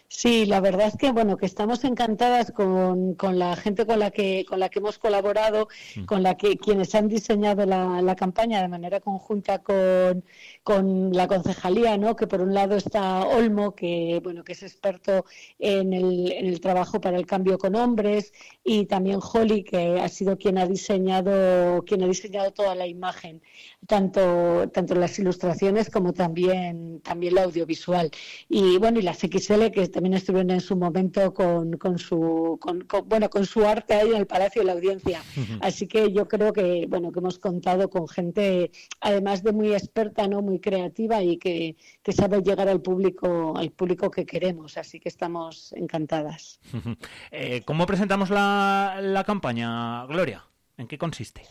Sí, 0.07 0.45
la 0.45 0.61
verdad 0.61 0.87
es 0.87 0.97
que 0.97 1.11
bueno, 1.11 1.37
que 1.37 1.45
estamos 1.45 1.83
encantadas 1.83 2.51
con, 2.51 3.15
con 3.15 3.37
la 3.39 3.55
gente 3.55 3.85
con 3.85 3.99
la 3.99 4.11
que 4.11 4.45
con 4.47 4.59
la 4.59 4.69
que 4.69 4.79
hemos 4.79 4.97
colaborado, 4.97 5.67
con 6.05 6.23
la 6.23 6.35
que 6.37 6.57
quienes 6.57 6.95
han 6.95 7.07
diseñado 7.07 7.65
la, 7.65 8.01
la 8.01 8.15
campaña 8.15 8.61
de 8.61 8.67
manera 8.67 8.99
conjunta 8.99 9.59
con, 9.59 10.23
con 10.65 11.11
la 11.13 11.27
concejalía, 11.27 11.95
¿no? 11.95 12.15
Que 12.15 12.25
por 12.25 12.41
un 12.41 12.53
lado 12.55 12.75
está 12.75 13.21
Olmo, 13.27 13.75
que 13.75 14.19
bueno, 14.23 14.43
que 14.43 14.53
es 14.53 14.63
experto 14.63 15.23
en 15.59 15.93
el, 15.93 16.31
en 16.31 16.47
el 16.47 16.59
trabajo 16.59 16.99
para 16.99 17.17
el 17.17 17.27
cambio 17.27 17.59
con 17.59 17.75
hombres, 17.75 18.33
y 18.63 18.85
también 18.87 19.19
Holly, 19.21 19.63
que 19.63 19.99
ha 20.01 20.09
sido 20.09 20.37
quien 20.37 20.57
ha 20.57 20.65
diseñado, 20.65 21.83
quien 21.85 22.01
ha 22.03 22.07
diseñado 22.07 22.51
toda 22.51 22.73
la 22.73 22.87
imagen, 22.87 23.43
tanto, 23.85 24.67
tanto 24.73 24.95
las 24.95 25.19
ilustraciones 25.19 25.89
como 25.91 26.13
también, 26.13 26.99
también 27.01 27.35
la 27.35 27.43
audiovisual. 27.43 28.09
Y 28.49 28.77
bueno, 28.79 28.99
y 28.99 29.03
las 29.03 29.19
XL 29.19 29.69
que 29.71 29.87
también 29.87 30.15
estuvieron 30.15 30.49
en 30.49 30.61
su 30.61 30.75
momento 30.75 31.31
con, 31.33 31.73
con 31.77 31.99
su 31.99 32.57
con, 32.59 32.81
con- 32.81 33.07
bueno 33.07 33.29
con 33.29 33.45
su 33.45 33.63
arte 33.65 33.93
ahí 33.93 34.09
en 34.09 34.15
el 34.17 34.25
Palacio 34.27 34.63
de 34.63 34.65
la 34.65 34.73
Audiencia. 34.73 35.21
Así 35.61 35.85
que 35.87 36.11
yo 36.11 36.27
creo 36.27 36.51
que 36.53 36.87
bueno 36.89 37.11
que 37.11 37.19
hemos 37.19 37.37
contado 37.37 37.87
con 37.89 38.07
gente 38.07 38.71
además 38.99 39.43
de 39.43 39.51
muy 39.51 39.73
experta, 39.73 40.27
no 40.27 40.41
muy 40.41 40.54
creativa 40.59 41.21
y 41.21 41.37
que, 41.37 41.75
que 42.01 42.11
sabe 42.11 42.41
llegar 42.41 42.67
al 42.69 42.81
público 42.81 43.57
al 43.57 43.71
público 43.71 44.11
que 44.11 44.25
queremos. 44.25 44.77
Así 44.77 44.99
que 44.99 45.09
estamos 45.09 45.73
encantadas. 45.73 46.59
Eh, 47.31 47.63
¿Cómo 47.65 47.85
presentamos 47.85 48.29
la, 48.29 48.99
la 49.01 49.23
campaña, 49.23 50.05
Gloria? 50.05 50.45
¿En 50.77 50.87
qué 50.87 50.97
consiste? 50.97 51.43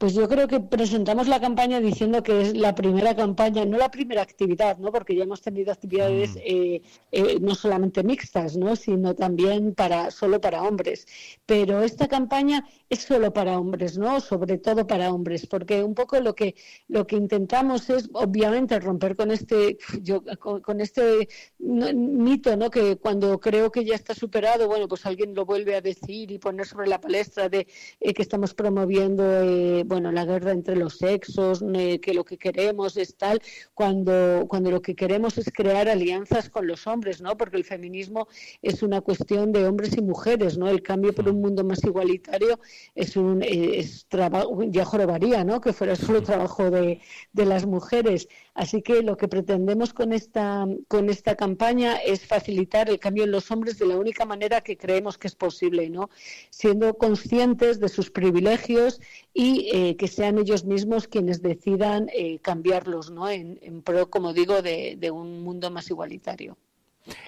Pues 0.00 0.14
yo 0.14 0.26
creo 0.30 0.48
que 0.48 0.60
presentamos 0.60 1.28
la 1.28 1.42
campaña 1.42 1.78
diciendo 1.78 2.22
que 2.22 2.40
es 2.40 2.56
la 2.56 2.74
primera 2.74 3.14
campaña, 3.14 3.66
no 3.66 3.76
la 3.76 3.90
primera 3.90 4.22
actividad, 4.22 4.78
¿no? 4.78 4.90
Porque 4.90 5.14
ya 5.14 5.24
hemos 5.24 5.42
tenido 5.42 5.70
actividades 5.70 6.36
eh, 6.36 6.80
eh, 7.12 7.38
no 7.38 7.54
solamente 7.54 8.02
mixtas, 8.02 8.56
¿no? 8.56 8.76
Sino 8.76 9.14
también 9.14 9.74
para 9.74 10.10
solo 10.10 10.40
para 10.40 10.62
hombres. 10.62 11.06
Pero 11.44 11.82
esta 11.82 12.08
campaña 12.08 12.66
es 12.88 13.00
solo 13.00 13.30
para 13.34 13.58
hombres, 13.58 13.98
¿no? 13.98 14.20
Sobre 14.20 14.56
todo 14.56 14.86
para 14.86 15.12
hombres, 15.12 15.46
porque 15.46 15.82
un 15.82 15.94
poco 15.94 16.18
lo 16.18 16.34
que 16.34 16.54
lo 16.88 17.06
que 17.06 17.16
intentamos 17.16 17.90
es, 17.90 18.08
obviamente, 18.14 18.80
romper 18.80 19.16
con 19.16 19.30
este 19.30 19.76
yo 20.00 20.22
con, 20.38 20.62
con 20.62 20.80
este 20.80 21.28
mito, 21.58 22.56
¿no? 22.56 22.70
Que 22.70 22.96
cuando 22.96 23.38
creo 23.38 23.70
que 23.70 23.84
ya 23.84 23.96
está 23.96 24.14
superado, 24.14 24.66
bueno, 24.66 24.88
pues 24.88 25.04
alguien 25.04 25.34
lo 25.34 25.44
vuelve 25.44 25.74
a 25.76 25.82
decir 25.82 26.30
y 26.30 26.38
poner 26.38 26.66
sobre 26.66 26.88
la 26.88 27.02
palestra 27.02 27.50
de 27.50 27.66
eh, 28.00 28.14
que 28.14 28.22
estamos 28.22 28.54
promoviendo 28.54 29.24
de, 29.24 29.89
bueno, 29.90 30.12
la 30.12 30.24
guerra 30.24 30.52
entre 30.52 30.76
los 30.76 30.98
sexos, 30.98 31.64
eh, 31.74 32.00
que 32.00 32.14
lo 32.14 32.24
que 32.24 32.38
queremos 32.38 32.96
es 32.96 33.16
tal, 33.16 33.42
cuando, 33.74 34.46
cuando 34.48 34.70
lo 34.70 34.80
que 34.80 34.94
queremos 34.94 35.36
es 35.36 35.50
crear 35.52 35.88
alianzas 35.88 36.48
con 36.48 36.68
los 36.68 36.86
hombres, 36.86 37.20
¿no? 37.20 37.36
Porque 37.36 37.56
el 37.56 37.64
feminismo 37.64 38.28
es 38.62 38.84
una 38.84 39.00
cuestión 39.00 39.50
de 39.50 39.66
hombres 39.66 39.96
y 39.96 40.00
mujeres, 40.00 40.56
¿no? 40.56 40.68
El 40.68 40.82
cambio 40.82 41.12
por 41.12 41.28
un 41.28 41.40
mundo 41.40 41.64
más 41.64 41.82
igualitario 41.82 42.60
es 42.94 43.16
un 43.16 43.42
es 43.42 44.06
trabajo, 44.06 44.62
ya 44.62 44.84
jorobaría, 44.84 45.42
¿no? 45.42 45.60
Que 45.60 45.72
fuera 45.72 45.96
solo 45.96 46.22
trabajo 46.22 46.70
de, 46.70 47.00
de 47.32 47.44
las 47.44 47.66
mujeres. 47.66 48.28
Así 48.60 48.82
que 48.82 49.02
lo 49.02 49.16
que 49.16 49.26
pretendemos 49.26 49.94
con 49.94 50.12
esta, 50.12 50.66
con 50.86 51.08
esta 51.08 51.34
campaña 51.34 51.96
es 51.96 52.26
facilitar 52.26 52.90
el 52.90 52.98
cambio 52.98 53.24
en 53.24 53.30
los 53.30 53.50
hombres 53.50 53.78
de 53.78 53.86
la 53.86 53.96
única 53.96 54.26
manera 54.26 54.60
que 54.60 54.76
creemos 54.76 55.16
que 55.16 55.28
es 55.28 55.34
posible, 55.34 55.88
¿no? 55.88 56.10
Siendo 56.50 56.98
conscientes 56.98 57.80
de 57.80 57.88
sus 57.88 58.10
privilegios 58.10 59.00
y 59.32 59.70
eh, 59.72 59.96
que 59.96 60.08
sean 60.08 60.36
ellos 60.36 60.66
mismos 60.66 61.08
quienes 61.08 61.40
decidan 61.40 62.10
eh, 62.14 62.38
cambiarlos, 62.40 63.10
¿no? 63.10 63.30
En, 63.30 63.80
pro, 63.80 64.10
como 64.10 64.34
digo, 64.34 64.60
de 64.60 65.10
un 65.10 65.42
mundo 65.42 65.70
más 65.70 65.88
igualitario. 65.88 66.58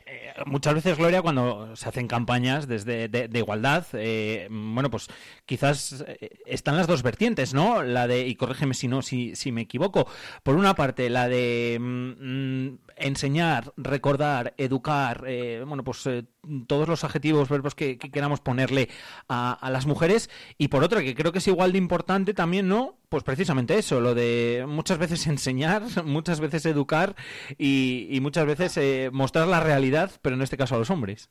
Eh, 0.06 0.32
muchas 0.46 0.74
veces, 0.74 0.98
Gloria, 0.98 1.22
cuando 1.22 1.74
se 1.76 1.88
hacen 1.88 2.06
campañas 2.06 2.68
desde 2.68 3.08
de, 3.08 3.38
igualdad, 3.38 3.86
eh, 3.94 4.48
bueno, 4.50 4.90
pues 4.90 5.08
quizás 5.46 6.04
eh, 6.06 6.30
están 6.46 6.76
las 6.76 6.86
dos 6.86 7.02
vertientes, 7.02 7.54
¿no? 7.54 7.82
La 7.82 8.06
de, 8.06 8.26
y 8.26 8.34
corrígeme 8.34 8.74
si 8.74 8.88
no, 8.88 9.02
si, 9.02 9.34
si 9.34 9.52
me 9.52 9.62
equivoco, 9.62 10.06
por 10.42 10.56
una 10.56 10.74
parte, 10.74 11.10
la 11.10 11.28
de 11.28 11.78
mm, 11.80 12.68
enseñar, 13.03 13.72
recordar, 13.76 14.55
educar, 14.57 15.24
eh, 15.26 15.64
bueno, 15.66 15.84
pues 15.84 16.07
eh, 16.07 16.24
todos 16.66 16.88
los 16.88 17.05
adjetivos, 17.05 17.48
verbos 17.48 17.74
que, 17.74 17.98
que 17.98 18.11
queramos 18.11 18.40
ponerle 18.40 18.88
a, 19.28 19.53
a, 19.53 19.70
las 19.70 19.86
mujeres, 19.86 20.30
y 20.59 20.68
por 20.68 20.84
otra, 20.84 21.03
que 21.03 21.14
creo 21.14 21.32
que 21.32 21.38
es 21.38 21.48
igual 21.48 21.72
de 21.72 21.78
importante 21.78 22.34
también, 22.34 22.68
¿no? 22.68 22.98
Pues 23.09 23.24
precisamente 23.24 23.78
eso, 23.78 24.00
lo 24.00 24.14
de 24.14 24.64
muchas 24.68 24.98
veces 24.98 25.26
enseñar, 25.26 25.82
muchas 26.05 26.40
veces 26.40 26.64
educar 26.66 27.16
y, 27.59 28.09
y 28.11 28.20
muchas 28.20 28.46
veces 28.46 28.76
eh, 28.76 29.11
mostrar 29.12 29.48
la 29.48 29.61
realidad, 29.61 30.11
pero 30.22 30.36
en 30.36 30.42
este 30.42 30.57
caso 30.57 30.74
a 30.74 30.78
los 30.78 30.90
hombres. 30.90 31.30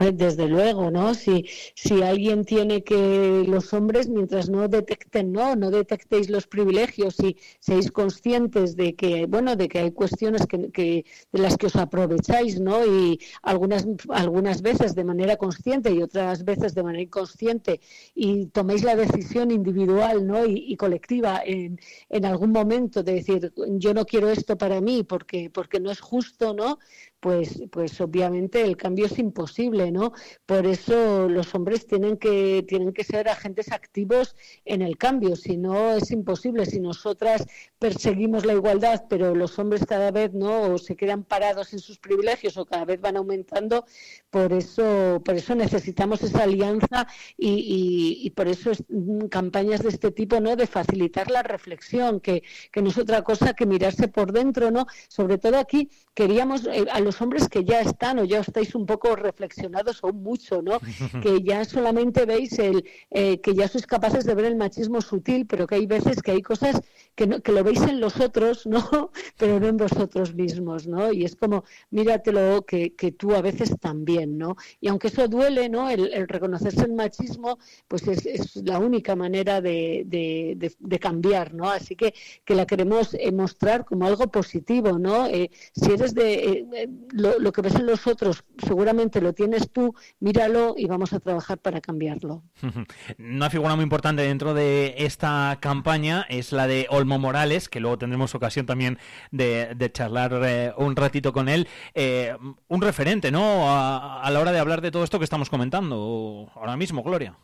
Desde 0.00 0.48
luego, 0.48 0.90
¿no? 0.90 1.12
Si, 1.12 1.44
si 1.74 2.02
alguien 2.02 2.46
tiene 2.46 2.82
que 2.82 3.44
los 3.46 3.74
hombres, 3.74 4.08
mientras 4.08 4.48
no 4.48 4.66
detecten, 4.66 5.30
no, 5.30 5.56
no 5.56 5.70
detectéis 5.70 6.30
los 6.30 6.46
privilegios 6.46 7.20
y 7.20 7.36
seáis 7.58 7.90
conscientes 7.92 8.76
de 8.76 8.94
que, 8.96 9.26
bueno, 9.26 9.56
de 9.56 9.68
que 9.68 9.80
hay 9.80 9.92
cuestiones 9.92 10.46
que, 10.46 10.70
que, 10.72 11.04
de 11.32 11.38
las 11.38 11.58
que 11.58 11.66
os 11.66 11.76
aprovecháis, 11.76 12.58
¿no? 12.60 12.82
Y 12.86 13.20
algunas, 13.42 13.86
algunas 14.08 14.62
veces 14.62 14.94
de 14.94 15.04
manera 15.04 15.36
consciente 15.36 15.92
y 15.92 16.00
otras 16.00 16.44
veces 16.46 16.74
de 16.74 16.82
manera 16.82 17.02
inconsciente 17.02 17.80
y 18.14 18.46
toméis 18.46 18.82
la 18.84 18.96
decisión 18.96 19.50
individual, 19.50 20.26
¿no? 20.26 20.46
Y, 20.46 20.64
y 20.66 20.76
colectiva 20.78 21.42
en, 21.44 21.78
en 22.08 22.24
algún 22.24 22.52
momento 22.52 23.02
de 23.02 23.12
decir, 23.16 23.52
yo 23.78 23.92
no 23.92 24.06
quiero 24.06 24.30
esto 24.30 24.56
para 24.56 24.80
mí 24.80 25.02
porque, 25.04 25.50
porque 25.50 25.78
no 25.78 25.90
es 25.90 26.00
justo, 26.00 26.54
¿no? 26.54 26.78
Pues, 27.20 27.62
pues 27.70 28.00
obviamente 28.00 28.62
el 28.62 28.76
cambio 28.76 29.06
es 29.06 29.18
imposible, 29.18 29.92
¿no? 29.92 30.12
Por 30.46 30.66
eso 30.66 31.28
los 31.28 31.54
hombres 31.54 31.86
tienen 31.86 32.16
que, 32.16 32.64
tienen 32.66 32.92
que 32.92 33.04
ser 33.04 33.28
agentes 33.28 33.72
activos 33.72 34.34
en 34.64 34.82
el 34.82 34.96
cambio, 34.96 35.36
si 35.36 35.56
no 35.56 35.92
es 35.96 36.10
imposible. 36.10 36.66
Si 36.66 36.80
nosotras 36.80 37.46
perseguimos 37.78 38.46
la 38.46 38.54
igualdad, 38.54 39.04
pero 39.08 39.34
los 39.34 39.58
hombres 39.58 39.84
cada 39.86 40.10
vez 40.10 40.32
no 40.32 40.78
se 40.78 40.96
quedan 40.96 41.24
parados 41.24 41.72
en 41.72 41.78
sus 41.78 41.98
privilegios 41.98 42.56
o 42.56 42.64
cada 42.64 42.84
vez 42.86 43.00
van 43.00 43.16
aumentando, 43.16 43.84
por 44.30 44.52
eso, 44.52 45.20
por 45.24 45.34
eso 45.34 45.54
necesitamos 45.54 46.22
esa 46.22 46.44
alianza 46.44 47.06
y, 47.36 47.50
y, 47.50 48.26
y 48.26 48.30
por 48.30 48.48
eso 48.48 48.70
es, 48.70 48.82
campañas 49.30 49.82
de 49.82 49.90
este 49.90 50.10
tipo, 50.10 50.40
¿no? 50.40 50.56
De 50.56 50.66
facilitar 50.66 51.30
la 51.30 51.42
reflexión, 51.42 52.20
que, 52.20 52.42
que 52.72 52.82
no 52.82 52.88
es 52.88 52.98
otra 52.98 53.22
cosa 53.22 53.54
que 53.54 53.66
mirarse 53.66 54.08
por 54.08 54.32
dentro, 54.32 54.70
¿no? 54.70 54.86
Sobre 55.08 55.38
todo 55.38 55.58
aquí 55.58 55.90
queríamos 56.14 56.66
eh, 56.66 56.86
hombres 57.20 57.48
que 57.48 57.64
ya 57.64 57.80
están 57.80 58.18
o 58.18 58.24
ya 58.24 58.40
estáis 58.40 58.74
un 58.74 58.84
poco 58.84 59.16
reflexionados 59.16 60.00
o 60.02 60.12
mucho, 60.12 60.60
¿no? 60.60 60.78
que 61.22 61.42
ya 61.42 61.64
solamente 61.64 62.26
veis 62.26 62.58
el 62.58 62.84
eh, 63.10 63.40
que 63.40 63.54
ya 63.54 63.68
sois 63.68 63.86
capaces 63.86 64.24
de 64.24 64.34
ver 64.34 64.44
el 64.44 64.56
machismo 64.56 65.00
sutil, 65.00 65.46
pero 65.46 65.66
que 65.66 65.76
hay 65.76 65.86
veces 65.86 66.20
que 66.22 66.32
hay 66.32 66.42
cosas 66.42 66.80
que, 67.14 67.26
no, 67.26 67.40
que 67.40 67.52
lo 67.52 67.64
veis 67.64 67.80
en 67.82 68.00
los 68.00 68.20
otros, 68.20 68.66
¿no? 68.66 69.10
pero 69.38 69.60
no 69.60 69.66
en 69.68 69.76
vosotros 69.76 70.34
mismos, 70.34 70.86
¿no? 70.86 71.12
Y 71.12 71.24
es 71.24 71.36
como, 71.36 71.64
míratelo 71.90 72.64
que, 72.66 72.94
que 72.94 73.12
tú 73.12 73.34
a 73.34 73.42
veces 73.42 73.78
también, 73.80 74.38
¿no? 74.38 74.56
Y 74.80 74.88
aunque 74.88 75.08
eso 75.08 75.28
duele, 75.28 75.68
¿no? 75.68 75.88
El, 75.90 76.12
el 76.12 76.28
reconocerse 76.28 76.84
el 76.84 76.92
machismo, 76.92 77.58
pues 77.88 78.06
es, 78.08 78.26
es 78.26 78.56
la 78.56 78.78
única 78.78 79.16
manera 79.16 79.60
de, 79.60 80.04
de, 80.06 80.54
de, 80.56 80.72
de, 80.78 80.98
cambiar, 80.98 81.54
¿no? 81.54 81.68
Así 81.68 81.96
que, 81.96 82.14
que 82.44 82.54
la 82.54 82.66
queremos 82.66 83.14
eh, 83.14 83.32
mostrar 83.32 83.84
como 83.84 84.06
algo 84.06 84.30
positivo, 84.30 84.98
¿no? 84.98 85.26
Eh, 85.26 85.50
si 85.74 85.92
eres 85.92 86.14
de 86.14 86.34
eh, 86.34 86.88
lo, 87.12 87.52
que 87.52 87.62
ves 87.62 87.74
en 87.74 87.86
los 87.86 88.06
otros, 88.06 88.44
seguramente 88.58 89.20
lo 89.20 89.32
tienes 89.32 89.70
tú, 89.70 89.94
míralo 90.20 90.74
y 90.76 90.86
vamos 90.86 91.12
a 91.12 91.20
trabajar 91.20 91.58
para 91.58 91.80
cambiarlo. 91.80 92.42
Una 93.18 93.50
figura 93.50 93.76
muy 93.76 93.82
importante 93.82 94.22
dentro 94.22 94.54
de 94.54 94.94
esta 94.98 95.58
campaña 95.60 96.26
es 96.28 96.52
la 96.52 96.66
de 96.66 96.86
Olmo 96.90 97.18
Morales, 97.18 97.68
que 97.68 97.80
luego 97.80 97.98
tendremos 97.98 98.34
ocasión 98.34 98.66
también 98.66 98.98
de, 99.30 99.90
charlar 99.92 100.40
eh, 100.44 100.72
un 100.76 100.96
ratito 100.96 101.32
con 101.32 101.48
él. 101.48 101.68
Eh, 101.94 102.36
un 102.68 102.80
referente, 102.80 103.30
¿no? 103.30 103.64
A 103.66 104.28
la 104.30 104.40
hora 104.40 104.52
de 104.52 104.58
hablar 104.58 104.80
de 104.80 104.90
todo 104.90 105.04
esto 105.04 105.18
que 105.18 105.24
estamos 105.24 105.50
comentando 105.50 106.50
ahora 106.54 106.76
mismo, 106.76 107.02
Gloria. 107.02 107.36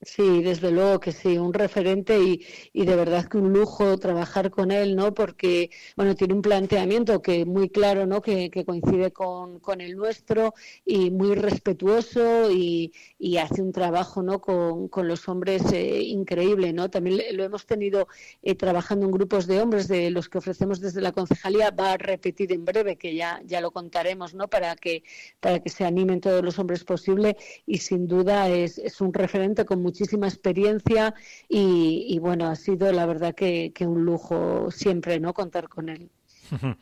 Sí, 0.00 0.42
desde 0.44 0.70
luego 0.70 1.00
que 1.00 1.10
sí, 1.10 1.38
un 1.38 1.52
referente 1.52 2.20
y, 2.22 2.46
y, 2.72 2.84
de 2.86 2.94
verdad 2.94 3.26
que 3.28 3.36
un 3.36 3.52
lujo 3.52 3.98
trabajar 3.98 4.48
con 4.48 4.70
él, 4.70 4.94
¿no? 4.94 5.12
Porque, 5.12 5.70
bueno, 5.96 6.14
tiene 6.14 6.34
un 6.34 6.42
planteamiento 6.42 7.20
que 7.20 7.44
muy 7.44 7.68
claro, 7.68 8.06
¿no? 8.06 8.22
Que, 8.22 8.48
que 8.48 8.64
coincide 8.64 9.10
con, 9.10 9.58
con, 9.58 9.80
el 9.80 9.96
nuestro 9.96 10.54
y 10.84 11.10
muy 11.10 11.34
respetuoso 11.34 12.48
y, 12.48 12.92
y 13.18 13.38
hace 13.38 13.60
un 13.60 13.72
trabajo, 13.72 14.22
¿no? 14.22 14.40
Con, 14.40 14.86
con 14.86 15.08
los 15.08 15.28
hombres 15.28 15.72
eh, 15.72 16.00
increíble, 16.00 16.72
¿no? 16.72 16.88
También 16.88 17.20
lo 17.36 17.42
hemos 17.42 17.66
tenido 17.66 18.06
eh, 18.42 18.54
trabajando 18.54 19.04
en 19.04 19.10
grupos 19.10 19.48
de 19.48 19.60
hombres 19.60 19.88
de 19.88 20.12
los 20.12 20.28
que 20.28 20.38
ofrecemos 20.38 20.80
desde 20.80 21.00
la 21.00 21.10
concejalía, 21.10 21.72
va 21.72 21.94
a 21.94 21.96
repetir 21.96 22.52
en 22.52 22.64
breve, 22.64 22.96
que 22.96 23.16
ya, 23.16 23.42
ya 23.44 23.60
lo 23.60 23.72
contaremos, 23.72 24.32
¿no? 24.32 24.46
Para 24.46 24.76
que, 24.76 25.02
para 25.40 25.58
que 25.58 25.70
se 25.70 25.84
animen 25.84 26.20
todos 26.20 26.44
los 26.44 26.56
hombres 26.60 26.84
posible 26.84 27.36
y 27.66 27.78
sin 27.78 28.06
duda 28.06 28.48
es, 28.48 28.78
es 28.78 29.00
un 29.00 29.12
referente 29.12 29.64
con 29.64 29.87
muchísima 29.88 30.28
experiencia 30.28 31.14
y, 31.48 32.18
bueno, 32.20 32.46
ha 32.48 32.56
sido 32.56 32.92
la 32.92 33.06
verdad 33.06 33.34
que, 33.34 33.72
un 33.80 34.04
lujo 34.04 34.70
siempre, 34.70 35.18
¿no? 35.18 35.32
Contar 35.32 35.68
con 35.68 35.88
él. 35.88 36.10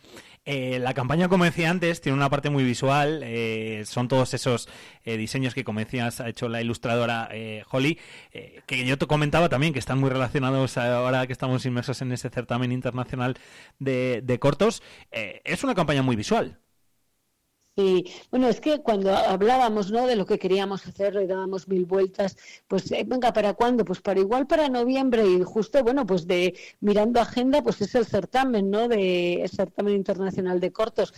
Eh, 0.49 0.79
la 0.79 0.95
campaña, 0.95 1.29
como 1.29 1.43
decía 1.43 1.71
antes, 1.71 2.01
tiene 2.01 2.17
una 2.17 2.31
parte 2.31 2.51
muy 2.51 2.63
visual. 2.63 3.21
Eh, 3.25 3.83
son 3.85 4.07
todos 4.07 4.33
esos 4.33 4.69
eh, 5.05 5.17
diseños 5.17 5.55
que, 5.55 5.65
como 5.65 5.81
decías, 5.81 6.21
ha 6.21 6.29
hecho 6.29 6.49
la 6.49 6.61
ilustradora 6.61 7.29
eh, 7.33 7.65
Holly, 7.69 7.99
eh, 8.31 8.63
que 8.65 8.87
yo 8.87 8.97
te 8.97 9.09
comentaba 9.09 9.49
también 9.49 9.73
que 9.73 9.81
están 9.81 9.99
muy 9.99 10.09
relacionados 10.09 10.79
ahora 10.79 11.27
que 11.27 11.33
estamos 11.33 11.67
inmersos 11.67 12.01
en 12.01 12.13
ese 12.13 12.31
certamen 12.31 12.71
internacional 12.71 13.35
de, 13.81 14.39
cortos. 14.39 14.85
Es 15.11 15.65
una 15.65 15.75
campaña 15.75 16.03
muy 16.03 16.15
visual. 16.15 16.61
Y 17.79 18.11
bueno, 18.31 18.49
es 18.49 18.59
que 18.63 18.81
cuando 18.81 19.15
hablábamos 19.15 19.91
¿no? 19.91 20.07
de 20.07 20.17
lo 20.17 20.25
que 20.25 20.39
queríamos 20.39 20.87
hacer, 20.87 21.15
le 21.15 21.27
dábamos 21.27 21.69
mil 21.69 21.85
vueltas, 21.85 22.35
pues 22.67 22.91
eh, 22.91 23.05
venga, 23.07 23.35
¿para 23.35 23.53
cuándo? 23.53 23.85
Pues 23.85 24.01
para 24.01 24.19
igual 24.19 24.47
para 24.47 24.71
noviembre 24.71 25.27
y 25.27 25.43
justo, 25.43 25.83
bueno, 25.85 26.07
pues 26.07 26.27
de 26.27 26.59
mirando 26.81 27.21
agenda, 27.21 27.63
pues 27.63 27.83
es 27.83 27.95
el 27.95 28.07
certamen, 28.07 28.71
¿no? 28.71 28.89
De 28.89 29.43
el 29.43 29.51
certamen 29.51 29.95
internacional 29.95 30.59
de 30.59 30.73
cortos. 30.73 31.13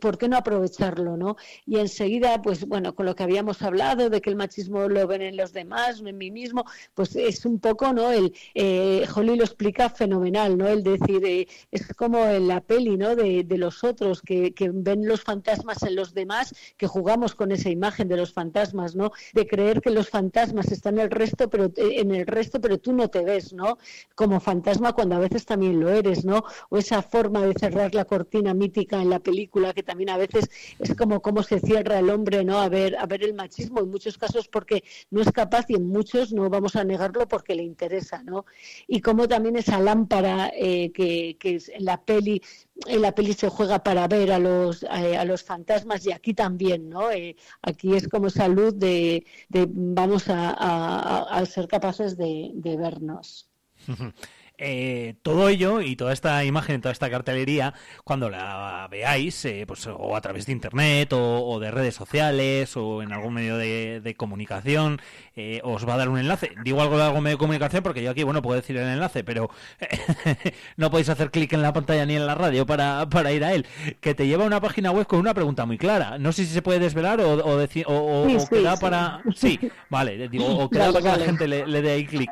¿Por 0.00 0.18
qué 0.18 0.28
no 0.28 0.36
aprovecharlo, 0.36 1.16
no? 1.16 1.36
Y 1.64 1.78
enseguida, 1.78 2.42
pues 2.42 2.66
bueno, 2.66 2.96
con 2.96 3.06
lo 3.06 3.14
que 3.14 3.22
habíamos 3.22 3.62
hablado 3.62 4.10
de 4.10 4.20
que 4.20 4.30
el 4.30 4.36
machismo 4.36 4.88
lo 4.88 5.06
ven 5.06 5.22
en 5.22 5.36
los 5.36 5.52
demás, 5.52 6.02
no 6.02 6.08
en 6.08 6.18
mí 6.18 6.32
mismo, 6.32 6.64
pues 6.92 7.14
es 7.14 7.46
un 7.46 7.60
poco, 7.60 7.92
¿no? 7.92 8.10
El 8.10 8.34
eh, 8.54 9.06
Holly 9.14 9.36
lo 9.36 9.44
explica 9.44 9.88
fenomenal, 9.88 10.58
¿no? 10.58 10.66
El 10.66 10.82
decir, 10.82 11.24
eh, 11.24 11.46
es 11.70 11.86
como 11.94 12.26
en 12.26 12.48
la 12.48 12.60
peli, 12.62 12.96
¿no? 12.96 13.14
De, 13.14 13.44
de 13.44 13.58
los 13.58 13.84
otros 13.84 14.22
que, 14.22 14.52
que 14.54 14.72
ven 14.74 15.06
los 15.06 15.20
fantasmas 15.20 15.84
en 15.84 15.94
los 15.94 15.99
los 16.00 16.14
demás 16.14 16.54
que 16.76 16.86
jugamos 16.86 17.34
con 17.34 17.52
esa 17.52 17.70
imagen 17.70 18.08
de 18.08 18.16
los 18.16 18.32
fantasmas, 18.32 18.96
¿no? 18.96 19.12
De 19.32 19.46
creer 19.46 19.80
que 19.80 19.90
los 19.90 20.08
fantasmas 20.08 20.72
están 20.72 20.94
en 20.94 21.04
el 21.06 21.10
resto, 21.10 21.48
pero 21.50 21.70
en 21.76 22.10
el 22.14 22.26
resto, 22.26 22.60
pero 22.60 22.78
tú 22.78 22.92
no 22.92 23.08
te 23.08 23.22
ves, 23.22 23.52
¿no? 23.52 23.78
Como 24.14 24.40
fantasma 24.40 24.92
cuando 24.92 25.16
a 25.16 25.18
veces 25.18 25.44
también 25.44 25.78
lo 25.80 25.88
eres, 25.90 26.24
¿no? 26.24 26.44
O 26.70 26.78
esa 26.78 27.02
forma 27.02 27.44
de 27.46 27.54
cerrar 27.54 27.94
la 27.94 28.04
cortina 28.04 28.54
mítica 28.54 29.00
en 29.00 29.10
la 29.10 29.20
película 29.20 29.74
que 29.74 29.82
también 29.82 30.10
a 30.10 30.16
veces 30.16 30.50
es 30.78 30.94
como 30.94 31.20
cómo 31.20 31.42
se 31.42 31.60
cierra 31.60 31.98
el 31.98 32.10
hombre, 32.10 32.44
¿no? 32.44 32.58
A 32.58 32.68
ver, 32.68 32.96
a 32.96 33.06
ver 33.06 33.22
el 33.22 33.34
machismo 33.34 33.80
en 33.80 33.90
muchos 33.90 34.16
casos 34.16 34.48
porque 34.48 34.82
no 35.10 35.20
es 35.20 35.30
capaz 35.32 35.66
y 35.68 35.74
en 35.74 35.86
muchos 35.86 36.32
no 36.32 36.48
vamos 36.48 36.76
a 36.76 36.84
negarlo 36.84 37.28
porque 37.28 37.54
le 37.54 37.62
interesa, 37.62 38.22
¿no? 38.22 38.46
Y 38.86 39.00
como 39.00 39.28
también 39.28 39.56
esa 39.56 39.78
lámpara 39.80 40.50
eh, 40.54 40.90
que, 40.92 41.36
que 41.38 41.60
en 41.68 41.84
la 41.84 42.02
peli 42.02 42.42
en 42.86 43.02
la 43.02 43.12
peli 43.12 43.32
se 43.34 43.48
juega 43.48 43.82
para 43.82 44.06
ver 44.08 44.32
a 44.32 44.38
los, 44.38 44.82
eh, 44.84 45.16
a 45.16 45.24
los 45.24 45.42
fantasmas 45.42 46.06
y 46.06 46.12
aquí 46.12 46.34
también, 46.34 46.88
¿no? 46.88 47.10
Eh, 47.10 47.36
aquí 47.62 47.94
es 47.94 48.08
como 48.08 48.30
salud 48.30 48.74
de, 48.74 49.24
de 49.48 49.66
vamos 49.70 50.28
a, 50.28 50.50
a- 50.50 51.22
a 51.38 51.46
ser 51.46 51.68
capaces 51.68 52.16
de, 52.16 52.50
de 52.54 52.76
vernos. 52.76 53.48
Eh, 54.62 55.14
todo 55.22 55.48
ello 55.48 55.80
y 55.80 55.96
toda 55.96 56.12
esta 56.12 56.44
imagen, 56.44 56.82
toda 56.82 56.92
esta 56.92 57.08
cartelería, 57.08 57.72
cuando 58.04 58.28
la 58.28 58.86
veáis, 58.90 59.42
eh, 59.46 59.64
pues 59.66 59.86
o 59.86 60.14
a 60.14 60.20
través 60.20 60.44
de 60.44 60.52
internet 60.52 61.12
o, 61.14 61.46
o 61.46 61.58
de 61.60 61.70
redes 61.70 61.94
sociales 61.94 62.76
o 62.76 63.02
en 63.02 63.12
algún 63.12 63.32
medio 63.34 63.56
de, 63.56 64.00
de 64.02 64.14
comunicación, 64.14 65.00
eh, 65.34 65.60
os 65.64 65.88
va 65.88 65.94
a 65.94 65.96
dar 65.96 66.08
un 66.10 66.18
enlace. 66.18 66.52
Digo 66.62 66.82
algo 66.82 66.98
de 66.98 67.04
algún 67.04 67.22
medio 67.22 67.36
de 67.36 67.40
comunicación 67.40 67.82
porque 67.82 68.02
yo 68.02 68.10
aquí, 68.10 68.22
bueno, 68.22 68.42
puedo 68.42 68.60
decir 68.60 68.76
el 68.76 68.86
enlace, 68.86 69.24
pero 69.24 69.48
no 70.76 70.90
podéis 70.90 71.08
hacer 71.08 71.30
clic 71.30 71.52
en 71.52 71.62
la 71.62 71.72
pantalla 71.72 72.04
ni 72.04 72.16
en 72.16 72.26
la 72.26 72.34
radio 72.34 72.66
para, 72.66 73.08
para 73.08 73.32
ir 73.32 73.44
a 73.44 73.54
él. 73.54 73.66
Que 74.00 74.14
te 74.14 74.26
lleva 74.26 74.44
a 74.44 74.46
una 74.46 74.60
página 74.60 74.90
web 74.90 75.06
con 75.06 75.18
una 75.20 75.32
pregunta 75.34 75.64
muy 75.66 75.78
clara. 75.78 76.18
No 76.18 76.32
sé 76.32 76.44
si 76.44 76.52
se 76.52 76.62
puede 76.62 76.78
desvelar 76.80 77.20
o, 77.20 77.32
o, 77.32 77.60
deci- 77.62 77.84
o- 77.86 78.26
Sí, 78.28 78.38
sí, 78.40 78.46
queda 78.50 78.76
sí. 78.76 78.80
para... 78.82 79.22
Sí, 79.34 79.58
vale, 79.88 80.28
digo, 80.28 80.46
o 80.46 80.68
queda 80.68 80.90
Vale, 80.90 81.00
para 81.00 81.14
que 81.14 81.20
la 81.20 81.26
gente 81.26 81.48
le, 81.48 81.66
le 81.66 81.82
dé 81.82 81.92
ahí 81.92 82.06
clic. 82.06 82.30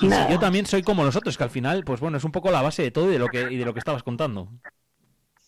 Y 0.00 0.08
si 0.10 0.30
yo 0.30 0.38
también 0.38 0.66
soy 0.66 0.82
como 0.82 1.04
nosotros, 1.14 1.36
que 1.38 1.44
al 1.44 1.50
final, 1.50 1.84
pues 1.84 2.00
bueno, 2.00 2.16
es 2.18 2.24
un 2.24 2.32
poco 2.32 2.50
la 2.50 2.62
base 2.62 2.82
de 2.82 2.90
todo 2.90 3.08
y 3.08 3.12
de 3.12 3.18
lo 3.20 3.30
que, 3.30 3.52
y 3.52 3.56
de 3.56 3.64
lo 3.64 3.72
que 3.72 3.78
estabas 3.78 4.02
contando. 4.02 4.50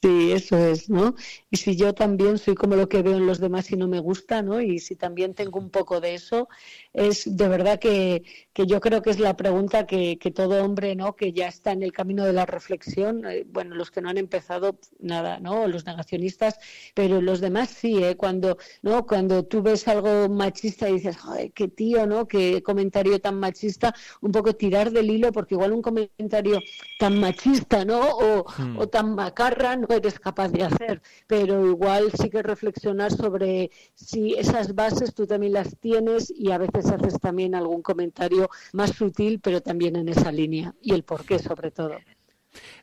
Sí, 0.03 0.31
eso 0.33 0.57
es, 0.59 0.89
¿no? 0.89 1.15
Y 1.51 1.57
si 1.57 1.75
yo 1.75 1.95
también 1.95 2.39
soy 2.39 2.55
como 2.55 2.77
lo 2.77 2.89
que 2.89 3.03
veo 3.03 3.17
en 3.17 3.27
los 3.27 3.41
demás 3.41 3.71
y 3.73 3.77
no 3.77 3.89
me 3.89 3.99
gusta, 3.99 4.43
¿no? 4.43 4.61
Y 4.61 4.79
si 4.79 4.95
también 4.95 5.35
tengo 5.35 5.59
un 5.59 5.71
poco 5.71 6.01
de 6.01 6.15
eso, 6.15 6.49
es 6.97 7.37
de 7.37 7.49
verdad 7.49 7.79
que, 7.79 8.25
que 8.53 8.67
yo 8.67 8.81
creo 8.81 9.03
que 9.03 9.11
es 9.11 9.21
la 9.21 9.37
pregunta 9.37 9.87
que, 9.87 10.19
que 10.19 10.31
todo 10.33 10.65
hombre, 10.65 10.97
¿no? 10.97 11.15
Que 11.17 11.33
ya 11.33 11.47
está 11.49 11.73
en 11.73 11.83
el 11.83 11.93
camino 11.93 12.25
de 12.25 12.33
la 12.33 12.47
reflexión, 12.47 13.25
eh, 13.27 13.45
bueno, 13.49 13.75
los 13.77 13.91
que 13.91 14.01
no 14.01 14.09
han 14.11 14.19
empezado, 14.19 14.79
nada, 14.99 15.39
¿no? 15.41 15.69
Los 15.69 15.87
negacionistas, 15.87 16.59
pero 16.95 17.21
los 17.21 17.41
demás 17.41 17.71
sí, 17.71 18.03
¿eh? 18.03 18.17
Cuando, 18.17 18.59
¿no? 18.83 19.07
Cuando 19.07 19.45
tú 19.45 19.63
ves 19.63 19.87
algo 19.89 20.29
machista 20.29 20.89
y 20.89 20.95
dices, 20.95 21.17
joder, 21.19 21.53
qué 21.53 21.69
tío, 21.69 22.07
¿no? 22.07 22.27
Qué 22.29 22.63
comentario 22.63 23.21
tan 23.21 23.39
machista, 23.39 23.95
un 24.21 24.33
poco 24.33 24.55
tirar 24.55 24.91
del 24.91 25.11
hilo, 25.11 25.33
porque 25.33 25.55
igual 25.55 25.73
un 25.73 25.83
comentario 25.83 26.61
tan 26.99 27.19
machista, 27.21 27.85
¿no? 27.85 28.01
O, 28.17 28.45
Hmm. 28.59 28.79
o 28.79 28.89
tan 28.89 29.15
macarra 29.15 29.77
no 29.77 29.87
eres 29.91 30.19
capaz 30.21 30.49
de 30.51 30.63
hacer, 30.65 31.03
pero 31.27 31.67
igual 31.67 32.11
sí 32.19 32.31
que 32.31 32.43
reflexionar 32.43 33.13
sobre 33.13 33.71
si 33.95 34.35
esas 34.35 34.75
bases 34.75 35.15
tú 35.15 35.27
también 35.27 35.53
las 35.53 35.77
tienes 35.79 36.33
y 36.35 36.51
a 36.53 36.59
veces 36.59 36.86
haces 36.91 37.19
también 37.21 37.55
algún 37.55 37.83
comentario 37.83 38.49
más 38.73 38.91
sutil, 38.91 39.41
pero 39.41 39.61
también 39.61 39.97
en 39.97 40.09
esa 40.09 40.33
línea 40.33 40.75
y 40.81 40.95
el 40.95 41.03
por 41.03 41.25
qué 41.25 41.39
sobre 41.39 41.71
todo. 41.71 41.97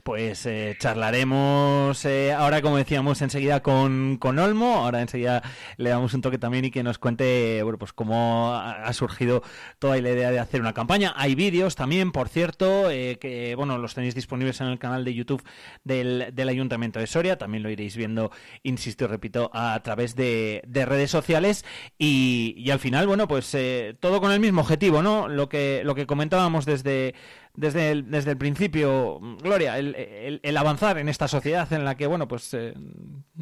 Pues 0.04 0.45
eh, 0.45 0.76
charlaremos 0.80 2.04
eh, 2.04 2.34
ahora, 2.34 2.62
como 2.62 2.76
decíamos, 2.76 3.22
enseguida 3.22 3.62
con, 3.62 4.18
con 4.18 4.38
Olmo. 4.38 4.84
Ahora 4.84 4.99
enseguida 4.99 5.41
le 5.78 5.91
damos 5.91 6.14
un 6.14 6.20
toque 6.20 6.38
también 6.38 6.66
y 6.66 6.72
que 6.72 6.84
nos 6.84 6.97
cuente 6.97 7.64
bueno, 7.64 7.78
pues 7.78 7.93
cómo 7.93 8.54
ha 8.54 8.91
surgido 8.91 9.43
toda 9.80 9.95
la 10.01 10.10
idea 10.10 10.30
de 10.30 10.39
hacer 10.39 10.60
una 10.60 10.74
campaña. 10.74 11.14
Hay 11.16 11.36
vídeos 11.36 11.76
también, 11.76 12.12
por 12.12 12.28
cierto, 12.28 12.91
eh, 12.91 13.18
que 13.18 13.56
bueno 13.56 13.78
los 13.78 13.95
tenéis 13.95 14.14
disponibles 14.14 14.60
en 14.60 14.68
el 14.68 14.78
canal 14.78 15.06
de 15.06 15.14
YouTube 15.14 15.41
del, 15.86 16.32
del 16.34 16.49
Ayuntamiento 16.49 16.99
de 16.99 17.08
Soria. 17.08 17.38
También 17.38 17.64
lo 17.64 17.70
iréis 17.70 17.95
viendo, 17.95 18.30
insisto 18.62 19.06
y 19.06 19.08
repito, 19.08 19.51
a 19.54 19.82
través 19.84 20.18
de, 20.18 20.64
de 20.68 20.86
redes 20.86 21.12
sociales. 21.12 21.64
Y, 21.97 22.56
y 22.58 22.72
al 22.72 22.80
final, 22.80 23.08
bueno, 23.08 23.30
pues 23.30 23.56
eh, 23.56 23.95
todo 24.01 24.20
con 24.20 24.34
el 24.34 24.41
mismo 24.41 24.60
objetivo, 24.60 25.01
¿no? 25.01 25.30
Lo 25.30 25.47
que, 25.47 25.82
lo 25.86 25.95
que 25.95 26.06
comentábamos 26.06 26.66
desde 26.66 27.16
desde 27.56 27.91
el, 27.91 28.10
desde 28.10 28.32
el 28.32 28.38
principio, 28.38 29.20
Gloria, 29.41 29.78
el, 29.78 29.93
el- 29.96 30.39
el 30.44 30.58
avanzar 30.58 30.98
en 30.98 31.10
esta 31.10 31.28
sociedad 31.28 31.72
en 31.74 31.86
la 31.86 31.96
que, 31.96 32.08
bueno, 32.08 32.28
pues 32.28 32.54
eh, 32.54 32.74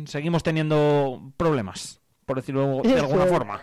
seguimos 0.06 0.44
teniendo 0.44 1.32
problemas, 1.38 2.00
por 2.26 2.38
decirlo 2.38 2.82
de 2.84 3.00
alguna 3.00 3.26
forma. 3.28 3.62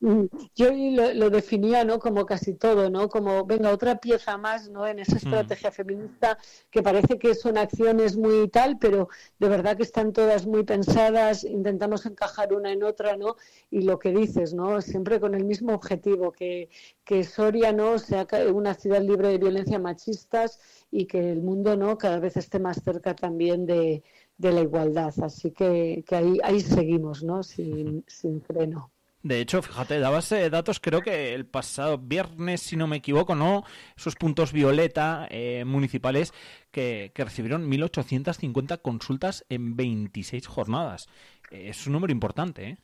Mm, 0.00 0.26
Yo 0.54 0.70
lo, 0.72 1.14
lo 1.14 1.30
definía, 1.30 1.82
¿no? 1.84 1.98
Como 1.98 2.26
casi 2.26 2.54
todo, 2.54 2.90
¿no? 2.90 3.08
Como, 3.08 3.44
venga, 3.46 3.70
otra 3.70 3.96
pieza 3.98 4.36
más, 4.36 4.68
¿no? 4.70 4.86
En 4.86 4.98
esa 4.98 5.16
estrategia 5.16 5.70
feminista 5.72 6.38
que 6.70 6.82
parece 6.82 7.18
que 7.18 7.34
son 7.34 7.56
acciones 7.58 8.16
muy 8.16 8.48
tal, 8.48 8.78
pero 8.78 9.08
de 9.38 9.48
verdad 9.48 9.76
que 9.76 9.82
están 9.84 10.12
todas 10.12 10.46
muy 10.46 10.64
pensadas, 10.64 11.44
intentamos 11.44 12.04
encajar 12.06 12.52
una 12.52 12.72
en 12.72 12.82
otra, 12.82 13.16
¿no? 13.16 13.36
Y 13.70 13.82
lo 13.82 13.98
que 13.98 14.12
dices, 14.12 14.52
¿no? 14.54 14.80
Siempre 14.82 15.18
con 15.20 15.34
el 15.34 15.44
mismo 15.44 15.74
objetivo, 15.74 16.30
que, 16.32 16.68
que 17.04 17.24
Soria, 17.24 17.72
¿no? 17.72 17.98
Sea 17.98 18.26
una 18.52 18.74
ciudad 18.74 19.00
libre 19.02 19.28
de 19.28 19.38
violencia 19.38 19.78
machistas 19.78 20.60
y 20.90 21.06
que 21.06 21.32
el 21.32 21.40
mundo, 21.42 21.76
¿no? 21.76 21.96
Cada 21.98 22.18
vez 22.20 22.36
esté 22.36 22.58
más 22.58 22.82
cerca 22.82 23.14
también 23.16 23.64
de, 23.66 24.02
de 24.36 24.52
la 24.52 24.60
igualdad. 24.60 25.14
Así 25.22 25.52
que, 25.52 26.04
que 26.06 26.16
ahí, 26.16 26.38
ahí 26.44 26.60
seguimos, 26.60 27.22
¿no? 27.24 27.42
Sin, 27.42 28.04
sin 28.06 28.42
freno. 28.42 28.92
De 29.22 29.40
hecho, 29.40 29.60
fíjate, 29.60 29.98
dabas 29.98 30.30
eh, 30.32 30.50
datos, 30.50 30.78
creo 30.78 31.00
que 31.00 31.34
el 31.34 31.46
pasado 31.46 31.98
viernes, 31.98 32.60
si 32.60 32.76
no 32.76 32.86
me 32.86 32.96
equivoco, 32.96 33.34
¿no? 33.34 33.64
Esos 33.96 34.14
puntos 34.14 34.52
violeta 34.52 35.26
eh, 35.30 35.64
municipales 35.64 36.32
que, 36.70 37.10
que 37.14 37.24
recibieron 37.24 37.68
1.850 37.68 38.80
consultas 38.82 39.44
en 39.48 39.74
26 39.76 40.46
jornadas. 40.46 41.08
Eh, 41.50 41.70
es 41.70 41.86
un 41.86 41.94
número 41.94 42.12
importante, 42.12 42.68
¿eh? 42.68 42.78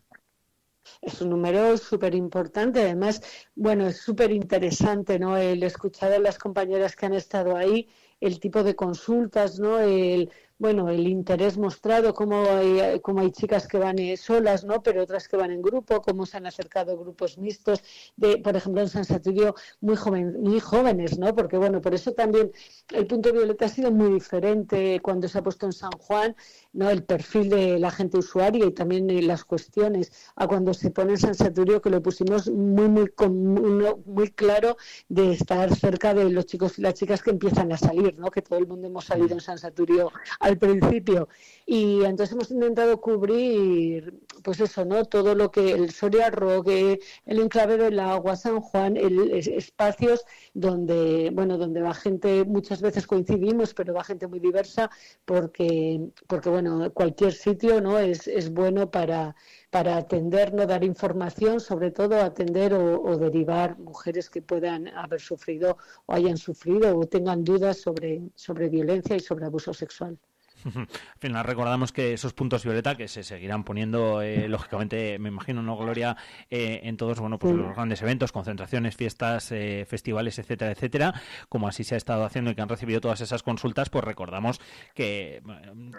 Es 1.00 1.20
un 1.20 1.30
número 1.30 1.76
súper 1.76 2.14
importante, 2.14 2.80
además, 2.80 3.22
bueno, 3.54 3.86
es 3.86 3.98
súper 3.98 4.32
interesante, 4.32 5.18
¿no? 5.18 5.36
El 5.36 5.62
escuchar 5.62 6.12
a 6.12 6.18
las 6.18 6.38
compañeras 6.38 6.96
que 6.96 7.06
han 7.06 7.14
estado 7.14 7.56
ahí, 7.56 7.88
el 8.20 8.40
tipo 8.40 8.64
de 8.64 8.74
consultas, 8.74 9.60
¿no? 9.60 9.78
El, 9.78 10.30
bueno, 10.62 10.88
el 10.90 11.08
interés 11.08 11.58
mostrado, 11.58 12.14
cómo 12.14 12.44
hay, 12.48 13.00
cómo 13.00 13.20
hay 13.20 13.32
chicas 13.32 13.66
que 13.66 13.78
van 13.78 13.98
eh, 13.98 14.16
solas, 14.16 14.62
¿no? 14.64 14.80
Pero 14.80 15.02
otras 15.02 15.26
que 15.26 15.36
van 15.36 15.50
en 15.50 15.60
grupo, 15.60 16.00
cómo 16.00 16.24
se 16.24 16.36
han 16.36 16.46
acercado 16.46 16.96
grupos 16.96 17.36
mixtos, 17.36 17.82
de, 18.16 18.38
por 18.38 18.54
ejemplo, 18.54 18.80
en 18.80 18.88
San 18.88 19.04
Saturio, 19.04 19.56
muy, 19.80 19.96
joven, 19.96 20.40
muy 20.40 20.60
jóvenes, 20.60 21.18
¿no? 21.18 21.34
Porque, 21.34 21.58
bueno, 21.58 21.80
por 21.80 21.94
eso 21.94 22.12
también 22.12 22.52
el 22.90 23.08
punto 23.08 23.32
violeta 23.32 23.64
ha 23.64 23.68
sido 23.68 23.90
muy 23.90 24.12
diferente 24.12 25.00
cuando 25.02 25.26
se 25.26 25.38
ha 25.38 25.42
puesto 25.42 25.66
en 25.66 25.72
San 25.72 25.90
Juan, 25.98 26.36
¿no? 26.72 26.90
El 26.90 27.04
perfil 27.04 27.50
de 27.50 27.78
la 27.78 27.90
gente 27.90 28.18
usuaria 28.18 28.66
y 28.66 28.72
también 28.72 29.08
eh, 29.10 29.22
las 29.22 29.44
cuestiones, 29.44 30.12
a 30.36 30.46
cuando 30.46 30.74
se 30.74 30.90
pone 30.90 31.12
en 31.12 31.18
San 31.18 31.34
Saturio, 31.34 31.82
que 31.82 31.90
lo 31.90 32.02
pusimos 32.02 32.50
muy, 32.50 32.88
muy, 32.88 33.12
uno 33.18 33.98
muy 34.06 34.30
claro 34.30 34.76
de 35.08 35.32
estar 35.32 35.74
cerca 35.74 36.14
de 36.14 36.30
los 36.30 36.46
chicos 36.46 36.78
y 36.78 36.82
las 36.82 36.94
chicas 36.94 37.22
que 37.22 37.30
empiezan 37.30 37.72
a 37.72 37.76
salir, 37.76 38.18
¿no? 38.18 38.30
Que 38.30 38.42
todo 38.42 38.58
el 38.58 38.66
mundo 38.66 38.86
hemos 38.86 39.04
salido 39.04 39.32
en 39.32 39.40
San 39.40 39.58
Saturio 39.58 40.10
al 40.40 40.58
principio. 40.58 41.28
Y 41.66 42.02
entonces 42.04 42.32
hemos 42.32 42.50
intentado 42.50 43.00
cubrir, 43.00 44.20
pues 44.42 44.60
eso, 44.60 44.84
¿no? 44.84 45.04
Todo 45.04 45.34
lo 45.34 45.50
que 45.50 45.72
el 45.72 45.90
Soria 45.92 46.30
Roque, 46.30 47.00
el 47.26 47.40
Enclave 47.40 47.76
del 47.76 47.98
Agua, 48.00 48.36
San 48.36 48.60
Juan, 48.60 48.96
el, 48.96 49.30
es- 49.32 49.46
espacios 49.48 50.24
donde, 50.54 51.30
bueno, 51.32 51.58
donde 51.58 51.80
va 51.82 51.94
gente, 51.94 52.44
muchas 52.44 52.80
veces 52.82 53.06
coincidimos, 53.06 53.74
pero 53.74 53.94
va 53.94 54.04
gente 54.04 54.26
muy 54.26 54.40
diversa, 54.40 54.90
porque, 55.24 56.00
porque 56.26 56.48
bueno, 56.50 56.92
cualquier 56.92 57.32
sitio, 57.32 57.80
¿no? 57.80 57.98
Es, 57.98 58.26
es 58.28 58.52
bueno 58.52 58.90
para, 58.90 59.34
para 59.70 59.96
atender, 59.96 60.52
no 60.54 60.66
dar 60.66 60.84
información, 60.84 61.60
sobre 61.60 61.90
todo 61.90 62.16
atender 62.20 62.74
o, 62.74 63.00
o 63.02 63.16
derivar 63.18 63.78
mujeres 63.78 64.30
que 64.30 64.42
puedan 64.42 64.88
haber 64.88 65.20
sufrido 65.20 65.76
o 66.06 66.12
hayan 66.14 66.36
sufrido 66.36 66.96
o 66.98 67.06
tengan 67.06 67.44
dudas 67.44 67.78
sobre, 67.78 68.22
sobre 68.34 68.68
violencia 68.68 69.16
y 69.16 69.20
sobre 69.20 69.46
abuso 69.46 69.72
sexual. 69.74 70.18
Al 70.64 70.86
final 71.18 71.44
recordamos 71.44 71.92
que 71.92 72.12
esos 72.12 72.32
puntos 72.34 72.64
violeta 72.64 72.96
que 72.96 73.08
se 73.08 73.22
seguirán 73.22 73.64
poniendo, 73.64 74.22
eh, 74.22 74.48
lógicamente, 74.48 75.18
me 75.18 75.28
imagino, 75.28 75.62
¿no, 75.62 75.76
Gloria? 75.76 76.16
Eh, 76.50 76.80
en 76.84 76.96
todos, 76.96 77.18
bueno, 77.20 77.38
pues 77.38 77.52
Sí. 77.54 77.58
los 77.60 77.74
grandes 77.74 78.00
eventos, 78.02 78.32
concentraciones, 78.32 78.96
fiestas, 78.96 79.50
eh, 79.52 79.84
festivales, 79.88 80.38
etcétera, 80.38 80.70
etcétera, 80.72 81.14
como 81.48 81.68
así 81.68 81.84
se 81.84 81.94
ha 81.94 81.98
estado 81.98 82.24
haciendo 82.24 82.50
y 82.50 82.54
que 82.54 82.62
han 82.62 82.68
recibido 82.68 83.00
todas 83.00 83.20
esas 83.20 83.42
consultas, 83.42 83.90
pues 83.90 84.04
recordamos 84.04 84.60
que, 84.94 85.36
eh, 85.36 85.42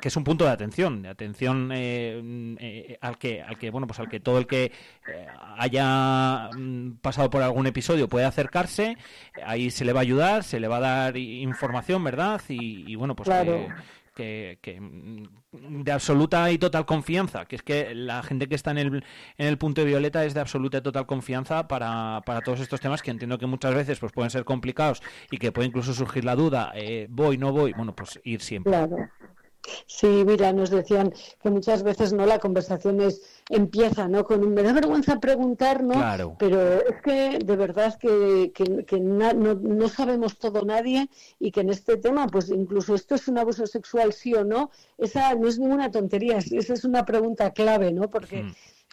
que 0.01 0.07
es 0.07 0.16
un 0.18 0.24
punto 0.24 0.45
de 0.45 0.51
atención, 0.51 1.01
de 1.01 1.09
atención 1.09 1.70
eh, 1.74 2.22
eh, 2.59 2.97
al 3.01 3.18
que, 3.18 3.41
al 3.41 3.57
que, 3.57 3.70
bueno, 3.70 3.88
pues 3.88 3.99
al 3.99 4.09
que 4.09 4.20
todo 4.20 4.38
el 4.38 4.47
que 4.47 4.72
haya 5.57 6.49
mm, 6.55 6.93
pasado 7.01 7.30
por 7.30 7.41
algún 7.41 7.68
episodio 7.68 8.07
puede 8.07 8.26
acercarse, 8.26 8.97
ahí 9.45 9.70
se 9.72 9.86
le 9.86 9.93
va 9.93 9.99
a 9.99 10.03
ayudar, 10.03 10.43
se 10.43 10.59
le 10.59 10.68
va 10.68 10.78
a 10.78 10.82
dar 10.82 11.18
información, 11.18 12.03
¿verdad? 12.03 12.41
Y, 12.49 12.91
y, 12.91 12.95
bueno, 12.95 13.16
pues 13.16 13.28
Claro. 13.28 13.68
que, 13.68 13.74
que, 14.14 14.59
que, 14.61 14.80
mm, 14.80 15.84
de 15.84 15.91
absoluta 15.91 16.51
y 16.51 16.57
total 16.57 16.86
confianza, 16.86 17.45
que 17.45 17.55
es 17.55 17.64
que 17.64 17.93
la 17.95 18.24
gente 18.24 18.47
que 18.47 18.55
está 18.55 18.72
en 18.72 18.78
el, 18.78 19.03
en 19.38 19.47
el 19.47 19.57
punto 19.57 19.82
de 19.82 19.88
violeta 19.88 20.26
es 20.26 20.34
de 20.34 20.39
absoluta 20.39 20.78
y 20.78 20.82
total 20.82 21.05
confianza 21.05 21.68
para, 21.68 22.22
para 22.26 22.41
todos 22.41 22.59
estos 22.59 22.80
temas 22.80 23.01
que 23.01 23.11
entiendo 23.11 23.38
que 23.38 23.45
muchas 23.45 23.74
veces 23.76 23.99
pues 23.99 24.11
pueden 24.11 24.32
ser 24.32 24.45
complicados 24.45 25.01
y 25.32 25.38
que 25.38 25.51
puede 25.51 25.68
incluso 25.68 25.93
surgir 25.93 26.26
la 26.26 26.36
duda, 26.36 26.72
eh, 26.76 27.07
voy, 27.09 27.38
no 27.38 27.51
voy, 27.51 27.74
bueno, 27.74 27.95
pues 27.95 28.20
ir 28.24 28.41
siempre. 28.41 28.72
Claro. 28.72 28.97
Sí, 29.88 30.24
mira, 30.26 30.51
nos 30.51 30.70
decían 30.70 31.14
que 31.41 31.49
muchas 31.49 31.84
veces 31.84 32.11
no 32.14 32.26
la 32.26 32.39
conversación 32.39 32.99
es, 33.01 33.22
empieza, 33.49 34.07
¿no? 34.07 34.24
Con 34.26 34.43
un 34.43 34.53
me 34.53 34.61
da 34.64 34.74
vergüenza 34.74 35.20
preguntar, 35.20 35.84
¿no? 35.84 35.93
Claro. 35.93 36.36
Pero 36.38 36.59
es 36.82 37.01
que 37.01 37.39
de 37.39 37.55
verdad 37.55 37.97
que, 37.97 38.51
que, 38.53 38.84
que 38.86 38.99
na- 38.99 39.34
no, 39.34 39.53
no 39.55 39.88
sabemos 39.88 40.38
todo 40.38 40.64
nadie 40.64 41.09
y 41.39 41.51
que 41.51 41.61
en 41.61 41.70
este 41.70 41.97
tema, 41.97 42.28
pues 42.28 42.49
incluso 42.49 42.95
esto 42.95 43.16
es 43.16 43.28
un 43.28 43.38
abuso 43.38 43.66
sexual, 43.66 44.11
sí 44.14 44.34
o 44.34 44.43
no, 44.43 44.70
esa 44.97 45.34
no 45.36 45.47
es 45.47 45.59
ninguna 45.59 45.89
tontería, 45.91 46.38
es- 46.38 46.51
esa 46.51 46.74
es 46.74 46.84
una 46.84 47.05
pregunta 47.05 47.51
clave, 47.51 47.93
¿no? 47.93 48.09
Porque 48.09 48.43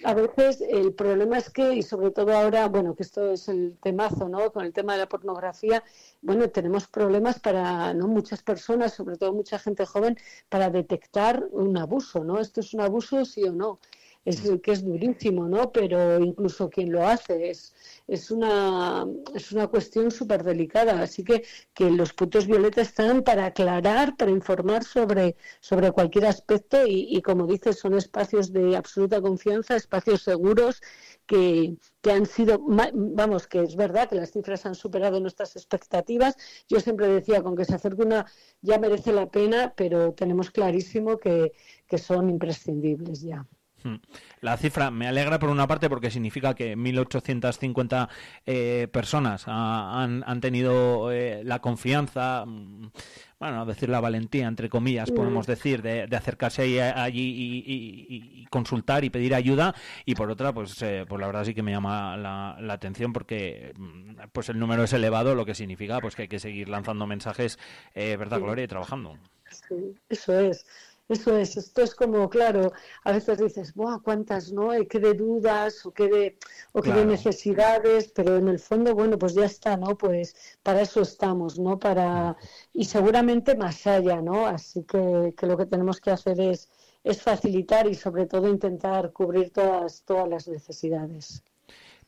a 0.05 0.15
veces 0.15 0.61
el 0.61 0.95
problema 0.95 1.39
es 1.39 1.51
que, 1.51 1.75
y 1.75 1.83
sobre 1.83 2.11
todo 2.11 2.37
ahora, 2.37 2.69
bueno, 2.69 2.95
que 2.95 3.03
esto 3.03 3.33
es 3.33 3.49
el 3.49 3.77
temazo, 3.83 4.29
¿no? 4.29 4.53
Con 4.53 4.65
el 4.65 4.73
tema 4.73 4.95
de 4.95 5.01
la 5.01 5.09
pornografía, 5.09 5.83
bueno, 6.23 6.49
tenemos 6.51 6.87
problemas 6.89 7.39
para, 7.41 7.93
¿no? 7.95 8.09
Muchas 8.09 8.43
personas, 8.43 8.95
sobre 8.95 9.17
todo 9.17 9.33
mucha 9.33 9.59
gente 9.59 9.85
joven, 9.87 10.17
para 10.49 10.71
detectar 10.71 11.47
un 11.51 11.77
abuso, 11.77 12.25
¿no? 12.25 12.39
Esto 12.41 12.61
es 12.61 12.73
un 12.75 12.81
abuso, 12.81 13.25
sí 13.25 13.45
o 13.45 13.53
no. 13.53 13.81
Es 14.25 14.43
que 14.62 14.73
es 14.73 14.85
durísimo, 14.85 15.49
¿no? 15.49 15.73
Pero 15.73 16.18
incluso 16.23 16.68
quien 16.68 16.93
lo 16.93 17.07
hace 17.07 17.51
es, 17.51 17.75
es 18.07 18.31
una 18.31 19.07
es 19.35 19.51
una 19.53 19.66
cuestión 19.68 20.11
súper 20.11 20.45
delicada. 20.45 21.01
Así 21.03 21.25
que, 21.25 21.43
que 21.73 21.91
los 21.91 22.12
puntos 22.12 22.47
violetas 22.47 22.89
están 22.89 23.23
para 23.23 23.47
aclarar, 23.47 24.16
para 24.16 24.31
informar 24.31 24.85
sobre, 24.85 25.37
sobre 25.61 25.91
cualquier 25.93 26.27
aspecto 26.27 26.87
y, 26.87 27.07
y, 27.16 27.23
como 27.23 27.47
dices, 27.47 27.79
son 27.79 27.95
espacios 27.95 28.53
de 28.53 28.77
absoluta 28.77 29.21
confianza, 29.23 29.75
espacios 29.77 30.23
seguros 30.23 30.83
que, 31.27 31.77
que 32.03 32.12
han 32.12 32.27
sido, 32.27 32.59
vamos, 32.95 33.47
que 33.47 33.62
es 33.62 33.75
verdad 33.77 34.09
que 34.09 34.16
las 34.16 34.33
cifras 34.33 34.66
han 34.66 34.75
superado 34.75 35.18
nuestras 35.21 35.57
expectativas. 35.57 36.37
Yo 36.68 36.79
siempre 36.81 37.07
decía, 37.09 37.43
con 37.43 37.57
que 37.57 37.64
se 37.64 37.75
acerque 37.75 38.03
una 38.03 38.27
ya 38.61 38.79
merece 38.79 39.12
la 39.12 39.31
pena, 39.31 39.73
pero 39.77 40.12
tenemos 40.12 40.51
clarísimo 40.51 41.16
que, 41.18 41.53
que 41.87 41.99
son 41.99 42.29
imprescindibles 42.31 43.23
ya. 43.23 43.47
Hmm. 43.83 43.97
La 44.41 44.57
cifra 44.57 44.91
me 44.91 45.07
alegra 45.09 45.39
por 45.39 45.49
una 45.51 45.66
parte 45.66 45.89
porque 45.89 46.11
significa 46.11 46.55
que 46.55 46.76
1.850 46.76 48.09
eh, 48.47 48.89
personas 48.93 49.45
ha- 49.47 50.03
han, 50.03 50.22
han 50.26 50.41
tenido 50.41 51.11
eh, 51.12 51.43
la 51.45 51.61
confianza, 51.61 52.45
mm, 52.47 52.91
bueno, 53.39 53.62
a 53.62 53.64
decir 53.64 53.89
la 53.89 54.01
valentía, 54.01 54.47
entre 54.49 54.68
comillas, 54.68 55.11
Mm. 55.11 55.14
podemos 55.14 55.47
decir, 55.47 55.81
de, 55.83 56.07
de 56.07 56.16
acercarse 56.16 56.62
ahí- 56.62 56.78
allí 56.78 57.22
y, 57.22 57.59
y- 57.59 58.07
y- 58.16 58.43
y 58.43 58.47
consultar 58.47 59.05
y 59.05 59.11
pedir 59.11 59.35
ayuda. 59.35 59.74
Y 60.05 60.14
por 60.14 60.31
otra, 60.31 60.53
pues, 60.53 60.81
eh, 60.83 61.05
pues 61.09 61.20
la 61.20 61.26
verdad 61.26 61.45
sí 61.45 61.55
que 61.55 61.62
me 61.62 61.72
llama 61.72 62.16
la, 62.16 62.57
la 62.61 62.72
atención 62.74 63.12
porque 63.12 63.72
mm, 63.78 64.14
pues 64.33 64.49
el 64.51 64.59
número 64.59 64.85
es 64.85 64.93
elevado, 64.93 65.35
lo 65.35 65.47
que 65.47 65.55
significa 65.55 66.01
pues 66.01 66.14
que 66.16 66.22
hay 66.22 66.28
que 66.28 66.39
seguir 66.39 66.68
lanzando 66.68 67.07
mensajes, 67.07 67.59
eh, 67.95 68.16
¿verdad. 68.18 68.41
Gloria? 68.41 68.64
Y 68.64 68.68
trabajando. 68.68 69.16
Sí, 69.51 69.74
eso 70.09 70.39
es. 70.39 70.64
Eso 71.11 71.37
es, 71.37 71.57
esto 71.57 71.83
es 71.83 71.93
como, 71.97 72.31
claro, 72.31 72.73
a 73.03 73.11
veces 73.11 73.39
dices, 73.39 73.75
¡buah, 73.75 73.99
cuántas, 73.99 74.53
no! 74.53 74.73
Eh, 74.73 74.87
qué 74.87 75.01
de 75.01 75.15
dudas 75.15 75.85
o 75.85 75.93
qué 75.93 76.07
de, 76.07 76.39
o 76.71 76.81
qué 76.81 76.93
de 76.93 77.05
necesidades, 77.05 78.13
pero 78.15 78.37
en 78.37 78.47
el 78.47 78.61
fondo, 78.61 78.95
bueno, 78.95 79.19
pues 79.19 79.35
ya 79.35 79.47
está, 79.47 79.77
¿no? 79.77 79.99
Pues 79.99 80.37
para 80.63 80.83
eso 80.83 81.01
estamos, 81.01 81.59
¿no? 81.59 81.81
Para, 81.81 82.37
y 82.73 82.85
seguramente 82.85 83.57
más 83.57 83.89
allá, 83.89 84.23
¿no? 84.23 84.47
Así 84.47 84.85
que, 84.85 85.35
que 85.37 85.47
lo 85.47 85.57
que 85.57 85.67
tenemos 85.67 86.01
que 86.01 86.13
hacer 86.13 86.41
es, 86.41 86.69
es 87.03 87.21
facilitar 87.21 87.89
y 87.89 87.97
sobre 87.97 88.27
todo 88.27 88.49
intentar 88.49 89.13
cubrir 89.13 89.51
todas, 89.51 90.05
todas 90.05 90.29
las 90.29 90.47
necesidades. 90.47 91.43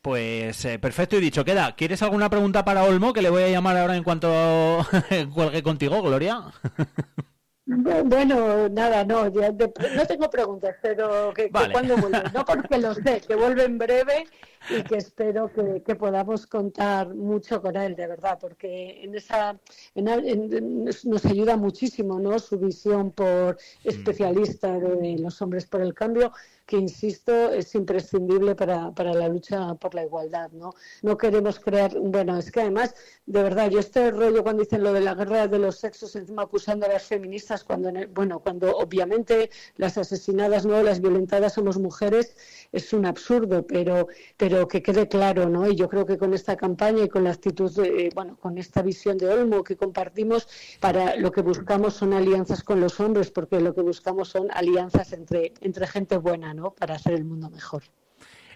Pues 0.01 0.65
eh, 0.65 0.79
perfecto 0.79 1.17
y 1.17 1.21
dicho 1.21 1.45
queda. 1.45 1.75
¿Quieres 1.75 2.03
alguna 2.03 2.31
pregunta 2.31 2.65
para 2.65 2.85
Olmo 2.85 3.13
que 3.13 3.23
le 3.23 3.31
voy 3.31 3.43
a 3.43 3.49
llamar 3.49 3.77
ahora 3.77 3.97
en 3.97 4.05
cuanto 4.05 4.29
cuelgue 5.35 5.65
contigo, 5.65 6.01
Gloria? 6.03 6.53
Bu- 7.65 8.03
Bueno, 8.05 8.69
nada, 8.69 9.05
no, 9.05 9.29
ya 9.29 9.51
de- 9.53 9.73
no 9.95 10.07
tengo 10.07 10.29
preguntas, 10.29 10.75
pero 10.83 11.33
que, 11.33 11.49
cuando 11.73 11.97
vuelve, 11.97 12.23
no 12.35 12.45
porque 12.45 12.79
lo 12.79 12.93
sé, 12.95 13.21
que 13.27 13.35
vuelve 13.37 13.65
en 13.65 13.79
breve 13.79 14.25
y 14.69 14.83
que 14.85 14.97
espero 14.97 15.53
que, 15.53 15.83
que 15.83 15.95
podamos 15.97 16.47
contar 16.47 17.15
mucho 17.15 17.61
con 17.61 17.77
él, 17.77 17.95
de 17.97 18.07
verdad, 18.07 18.39
porque 18.41 19.03
en 19.03 19.15
esa 19.15 19.59
en, 19.95 20.85
nos 20.85 21.25
ayuda 21.27 21.57
muchísimo, 21.57 22.19
¿no? 22.21 22.39
Su 22.39 22.59
visión 22.59 23.11
por 23.11 23.59
especialista 23.85 24.79
de 24.79 25.19
los 25.19 25.41
hombres 25.43 25.67
por 25.67 25.81
el 25.83 25.95
cambio, 25.95 26.33
que 26.67 26.77
insisto 26.77 27.53
es 27.53 27.75
imprescindible 27.75 28.55
para, 28.55 28.93
para 28.93 29.13
la 29.13 29.29
lucha 29.29 29.75
por 29.75 29.95
la 29.95 30.05
igualdad, 30.05 30.51
¿no? 30.53 30.75
No 31.03 31.19
queremos 31.19 31.59
crear, 31.61 31.99
bueno, 31.99 32.39
es 32.39 32.51
que 32.51 32.61
además, 32.61 32.95
de 33.27 33.43
verdad, 33.43 33.69
yo 33.71 33.81
este 33.81 34.11
rollo 34.11 34.43
cuando 34.43 34.63
dicen 34.63 34.83
lo 34.83 34.93
de 34.93 35.01
la 35.01 35.15
guerra 35.15 35.49
de 35.49 35.59
los 35.59 35.77
sexos, 35.77 36.15
encima 36.17 36.43
acusando 36.43 36.87
a 36.87 36.89
las 36.89 37.03
feministas, 37.05 37.65
cuando, 37.65 37.89
en 37.89 37.97
el- 37.97 38.07
bueno, 38.07 38.41
cuando 38.41 38.77
obviamente 38.77 39.51
las 39.77 39.99
asesinadas, 39.99 40.65
no, 40.65 40.83
las 40.83 41.01
violentadas 41.01 41.55
somos 41.55 41.79
mujeres, 41.79 42.37
es 42.73 42.93
un 42.93 43.07
absurdo, 43.07 43.67
pero, 43.67 44.07
pero 44.37 44.52
que 44.69 44.83
quede 44.83 45.09
claro, 45.09 45.49
¿no? 45.49 45.69
Y 45.69 45.77
yo 45.77 45.89
creo 45.89 46.07
que 46.07 46.19
con 46.19 46.35
esta 46.35 46.57
campaña 46.57 47.05
y 47.05 47.09
con 47.09 47.25
la 47.25 47.31
actitud, 47.31 47.71
de, 47.75 48.07
eh, 48.07 48.11
bueno, 48.15 48.37
con 48.37 48.59
esta 48.59 48.83
visión 48.83 49.19
de 49.19 49.29
Olmo 49.29 49.63
que 49.65 49.77
compartimos, 49.77 50.49
para 50.81 51.17
lo 51.17 51.31
que 51.33 51.43
buscamos 51.43 51.95
son 51.95 52.13
alianzas 52.13 52.63
con 52.63 52.81
los 52.81 53.01
hombres, 53.01 53.31
porque 53.31 53.61
lo 53.61 53.75
que 53.75 53.83
buscamos 53.83 54.29
son 54.29 54.49
alianzas 54.53 55.13
entre, 55.13 55.53
entre 55.61 55.87
gente 55.87 56.17
buena, 56.17 56.55
¿no? 56.55 56.71
Para 56.71 56.95
hacer 56.97 57.15
el 57.15 57.25
mundo 57.25 57.51
mejor. 57.51 57.83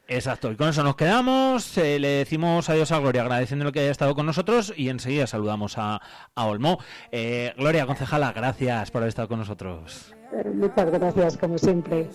Exacto, 0.08 0.52
y 0.52 0.56
con 0.56 0.68
eso 0.68 0.84
nos 0.84 0.94
quedamos. 0.94 1.76
eh, 1.78 1.98
le 1.98 2.08
decimos 2.08 2.68
adiós 2.70 2.92
a 2.92 3.00
Gloria, 3.00 3.22
agradeciéndole 3.22 3.72
que 3.72 3.80
haya 3.80 3.90
estado 3.90 4.14
con 4.14 4.24
nosotros 4.24 4.72
y 4.76 4.88
enseguida 4.88 5.26
saludamos 5.26 5.78
a, 5.78 6.00
a 6.34 6.46
Olmo. 6.46 6.78
Eh, 7.10 7.52
Gloria, 7.56 7.86
concejala, 7.86 8.32
gracias 8.32 8.92
por 8.92 9.00
haber 9.00 9.08
estado 9.08 9.26
con 9.26 9.40
nosotros. 9.40 10.14
Eh, 10.32 10.48
muchas 10.54 10.90
gracias, 10.92 11.36
como 11.36 11.58
siempre. 11.58 12.08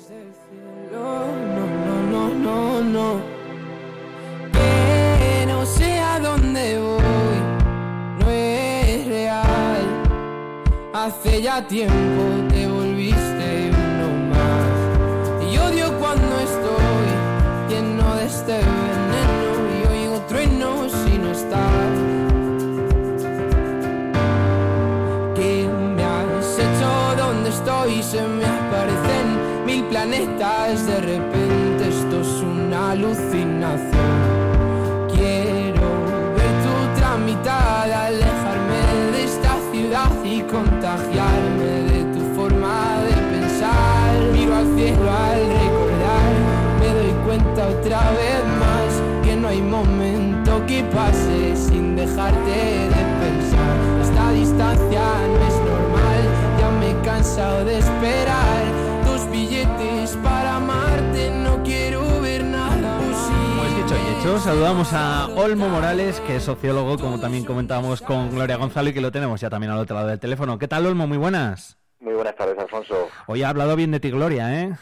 Hace 11.12 11.41
ya 11.41 11.62
tiempo 11.68 12.24
te 12.47 12.68
volviste 12.68 13.70
uno 13.70 14.30
más. 14.30 15.51
Y 15.51 15.57
odio 15.57 15.91
cuando 15.99 16.39
estoy 16.39 17.07
lleno 17.68 18.16
de 18.16 18.26
este 18.28 18.53
veneno 18.53 19.51
y 19.76 19.80
oigo 19.91 20.22
truenos 20.30 20.91
si 20.93 21.18
no 21.18 21.32
estás. 21.32 21.91
¿Qué 25.36 25.68
me 25.95 26.01
has 26.01 26.57
hecho? 26.57 26.89
¿Dónde 27.18 27.49
estoy? 27.49 28.01
Se 28.01 28.22
me 28.22 28.45
aparecen 28.45 29.66
mil 29.66 29.84
planetas. 29.86 30.88
De 30.88 31.01
repente 31.01 31.89
esto 31.89 32.22
es 32.22 32.41
una 32.41 32.91
alucinación. 32.91 33.41
Contagiarme 40.52 41.72
de 41.91 42.04
tu 42.14 42.22
forma 42.36 42.99
de 43.08 43.16
pensar. 43.32 44.12
Miro 44.34 44.56
al 44.56 44.68
cielo 44.76 45.10
al 45.10 45.41
recordar, 45.62 46.32
me 46.80 46.88
doy 46.99 47.14
cuenta 47.26 47.68
otra 47.68 48.02
vez 48.12 48.41
más 48.60 48.91
que 49.24 49.36
no 49.36 49.47
hay 49.47 49.62
momento 49.62 50.64
que 50.68 50.84
pase 50.84 51.56
sin 51.56 51.95
dejarte 51.95 52.58
de 52.95 53.02
pensar. 53.24 53.76
Esta 54.02 54.32
distancia 54.32 55.04
no 55.34 55.47
es 55.47 55.56
normal, 55.72 56.22
ya 56.60 56.70
me 56.80 56.91
he 56.91 57.06
cansado 57.06 57.66
de 57.66 57.80
esperar 57.80 58.81
Saludamos 64.22 64.92
a 64.94 65.28
Olmo 65.36 65.68
Morales, 65.70 66.20
que 66.22 66.38
es 66.38 66.44
sociólogo, 66.44 66.98
como 66.98 67.20
también 67.20 67.46
comentábamos 67.46 68.02
con 68.02 68.32
Gloria 68.32 68.58
Gonzalo 68.58 68.90
y 68.90 68.94
que 68.94 69.02
lo 69.02 69.12
tenemos 69.12 69.40
ya 69.40 69.50
también 69.50 69.72
al 69.72 69.80
otro 69.80 69.96
lado 69.96 70.08
del 70.08 70.20
teléfono. 70.20 70.58
¿Qué 70.58 70.68
tal, 70.68 70.86
Olmo? 70.86 71.06
Muy 71.06 71.18
buenas. 71.18 71.78
Muy 72.00 72.14
buenas 72.14 72.36
tardes, 72.36 72.58
Alfonso. 72.58 73.08
Hoy 73.28 73.44
ha 73.44 73.50
hablado 73.50 73.76
bien 73.76 73.92
de 73.92 74.00
ti, 74.00 74.10
Gloria, 74.10 74.62
¿eh? 74.64 74.78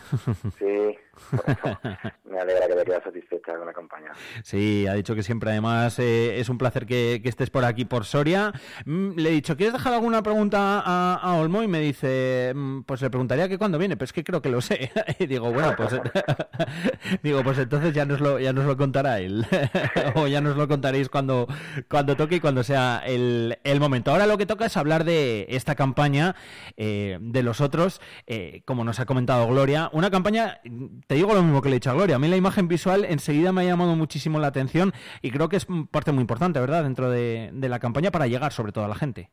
Sí, 0.58 0.98
me 2.30 2.40
alegra 2.40 2.68
que 2.68 2.76
te 2.76 2.86
quedas 2.86 3.04
satisfecha 3.04 3.58
con 3.58 3.66
la 3.66 3.74
campaña. 3.74 4.12
Sí, 4.44 4.88
ha 4.88 4.94
dicho 4.94 5.16
que 5.16 5.24
siempre 5.24 5.52
además 5.52 6.00
eh, 6.00 6.40
es 6.40 6.50
un 6.50 6.58
placer 6.58 6.86
que, 6.86 7.20
que 7.24 7.30
estés 7.30 7.50
por 7.50 7.66
aquí, 7.66 7.86
por 7.86 8.06
Soria. 8.06 8.54
Mm, 8.86 9.12
le 9.18 9.30
he 9.30 9.34
dicho, 9.34 9.58
¿quieres 9.58 9.74
dejar 9.74 9.94
alguna 9.94 10.24
pregunta 10.24 10.82
a, 10.86 11.16
a 11.16 11.36
Olmo? 11.36 11.64
Y 11.64 11.68
me 11.68 11.80
dice, 11.80 12.54
mm, 12.56 12.82
pues 12.84 13.02
le 13.02 13.10
preguntaría 13.10 13.50
que 13.50 13.58
cuándo 13.58 13.78
viene, 13.78 13.98
pero 13.98 14.06
es 14.06 14.14
que 14.14 14.24
creo 14.24 14.42
que 14.42 14.50
lo 14.50 14.62
sé. 14.62 14.92
y 15.20 15.26
digo, 15.26 15.52
bueno, 15.52 15.74
pues 15.76 15.90
digo, 17.24 17.44
pues 17.44 17.58
entonces 17.58 17.94
ya 17.94 18.06
nos 18.06 18.20
lo, 18.20 18.40
ya 18.40 18.54
nos 18.54 18.66
lo 18.66 18.78
contará 18.78 19.20
él. 19.20 19.46
o 20.16 20.28
ya 20.28 20.42
nos 20.42 20.58
lo 20.58 20.68
contaréis 20.68 21.10
cuando, 21.10 21.48
cuando 21.90 22.16
toque 22.16 22.36
y 22.36 22.40
cuando 22.40 22.64
sea 22.64 23.02
el, 23.06 23.58
el 23.64 23.80
momento. 23.80 24.12
Ahora 24.12 24.28
lo 24.28 24.38
que 24.38 24.46
toca 24.46 24.66
es 24.66 24.78
hablar 24.78 25.04
de 25.04 25.48
esta 25.50 25.76
campaña, 25.76 26.36
eh, 26.78 27.18
de 27.22 27.44
los 27.44 27.62
otros, 27.62 28.02
eh, 28.28 28.62
como 28.66 28.84
nos 28.84 29.00
ha 29.00 29.06
comentado 29.06 29.48
Gloria. 29.48 29.90
Una 29.94 30.10
campaña, 30.10 30.62
te 31.08 31.16
digo 31.16 31.34
lo 31.34 31.44
mismo 31.44 31.62
que 31.62 31.70
le 31.70 31.76
he 31.76 31.80
dicho 31.80 31.92
a 31.92 31.94
Gloria, 31.94 32.19
a 32.20 32.22
mí 32.22 32.28
la 32.28 32.36
imagen 32.36 32.68
visual 32.68 33.06
enseguida 33.06 33.52
me 33.54 33.62
ha 33.62 33.64
llamado 33.64 33.96
muchísimo 33.96 34.40
la 34.40 34.48
atención 34.48 34.92
y 35.22 35.32
creo 35.32 35.48
que 35.48 35.56
es 35.56 35.66
parte 35.90 36.12
muy 36.12 36.22
importante, 36.22 36.60
¿verdad?, 36.60 36.84
dentro 36.84 37.10
de, 37.10 37.50
de 37.54 37.70
la 37.70 37.80
campaña 37.80 38.12
para 38.12 38.28
llegar 38.28 38.52
sobre 38.52 38.72
todo 38.74 38.84
a 38.84 38.90
la 38.90 38.96
gente. 38.96 39.32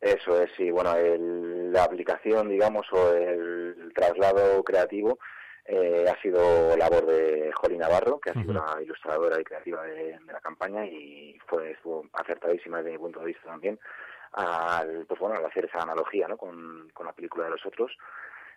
Eso 0.00 0.42
es, 0.42 0.50
sí. 0.56 0.70
Bueno, 0.70 0.94
el- 0.96 1.72
la 1.72 1.84
aplicación, 1.84 2.48
digamos, 2.48 2.86
o 2.92 3.12
el 3.14 3.92
traslado 3.94 4.62
creativo 4.64 5.18
eh, 5.64 6.04
ha 6.12 6.20
sido 6.20 6.76
labor 6.76 7.06
de 7.06 7.50
Jolín 7.54 7.78
Navarro, 7.78 8.20
que 8.20 8.30
ha 8.30 8.34
sido 8.34 8.52
la 8.52 8.82
ilustradora 8.82 9.40
y 9.40 9.44
creativa 9.44 9.82
de, 9.82 10.18
de 10.18 10.32
la 10.32 10.40
campaña 10.40 10.84
y 10.84 11.38
fue 11.46 11.70
estuvo 11.70 12.04
acertadísima 12.12 12.78
desde 12.78 12.92
mi 12.92 12.98
punto 12.98 13.20
de 13.20 13.26
vista 13.26 13.44
también 13.48 13.78
al, 14.32 15.06
pues 15.06 15.18
bueno, 15.20 15.36
al 15.36 15.46
hacer 15.46 15.64
esa 15.64 15.82
analogía 15.82 16.28
¿no? 16.28 16.36
con, 16.36 16.90
con 16.92 17.06
la 17.06 17.12
película 17.12 17.44
de 17.44 17.50
los 17.52 17.64
otros, 17.64 17.90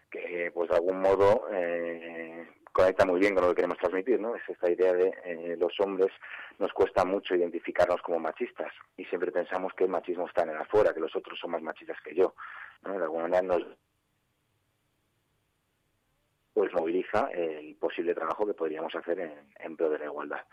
que 0.10 0.52
pues 0.54 0.70
de 0.70 0.76
algún 0.76 1.02
modo 1.02 1.48
eh, 1.52 2.48
conecta 2.72 3.06
muy 3.06 3.20
bien 3.20 3.34
con 3.34 3.44
lo 3.44 3.50
que 3.50 3.56
queremos 3.56 3.78
transmitir, 3.78 4.20
¿no? 4.20 4.36
Es 4.36 4.44
esta 4.48 4.70
idea 4.70 4.94
de 4.94 5.14
eh, 5.26 5.56
los 5.58 5.80
hombres 5.80 6.12
nos 6.60 6.72
cuesta 6.74 7.06
mucho 7.06 7.36
identificarnos 7.36 8.02
como 8.02 8.20
machistas 8.20 8.72
y 8.96 9.06
siempre 9.06 9.32
pensamos 9.32 9.74
que 9.74 9.86
el 9.86 9.90
machismo 9.90 10.28
está 10.28 10.44
en 10.44 10.50
el 10.50 10.58
afuera, 10.58 10.94
que 10.94 11.00
los 11.00 11.16
otros 11.16 11.40
son 11.40 11.52
más 11.52 11.62
machistas 11.62 11.98
que 12.02 12.16
yo, 12.16 12.36
¿no? 12.84 12.98
De 12.98 13.04
alguna 13.04 13.24
manera 13.24 13.42
nos 13.42 13.64
pues 16.54 16.74
moviliza 16.74 17.30
el 17.34 17.76
posible 17.76 18.16
trabajo 18.16 18.44
que 18.48 18.56
podríamos 18.56 18.96
hacer 18.96 19.20
en, 19.20 19.32
en 19.60 19.78
pro 19.78 19.92
de 19.92 20.00
la 20.00 20.06
igualdad. 20.06 20.44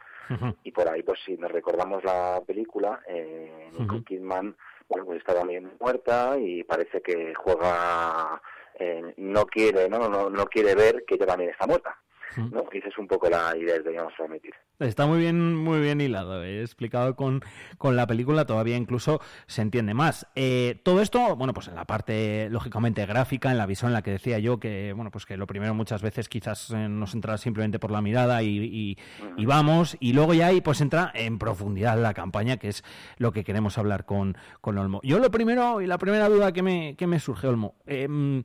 Y 0.62 0.70
por 0.70 0.86
ahí, 0.86 1.02
pues 1.02 1.18
si 1.24 1.36
nos 1.38 1.50
recordamos 1.50 2.04
la 2.04 2.42
película, 2.46 3.00
eh, 3.08 3.70
Nicole 3.78 4.04
Kidman, 4.04 4.54
bueno, 4.86 5.06
pues 5.06 5.18
está 5.18 5.34
también 5.34 5.72
muerta 5.80 6.36
y 6.38 6.62
parece 6.64 7.00
que 7.00 7.34
juega, 7.34 8.40
eh, 8.78 9.14
no 9.16 9.46
quiere, 9.46 9.88
¿no? 9.88 10.08
No, 10.08 10.30
no 10.30 10.46
quiere 10.46 10.74
ver 10.74 11.04
que 11.06 11.14
ella 11.14 11.26
también 11.26 11.50
está 11.50 11.66
muerta. 11.66 11.96
¿No? 12.38 12.64
Esa 12.72 12.88
es 12.88 12.98
un 12.98 13.06
poco 13.06 13.28
la 13.28 13.56
idea 13.56 13.76
que 13.78 13.84
queríamos 13.84 14.12
transmitir. 14.14 14.52
Está 14.80 15.06
muy 15.06 15.18
bien, 15.18 15.54
muy 15.54 15.80
bien 15.80 16.00
hilado. 16.00 16.42
He 16.42 16.60
explicado 16.60 17.14
con, 17.14 17.42
con 17.78 17.94
la 17.94 18.06
película, 18.06 18.44
todavía 18.44 18.76
incluso 18.76 19.20
se 19.46 19.62
entiende 19.62 19.94
más. 19.94 20.26
Eh, 20.34 20.80
todo 20.82 21.00
esto, 21.00 21.36
bueno, 21.36 21.54
pues 21.54 21.68
en 21.68 21.76
la 21.76 21.84
parte 21.84 22.48
lógicamente 22.50 23.06
gráfica, 23.06 23.52
en 23.52 23.58
la 23.58 23.66
visión 23.66 23.90
en 23.90 23.94
la 23.94 24.02
que 24.02 24.10
decía 24.10 24.38
yo 24.40 24.58
que, 24.58 24.92
bueno, 24.92 25.10
pues 25.10 25.26
que 25.26 25.36
lo 25.36 25.46
primero 25.46 25.74
muchas 25.74 26.02
veces 26.02 26.28
quizás 26.28 26.70
eh, 26.70 26.88
nos 26.88 27.14
entra 27.14 27.38
simplemente 27.38 27.78
por 27.78 27.92
la 27.92 28.02
mirada 28.02 28.42
y, 28.42 28.58
y, 28.58 28.98
y 29.36 29.46
vamos, 29.46 29.96
y 30.00 30.12
luego 30.12 30.34
ya 30.34 30.48
ahí 30.48 30.60
pues 30.60 30.80
entra 30.80 31.12
en 31.14 31.38
profundidad 31.38 31.96
la 31.96 32.12
campaña, 32.14 32.56
que 32.56 32.68
es 32.68 32.82
lo 33.18 33.32
que 33.32 33.44
queremos 33.44 33.78
hablar 33.78 34.04
con, 34.04 34.36
con 34.60 34.76
Olmo. 34.78 35.00
Yo 35.04 35.20
lo 35.20 35.30
primero, 35.30 35.80
y 35.80 35.86
la 35.86 35.98
primera 35.98 36.28
duda 36.28 36.52
que 36.52 36.62
me, 36.62 36.96
que 36.96 37.06
me 37.06 37.20
surge, 37.20 37.46
Olmo, 37.46 37.76
eh, 37.86 38.42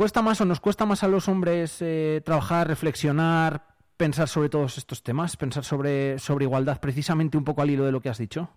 ¿cuesta 0.00 0.22
más 0.22 0.40
o 0.40 0.46
nos 0.46 0.60
cuesta 0.60 0.86
más 0.86 1.04
a 1.04 1.08
los 1.08 1.28
hombres 1.28 1.82
eh, 1.82 2.22
trabajar, 2.24 2.66
reflexionar, 2.66 3.60
pensar 3.98 4.28
sobre 4.28 4.48
todos 4.48 4.78
estos 4.78 5.02
temas, 5.02 5.36
pensar 5.36 5.62
sobre, 5.62 6.18
sobre 6.18 6.46
igualdad, 6.46 6.80
precisamente 6.80 7.36
un 7.36 7.44
poco 7.44 7.60
al 7.60 7.68
hilo 7.68 7.84
de 7.84 7.92
lo 7.92 8.00
que 8.00 8.08
has 8.08 8.16
dicho? 8.16 8.48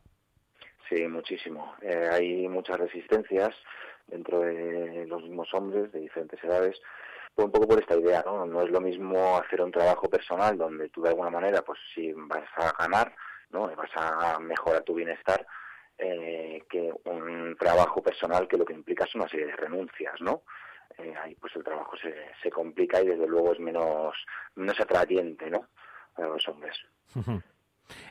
Sí, 0.88 1.06
muchísimo. 1.06 1.76
Eh, 1.82 2.08
hay 2.10 2.48
muchas 2.48 2.78
resistencias 2.78 3.50
dentro 4.08 4.40
de 4.40 5.06
los 5.06 5.22
mismos 5.24 5.54
hombres 5.54 5.92
de 5.92 6.00
diferentes 6.00 6.42
edades, 6.46 6.80
un 7.36 7.52
poco 7.52 7.68
por 7.68 7.82
esta 7.82 7.98
idea, 7.98 8.24
¿no? 8.26 8.46
No 8.46 8.62
es 8.62 8.72
lo 8.72 8.80
mismo 8.80 9.38
hacer 9.38 9.62
un 9.62 9.72
trabajo 9.74 10.10
personal 10.10 10.58
donde 10.58 10.88
tú 10.88 11.02
de 11.02 11.10
alguna 11.10 11.30
manera, 11.30 11.62
pues 11.62 11.78
sí, 11.94 12.14
vas 12.16 12.48
a 12.56 12.72
ganar, 12.82 13.14
¿no? 13.50 13.68
Vas 13.76 13.92
a 13.98 14.40
mejorar 14.40 14.84
tu 14.84 14.94
bienestar, 14.94 15.46
eh, 15.98 16.64
que 16.70 16.90
un 17.04 17.58
trabajo 17.60 18.02
personal 18.02 18.48
que 18.48 18.58
lo 18.58 18.64
que 18.64 18.72
implica 18.72 19.04
es 19.04 19.14
una 19.14 19.28
serie 19.28 19.48
de 19.48 19.58
renuncias, 19.58 20.22
¿no? 20.22 20.44
Eh, 20.98 21.14
ahí 21.22 21.36
pues 21.36 21.56
el 21.56 21.64
trabajo 21.64 21.96
se, 21.98 22.14
se 22.42 22.50
complica 22.50 23.02
y 23.02 23.08
desde 23.08 23.28
luego 23.28 23.54
es 23.54 23.60
menos, 23.60 24.16
menos 24.56 24.80
atrayente, 24.80 25.50
¿no? 25.50 25.68
Para 26.16 26.30
los 26.30 26.48
hombres. 26.48 26.78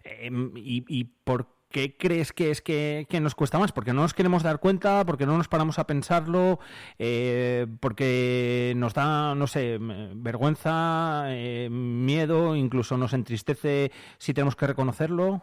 Eh, 0.05 0.31
¿y, 0.57 0.85
¿Y 0.89 1.05
por 1.05 1.47
qué 1.73 1.97
crees 1.97 2.33
que 2.33 2.51
es 2.51 2.63
que, 2.63 3.07
que, 3.09 3.21
nos 3.21 3.35
cuesta 3.35 3.59
más? 3.59 3.73
¿Porque 3.73 3.93
no 3.93 4.03
nos 4.03 4.15
queremos 4.15 4.43
dar 4.43 4.61
cuenta? 4.61 5.05
¿Porque 5.05 5.27
no 5.27 5.37
nos 5.37 5.49
paramos 5.49 5.79
a 5.79 5.87
pensarlo? 5.87 6.61
Eh, 6.99 7.67
¿Porque 7.81 8.75
nos 8.77 8.95
da, 8.95 9.35
no 9.35 9.47
sé, 9.47 9.79
vergüenza, 9.81 11.25
eh, 11.29 11.69
miedo, 11.71 12.55
incluso 12.55 12.97
nos 12.97 13.15
entristece 13.15 13.91
si 14.19 14.35
tenemos 14.35 14.55
que 14.55 14.67
reconocerlo? 14.67 15.43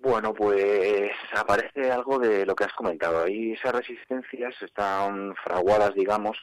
Bueno, 0.00 0.32
pues 0.32 1.10
aparece 1.34 1.90
algo 1.90 2.20
de 2.20 2.46
lo 2.46 2.54
que 2.54 2.64
has 2.64 2.72
comentado. 2.72 3.24
Ahí 3.24 3.52
esas 3.52 3.74
resistencias 3.74 4.54
están 4.62 5.34
fraguadas, 5.42 5.92
digamos, 5.94 6.38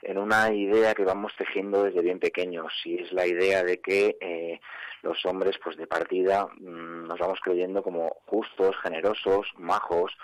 en 0.00 0.16
una 0.16 0.50
idea 0.52 0.94
que 0.94 1.04
vamos 1.04 1.32
tejiendo 1.36 1.84
desde 1.84 2.00
bien 2.00 2.18
pequeños 2.18 2.72
y 2.84 3.02
es 3.02 3.12
la 3.12 3.26
idea 3.26 3.62
de 3.62 3.80
que 3.80 4.16
eh, 4.20 4.60
los 5.02 5.24
hombres 5.26 5.56
pues 5.62 5.76
de 5.76 5.86
partida 5.86 6.46
mmm, 6.46 7.06
nos 7.06 7.18
vamos 7.18 7.40
creyendo 7.42 7.82
como 7.82 8.16
justos, 8.26 8.74
generosos, 8.82 9.52
majos, 9.58 10.16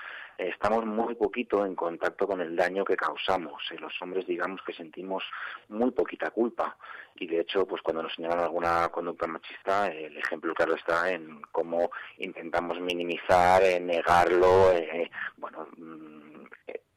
estamos 0.48 0.86
muy 0.86 1.14
poquito 1.14 1.64
en 1.66 1.74
contacto 1.74 2.26
con 2.26 2.40
el 2.40 2.56
daño 2.56 2.84
que 2.84 2.96
causamos. 2.96 3.62
Eh, 3.70 3.78
los 3.78 3.92
hombres 4.00 4.26
digamos 4.26 4.60
que 4.62 4.72
sentimos 4.72 5.22
muy 5.68 5.90
poquita 5.90 6.30
culpa 6.30 6.76
y 7.14 7.26
de 7.26 7.40
hecho 7.40 7.66
pues 7.66 7.82
cuando 7.82 8.02
nos 8.02 8.14
señalan 8.14 8.40
alguna 8.40 8.88
conducta 8.88 9.26
machista 9.26 9.88
el 9.88 10.16
ejemplo 10.16 10.54
claro 10.54 10.74
está 10.74 11.10
en 11.10 11.42
cómo 11.52 11.90
intentamos 12.18 12.80
minimizar, 12.80 13.62
eh, 13.62 13.80
negarlo, 13.80 14.72
eh, 14.72 15.10
bueno, 15.36 15.66
mmm, 15.76 16.44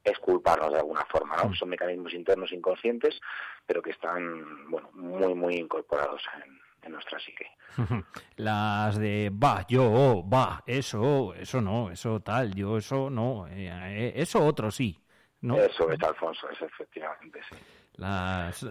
es 0.04 0.20
culparnos 0.20 0.72
de 0.72 0.80
alguna 0.80 1.06
forma, 1.06 1.38
¿no? 1.38 1.54
Son 1.56 1.70
mecanismos 1.70 2.14
internos 2.14 2.52
inconscientes, 2.52 3.20
pero 3.66 3.82
que 3.82 3.92
están, 3.92 4.70
bueno, 4.70 4.90
muy, 4.94 5.34
muy 5.34 5.56
incorporados 5.56 6.22
en, 6.44 6.60
en 6.84 6.92
nuestra 6.92 7.20
psique. 7.20 7.48
Las 8.38 8.98
de 8.98 9.32
va, 9.32 9.66
yo, 9.68 10.24
va, 10.28 10.64
eso, 10.66 11.34
eso 11.34 11.62
no, 11.62 11.90
eso 11.92 12.20
tal, 12.22 12.54
yo, 12.54 12.78
eso 12.78 13.10
no, 13.10 13.48
eh, 13.48 14.14
eso 14.16 14.46
otro 14.46 14.72
sí. 14.72 15.00
¿no? 15.44 15.58
Eso 15.58 15.90
es, 15.92 16.02
Alfonso, 16.02 16.50
es 16.50 16.62
efectivamente, 16.62 17.40
sí. 17.50 17.58
Las, 17.96 18.66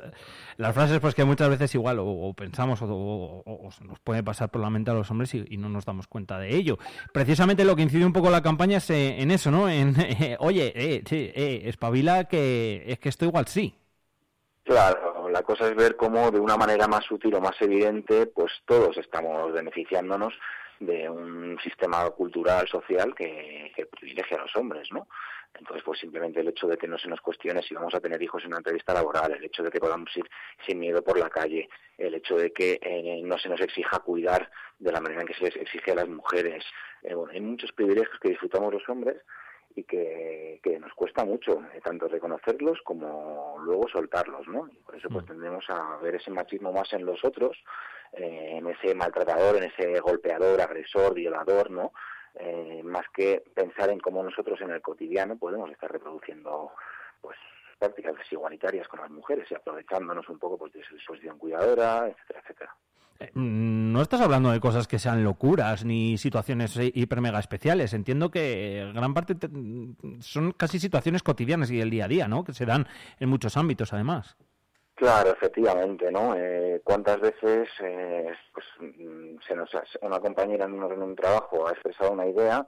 las 0.56 0.74
frases 0.74 0.98
pues 0.98 1.14
que 1.14 1.24
muchas 1.24 1.48
veces 1.48 1.72
igual 1.76 2.00
o, 2.00 2.06
o 2.06 2.34
pensamos 2.34 2.82
o, 2.82 2.86
o, 2.88 3.42
o, 3.46 3.70
nos 3.84 4.00
puede 4.00 4.24
pasar 4.24 4.50
por 4.50 4.60
la 4.60 4.70
mente 4.70 4.90
a 4.90 4.94
los 4.94 5.08
hombres 5.12 5.32
y, 5.34 5.44
y, 5.48 5.58
no 5.58 5.68
nos 5.68 5.84
damos 5.84 6.08
cuenta 6.08 6.40
de 6.40 6.56
ello. 6.56 6.78
Precisamente 7.12 7.64
lo 7.64 7.76
que 7.76 7.82
incide 7.82 8.04
un 8.04 8.12
poco 8.12 8.30
la 8.30 8.42
campaña 8.42 8.78
es 8.78 8.90
eh, 8.90 9.22
en 9.22 9.30
eso, 9.30 9.52
¿no? 9.52 9.68
En, 9.68 9.94
eh, 10.00 10.36
oye, 10.40 10.72
eh, 10.74 11.04
sí, 11.06 11.30
eh, 11.34 11.62
espabila 11.66 12.24
que 12.24 12.82
es 12.86 12.98
que 12.98 13.10
esto 13.10 13.24
igual 13.24 13.46
sí. 13.46 13.78
Claro, 14.64 15.21
la 15.32 15.42
cosa 15.42 15.66
es 15.66 15.74
ver 15.74 15.96
cómo 15.96 16.30
de 16.30 16.38
una 16.38 16.56
manera 16.56 16.86
más 16.86 17.04
sutil 17.04 17.34
o 17.34 17.40
más 17.40 17.60
evidente, 17.60 18.26
pues 18.26 18.52
todos 18.66 18.96
estamos 18.98 19.52
beneficiándonos 19.52 20.34
de 20.78 21.08
un 21.08 21.58
sistema 21.62 22.08
cultural, 22.10 22.68
social 22.68 23.14
que, 23.14 23.72
privilegia 23.90 24.36
a 24.36 24.42
los 24.42 24.56
hombres, 24.56 24.88
¿no? 24.92 25.06
Entonces, 25.54 25.82
pues 25.84 26.00
simplemente 26.00 26.40
el 26.40 26.48
hecho 26.48 26.66
de 26.66 26.76
que 26.76 26.88
no 26.88 26.98
se 26.98 27.08
nos 27.08 27.20
cuestione 27.20 27.62
si 27.62 27.74
vamos 27.74 27.94
a 27.94 28.00
tener 28.00 28.20
hijos 28.22 28.42
en 28.42 28.48
una 28.48 28.58
entrevista 28.58 28.94
laboral, 28.94 29.32
el 29.32 29.44
hecho 29.44 29.62
de 29.62 29.70
que 29.70 29.80
podamos 29.80 30.14
ir 30.16 30.24
sin 30.66 30.78
miedo 30.78 31.02
por 31.02 31.18
la 31.18 31.28
calle, 31.28 31.68
el 31.98 32.14
hecho 32.14 32.36
de 32.36 32.52
que 32.52 32.78
eh, 32.82 33.20
no 33.22 33.38
se 33.38 33.48
nos 33.48 33.60
exija 33.60 33.98
cuidar 34.00 34.50
de 34.78 34.92
la 34.92 35.00
manera 35.00 35.20
en 35.20 35.26
que 35.26 35.34
se 35.34 35.44
les 35.44 35.56
exige 35.56 35.92
a 35.92 35.96
las 35.96 36.08
mujeres. 36.08 36.64
Eh, 37.02 37.14
bueno, 37.14 37.32
hay 37.32 37.40
muchos 37.40 37.70
privilegios 37.72 38.18
que 38.20 38.30
disfrutamos 38.30 38.72
los 38.72 38.88
hombres 38.88 39.16
y 39.74 39.84
que, 39.84 40.60
que 40.62 40.78
nos 40.78 40.92
cuesta 40.94 41.24
mucho 41.24 41.62
eh, 41.74 41.80
tanto 41.82 42.08
reconocerlos 42.08 42.80
como 42.82 43.56
luego 43.64 43.88
soltarlos, 43.88 44.46
¿no? 44.48 44.68
Y 44.68 44.76
por 44.78 44.96
eso 44.96 45.08
pues 45.08 45.26
tendemos 45.26 45.64
a 45.68 45.96
ver 45.98 46.16
ese 46.16 46.30
machismo 46.30 46.72
más 46.72 46.92
en 46.92 47.04
los 47.04 47.24
otros, 47.24 47.56
eh, 48.12 48.56
en 48.58 48.66
ese 48.66 48.94
maltratador, 48.94 49.56
en 49.56 49.64
ese 49.64 50.00
golpeador, 50.00 50.60
agresor, 50.60 51.14
violador, 51.14 51.70
¿no? 51.70 51.92
Eh, 52.34 52.82
más 52.84 53.06
que 53.14 53.42
pensar 53.54 53.90
en 53.90 54.00
cómo 54.00 54.22
nosotros 54.22 54.60
en 54.60 54.70
el 54.70 54.80
cotidiano 54.80 55.36
podemos 55.36 55.70
estar 55.70 55.90
reproduciendo 55.90 56.72
pues 57.20 57.36
prácticas 57.78 58.16
desigualitarias 58.16 58.88
con 58.88 59.00
las 59.00 59.10
mujeres 59.10 59.50
y 59.50 59.54
aprovechándonos 59.54 60.28
un 60.28 60.38
poco 60.38 60.56
pues 60.56 60.72
de 60.72 60.82
su 60.84 60.96
posición 61.06 61.38
cuidadora, 61.38 62.08
etcétera, 62.08 62.40
etcétera. 62.40 62.76
No 63.34 64.02
estás 64.02 64.20
hablando 64.20 64.50
de 64.50 64.60
cosas 64.60 64.86
que 64.88 64.98
sean 64.98 65.24
locuras 65.24 65.84
ni 65.84 66.18
situaciones 66.18 66.76
hiper 66.76 67.20
mega 67.20 67.38
especiales. 67.38 67.92
Entiendo 67.94 68.30
que 68.30 68.90
gran 68.94 69.14
parte 69.14 69.34
te... 69.34 69.48
son 70.20 70.52
casi 70.52 70.78
situaciones 70.78 71.22
cotidianas 71.22 71.70
y 71.70 71.78
del 71.78 71.90
día 71.90 72.06
a 72.06 72.08
día, 72.08 72.28
¿no? 72.28 72.44
Que 72.44 72.54
se 72.54 72.66
dan 72.66 72.86
en 73.20 73.28
muchos 73.28 73.56
ámbitos, 73.56 73.92
además. 73.92 74.36
Claro, 74.94 75.30
efectivamente, 75.30 76.12
¿no? 76.12 76.34
Eh, 76.36 76.80
¿Cuántas 76.84 77.20
veces 77.20 77.68
eh, 77.80 78.32
pues, 78.52 78.66
se 79.46 79.56
nos 79.56 79.70
una 80.00 80.20
compañera 80.20 80.66
en 80.66 80.74
un 80.74 81.16
trabajo 81.16 81.66
ha 81.66 81.72
expresado 81.72 82.12
una 82.12 82.26
idea 82.26 82.66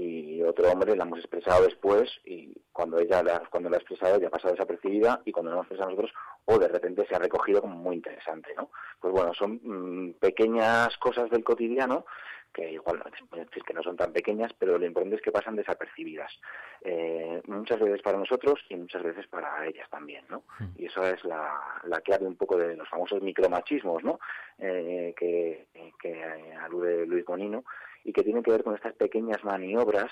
y 0.00 0.42
otro 0.42 0.70
hombre 0.70 0.94
la 0.94 1.02
hemos 1.02 1.18
expresado 1.18 1.64
después 1.64 2.08
y 2.24 2.54
cuando 2.72 3.00
ella 3.00 3.20
la, 3.22 3.42
cuando 3.50 3.68
la 3.68 3.76
ha 3.76 3.80
expresado 3.80 4.20
ya 4.20 4.28
ha 4.28 4.30
pasado 4.30 4.54
desapercibida 4.54 5.20
y 5.24 5.32
cuando 5.32 5.50
la 5.50 5.56
hemos 5.56 5.64
expresado 5.64 5.90
nosotros 5.90 6.14
o 6.44 6.58
de 6.58 6.68
repente 6.68 7.04
se 7.08 7.16
ha 7.16 7.18
recogido 7.18 7.60
como 7.60 7.74
muy 7.74 7.96
interesante, 7.96 8.54
¿no? 8.56 8.70
Pues 9.00 9.12
bueno, 9.12 9.34
son 9.34 9.60
mmm, 9.62 10.12
pequeñas 10.20 10.96
cosas 10.98 11.28
del 11.30 11.42
cotidiano 11.42 12.04
que 12.52 12.72
igual 12.72 13.02
decir 13.32 13.62
que 13.62 13.74
no 13.74 13.82
son 13.82 13.96
tan 13.96 14.12
pequeñas, 14.12 14.52
pero 14.58 14.78
lo 14.78 14.86
importante 14.86 15.16
es 15.16 15.22
que 15.22 15.30
pasan 15.30 15.54
desapercibidas. 15.54 16.32
Eh, 16.80 17.42
muchas 17.46 17.78
veces 17.78 18.00
para 18.00 18.18
nosotros 18.18 18.64
y 18.70 18.76
muchas 18.76 19.02
veces 19.02 19.26
para 19.26 19.66
ellas 19.66 19.88
también, 19.90 20.24
¿no? 20.30 20.44
Y 20.76 20.86
eso 20.86 21.02
es 21.06 21.22
la, 21.24 21.60
la 21.84 22.00
clave 22.00 22.26
un 22.26 22.36
poco 22.36 22.56
de 22.56 22.74
los 22.74 22.88
famosos 22.88 23.20
micromachismos, 23.20 24.02
¿no? 24.02 24.18
Eh, 24.58 25.14
que, 25.16 25.66
que 26.00 26.24
alude 26.56 27.06
Luis 27.06 27.24
Bonino 27.26 27.64
y 28.08 28.12
que 28.12 28.22
tiene 28.22 28.42
que 28.42 28.50
ver 28.50 28.64
con 28.64 28.74
estas 28.74 28.94
pequeñas 28.94 29.44
maniobras 29.44 30.10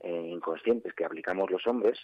eh, 0.00 0.12
inconscientes 0.36 0.92
que 0.94 1.04
aplicamos 1.06 1.50
los 1.50 1.66
hombres 1.66 1.98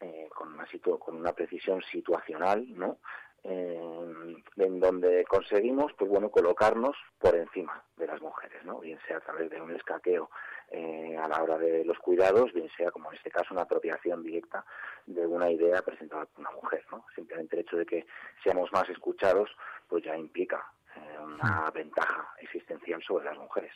eh, 0.00 0.28
con, 0.34 0.52
una 0.54 0.66
situ- 0.66 0.98
con 0.98 1.14
una 1.16 1.32
precisión 1.32 1.80
situacional, 1.82 2.66
¿no? 2.76 2.98
Eh, 3.44 4.34
en 4.56 4.80
donde 4.80 5.24
conseguimos, 5.24 5.92
pues 5.94 6.10
bueno, 6.10 6.30
colocarnos 6.30 6.94
por 7.18 7.34
encima 7.36 7.82
de 7.96 8.06
las 8.06 8.20
mujeres, 8.20 8.62
¿no? 8.64 8.80
Bien 8.80 8.98
sea 9.06 9.16
a 9.18 9.20
través 9.20 9.48
de 9.48 9.60
un 9.62 9.70
escaqueo 9.74 10.28
eh, 10.70 11.16
a 11.16 11.26
la 11.28 11.42
hora 11.42 11.56
de 11.56 11.84
los 11.84 11.98
cuidados, 11.98 12.52
bien 12.52 12.68
sea, 12.76 12.90
como 12.90 13.10
en 13.10 13.16
este 13.16 13.30
caso, 13.30 13.54
una 13.54 13.62
apropiación 13.62 14.22
directa 14.22 14.64
de 15.06 15.26
una 15.26 15.50
idea 15.50 15.80
presentada 15.82 16.26
por 16.26 16.40
una 16.40 16.50
mujer, 16.50 16.84
¿no? 16.90 17.04
Simplemente 17.14 17.56
el 17.56 17.62
hecho 17.62 17.76
de 17.78 17.86
que 17.86 18.06
seamos 18.42 18.70
más 18.72 18.88
escuchados, 18.90 19.48
pues 19.88 20.02
ya 20.04 20.16
implica 20.16 20.60
eh, 20.96 21.18
una 21.22 21.70
ventaja 21.70 22.34
existencial 22.40 23.02
sobre 23.02 23.24
las 23.26 23.38
mujeres. 23.38 23.72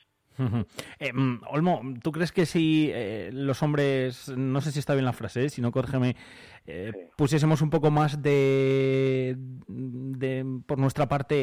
Eh, 0.98 1.12
mm, 1.12 1.42
Olmo, 1.48 1.82
¿tú 2.02 2.12
crees 2.12 2.32
que 2.32 2.46
si 2.46 2.90
eh, 2.92 3.30
los 3.32 3.62
hombres, 3.62 4.28
no 4.36 4.60
sé 4.60 4.72
si 4.72 4.78
está 4.78 4.94
bien 4.94 5.04
la 5.04 5.12
frase, 5.12 5.44
eh, 5.44 5.50
si 5.50 5.60
no, 5.60 5.70
córgeme, 5.70 6.16
eh, 6.66 7.10
pusiésemos 7.16 7.60
un 7.62 7.70
poco 7.70 7.90
más 7.90 8.22
de, 8.22 9.36
de, 9.68 10.60
por 10.66 10.78
nuestra 10.78 11.08
parte, 11.08 11.42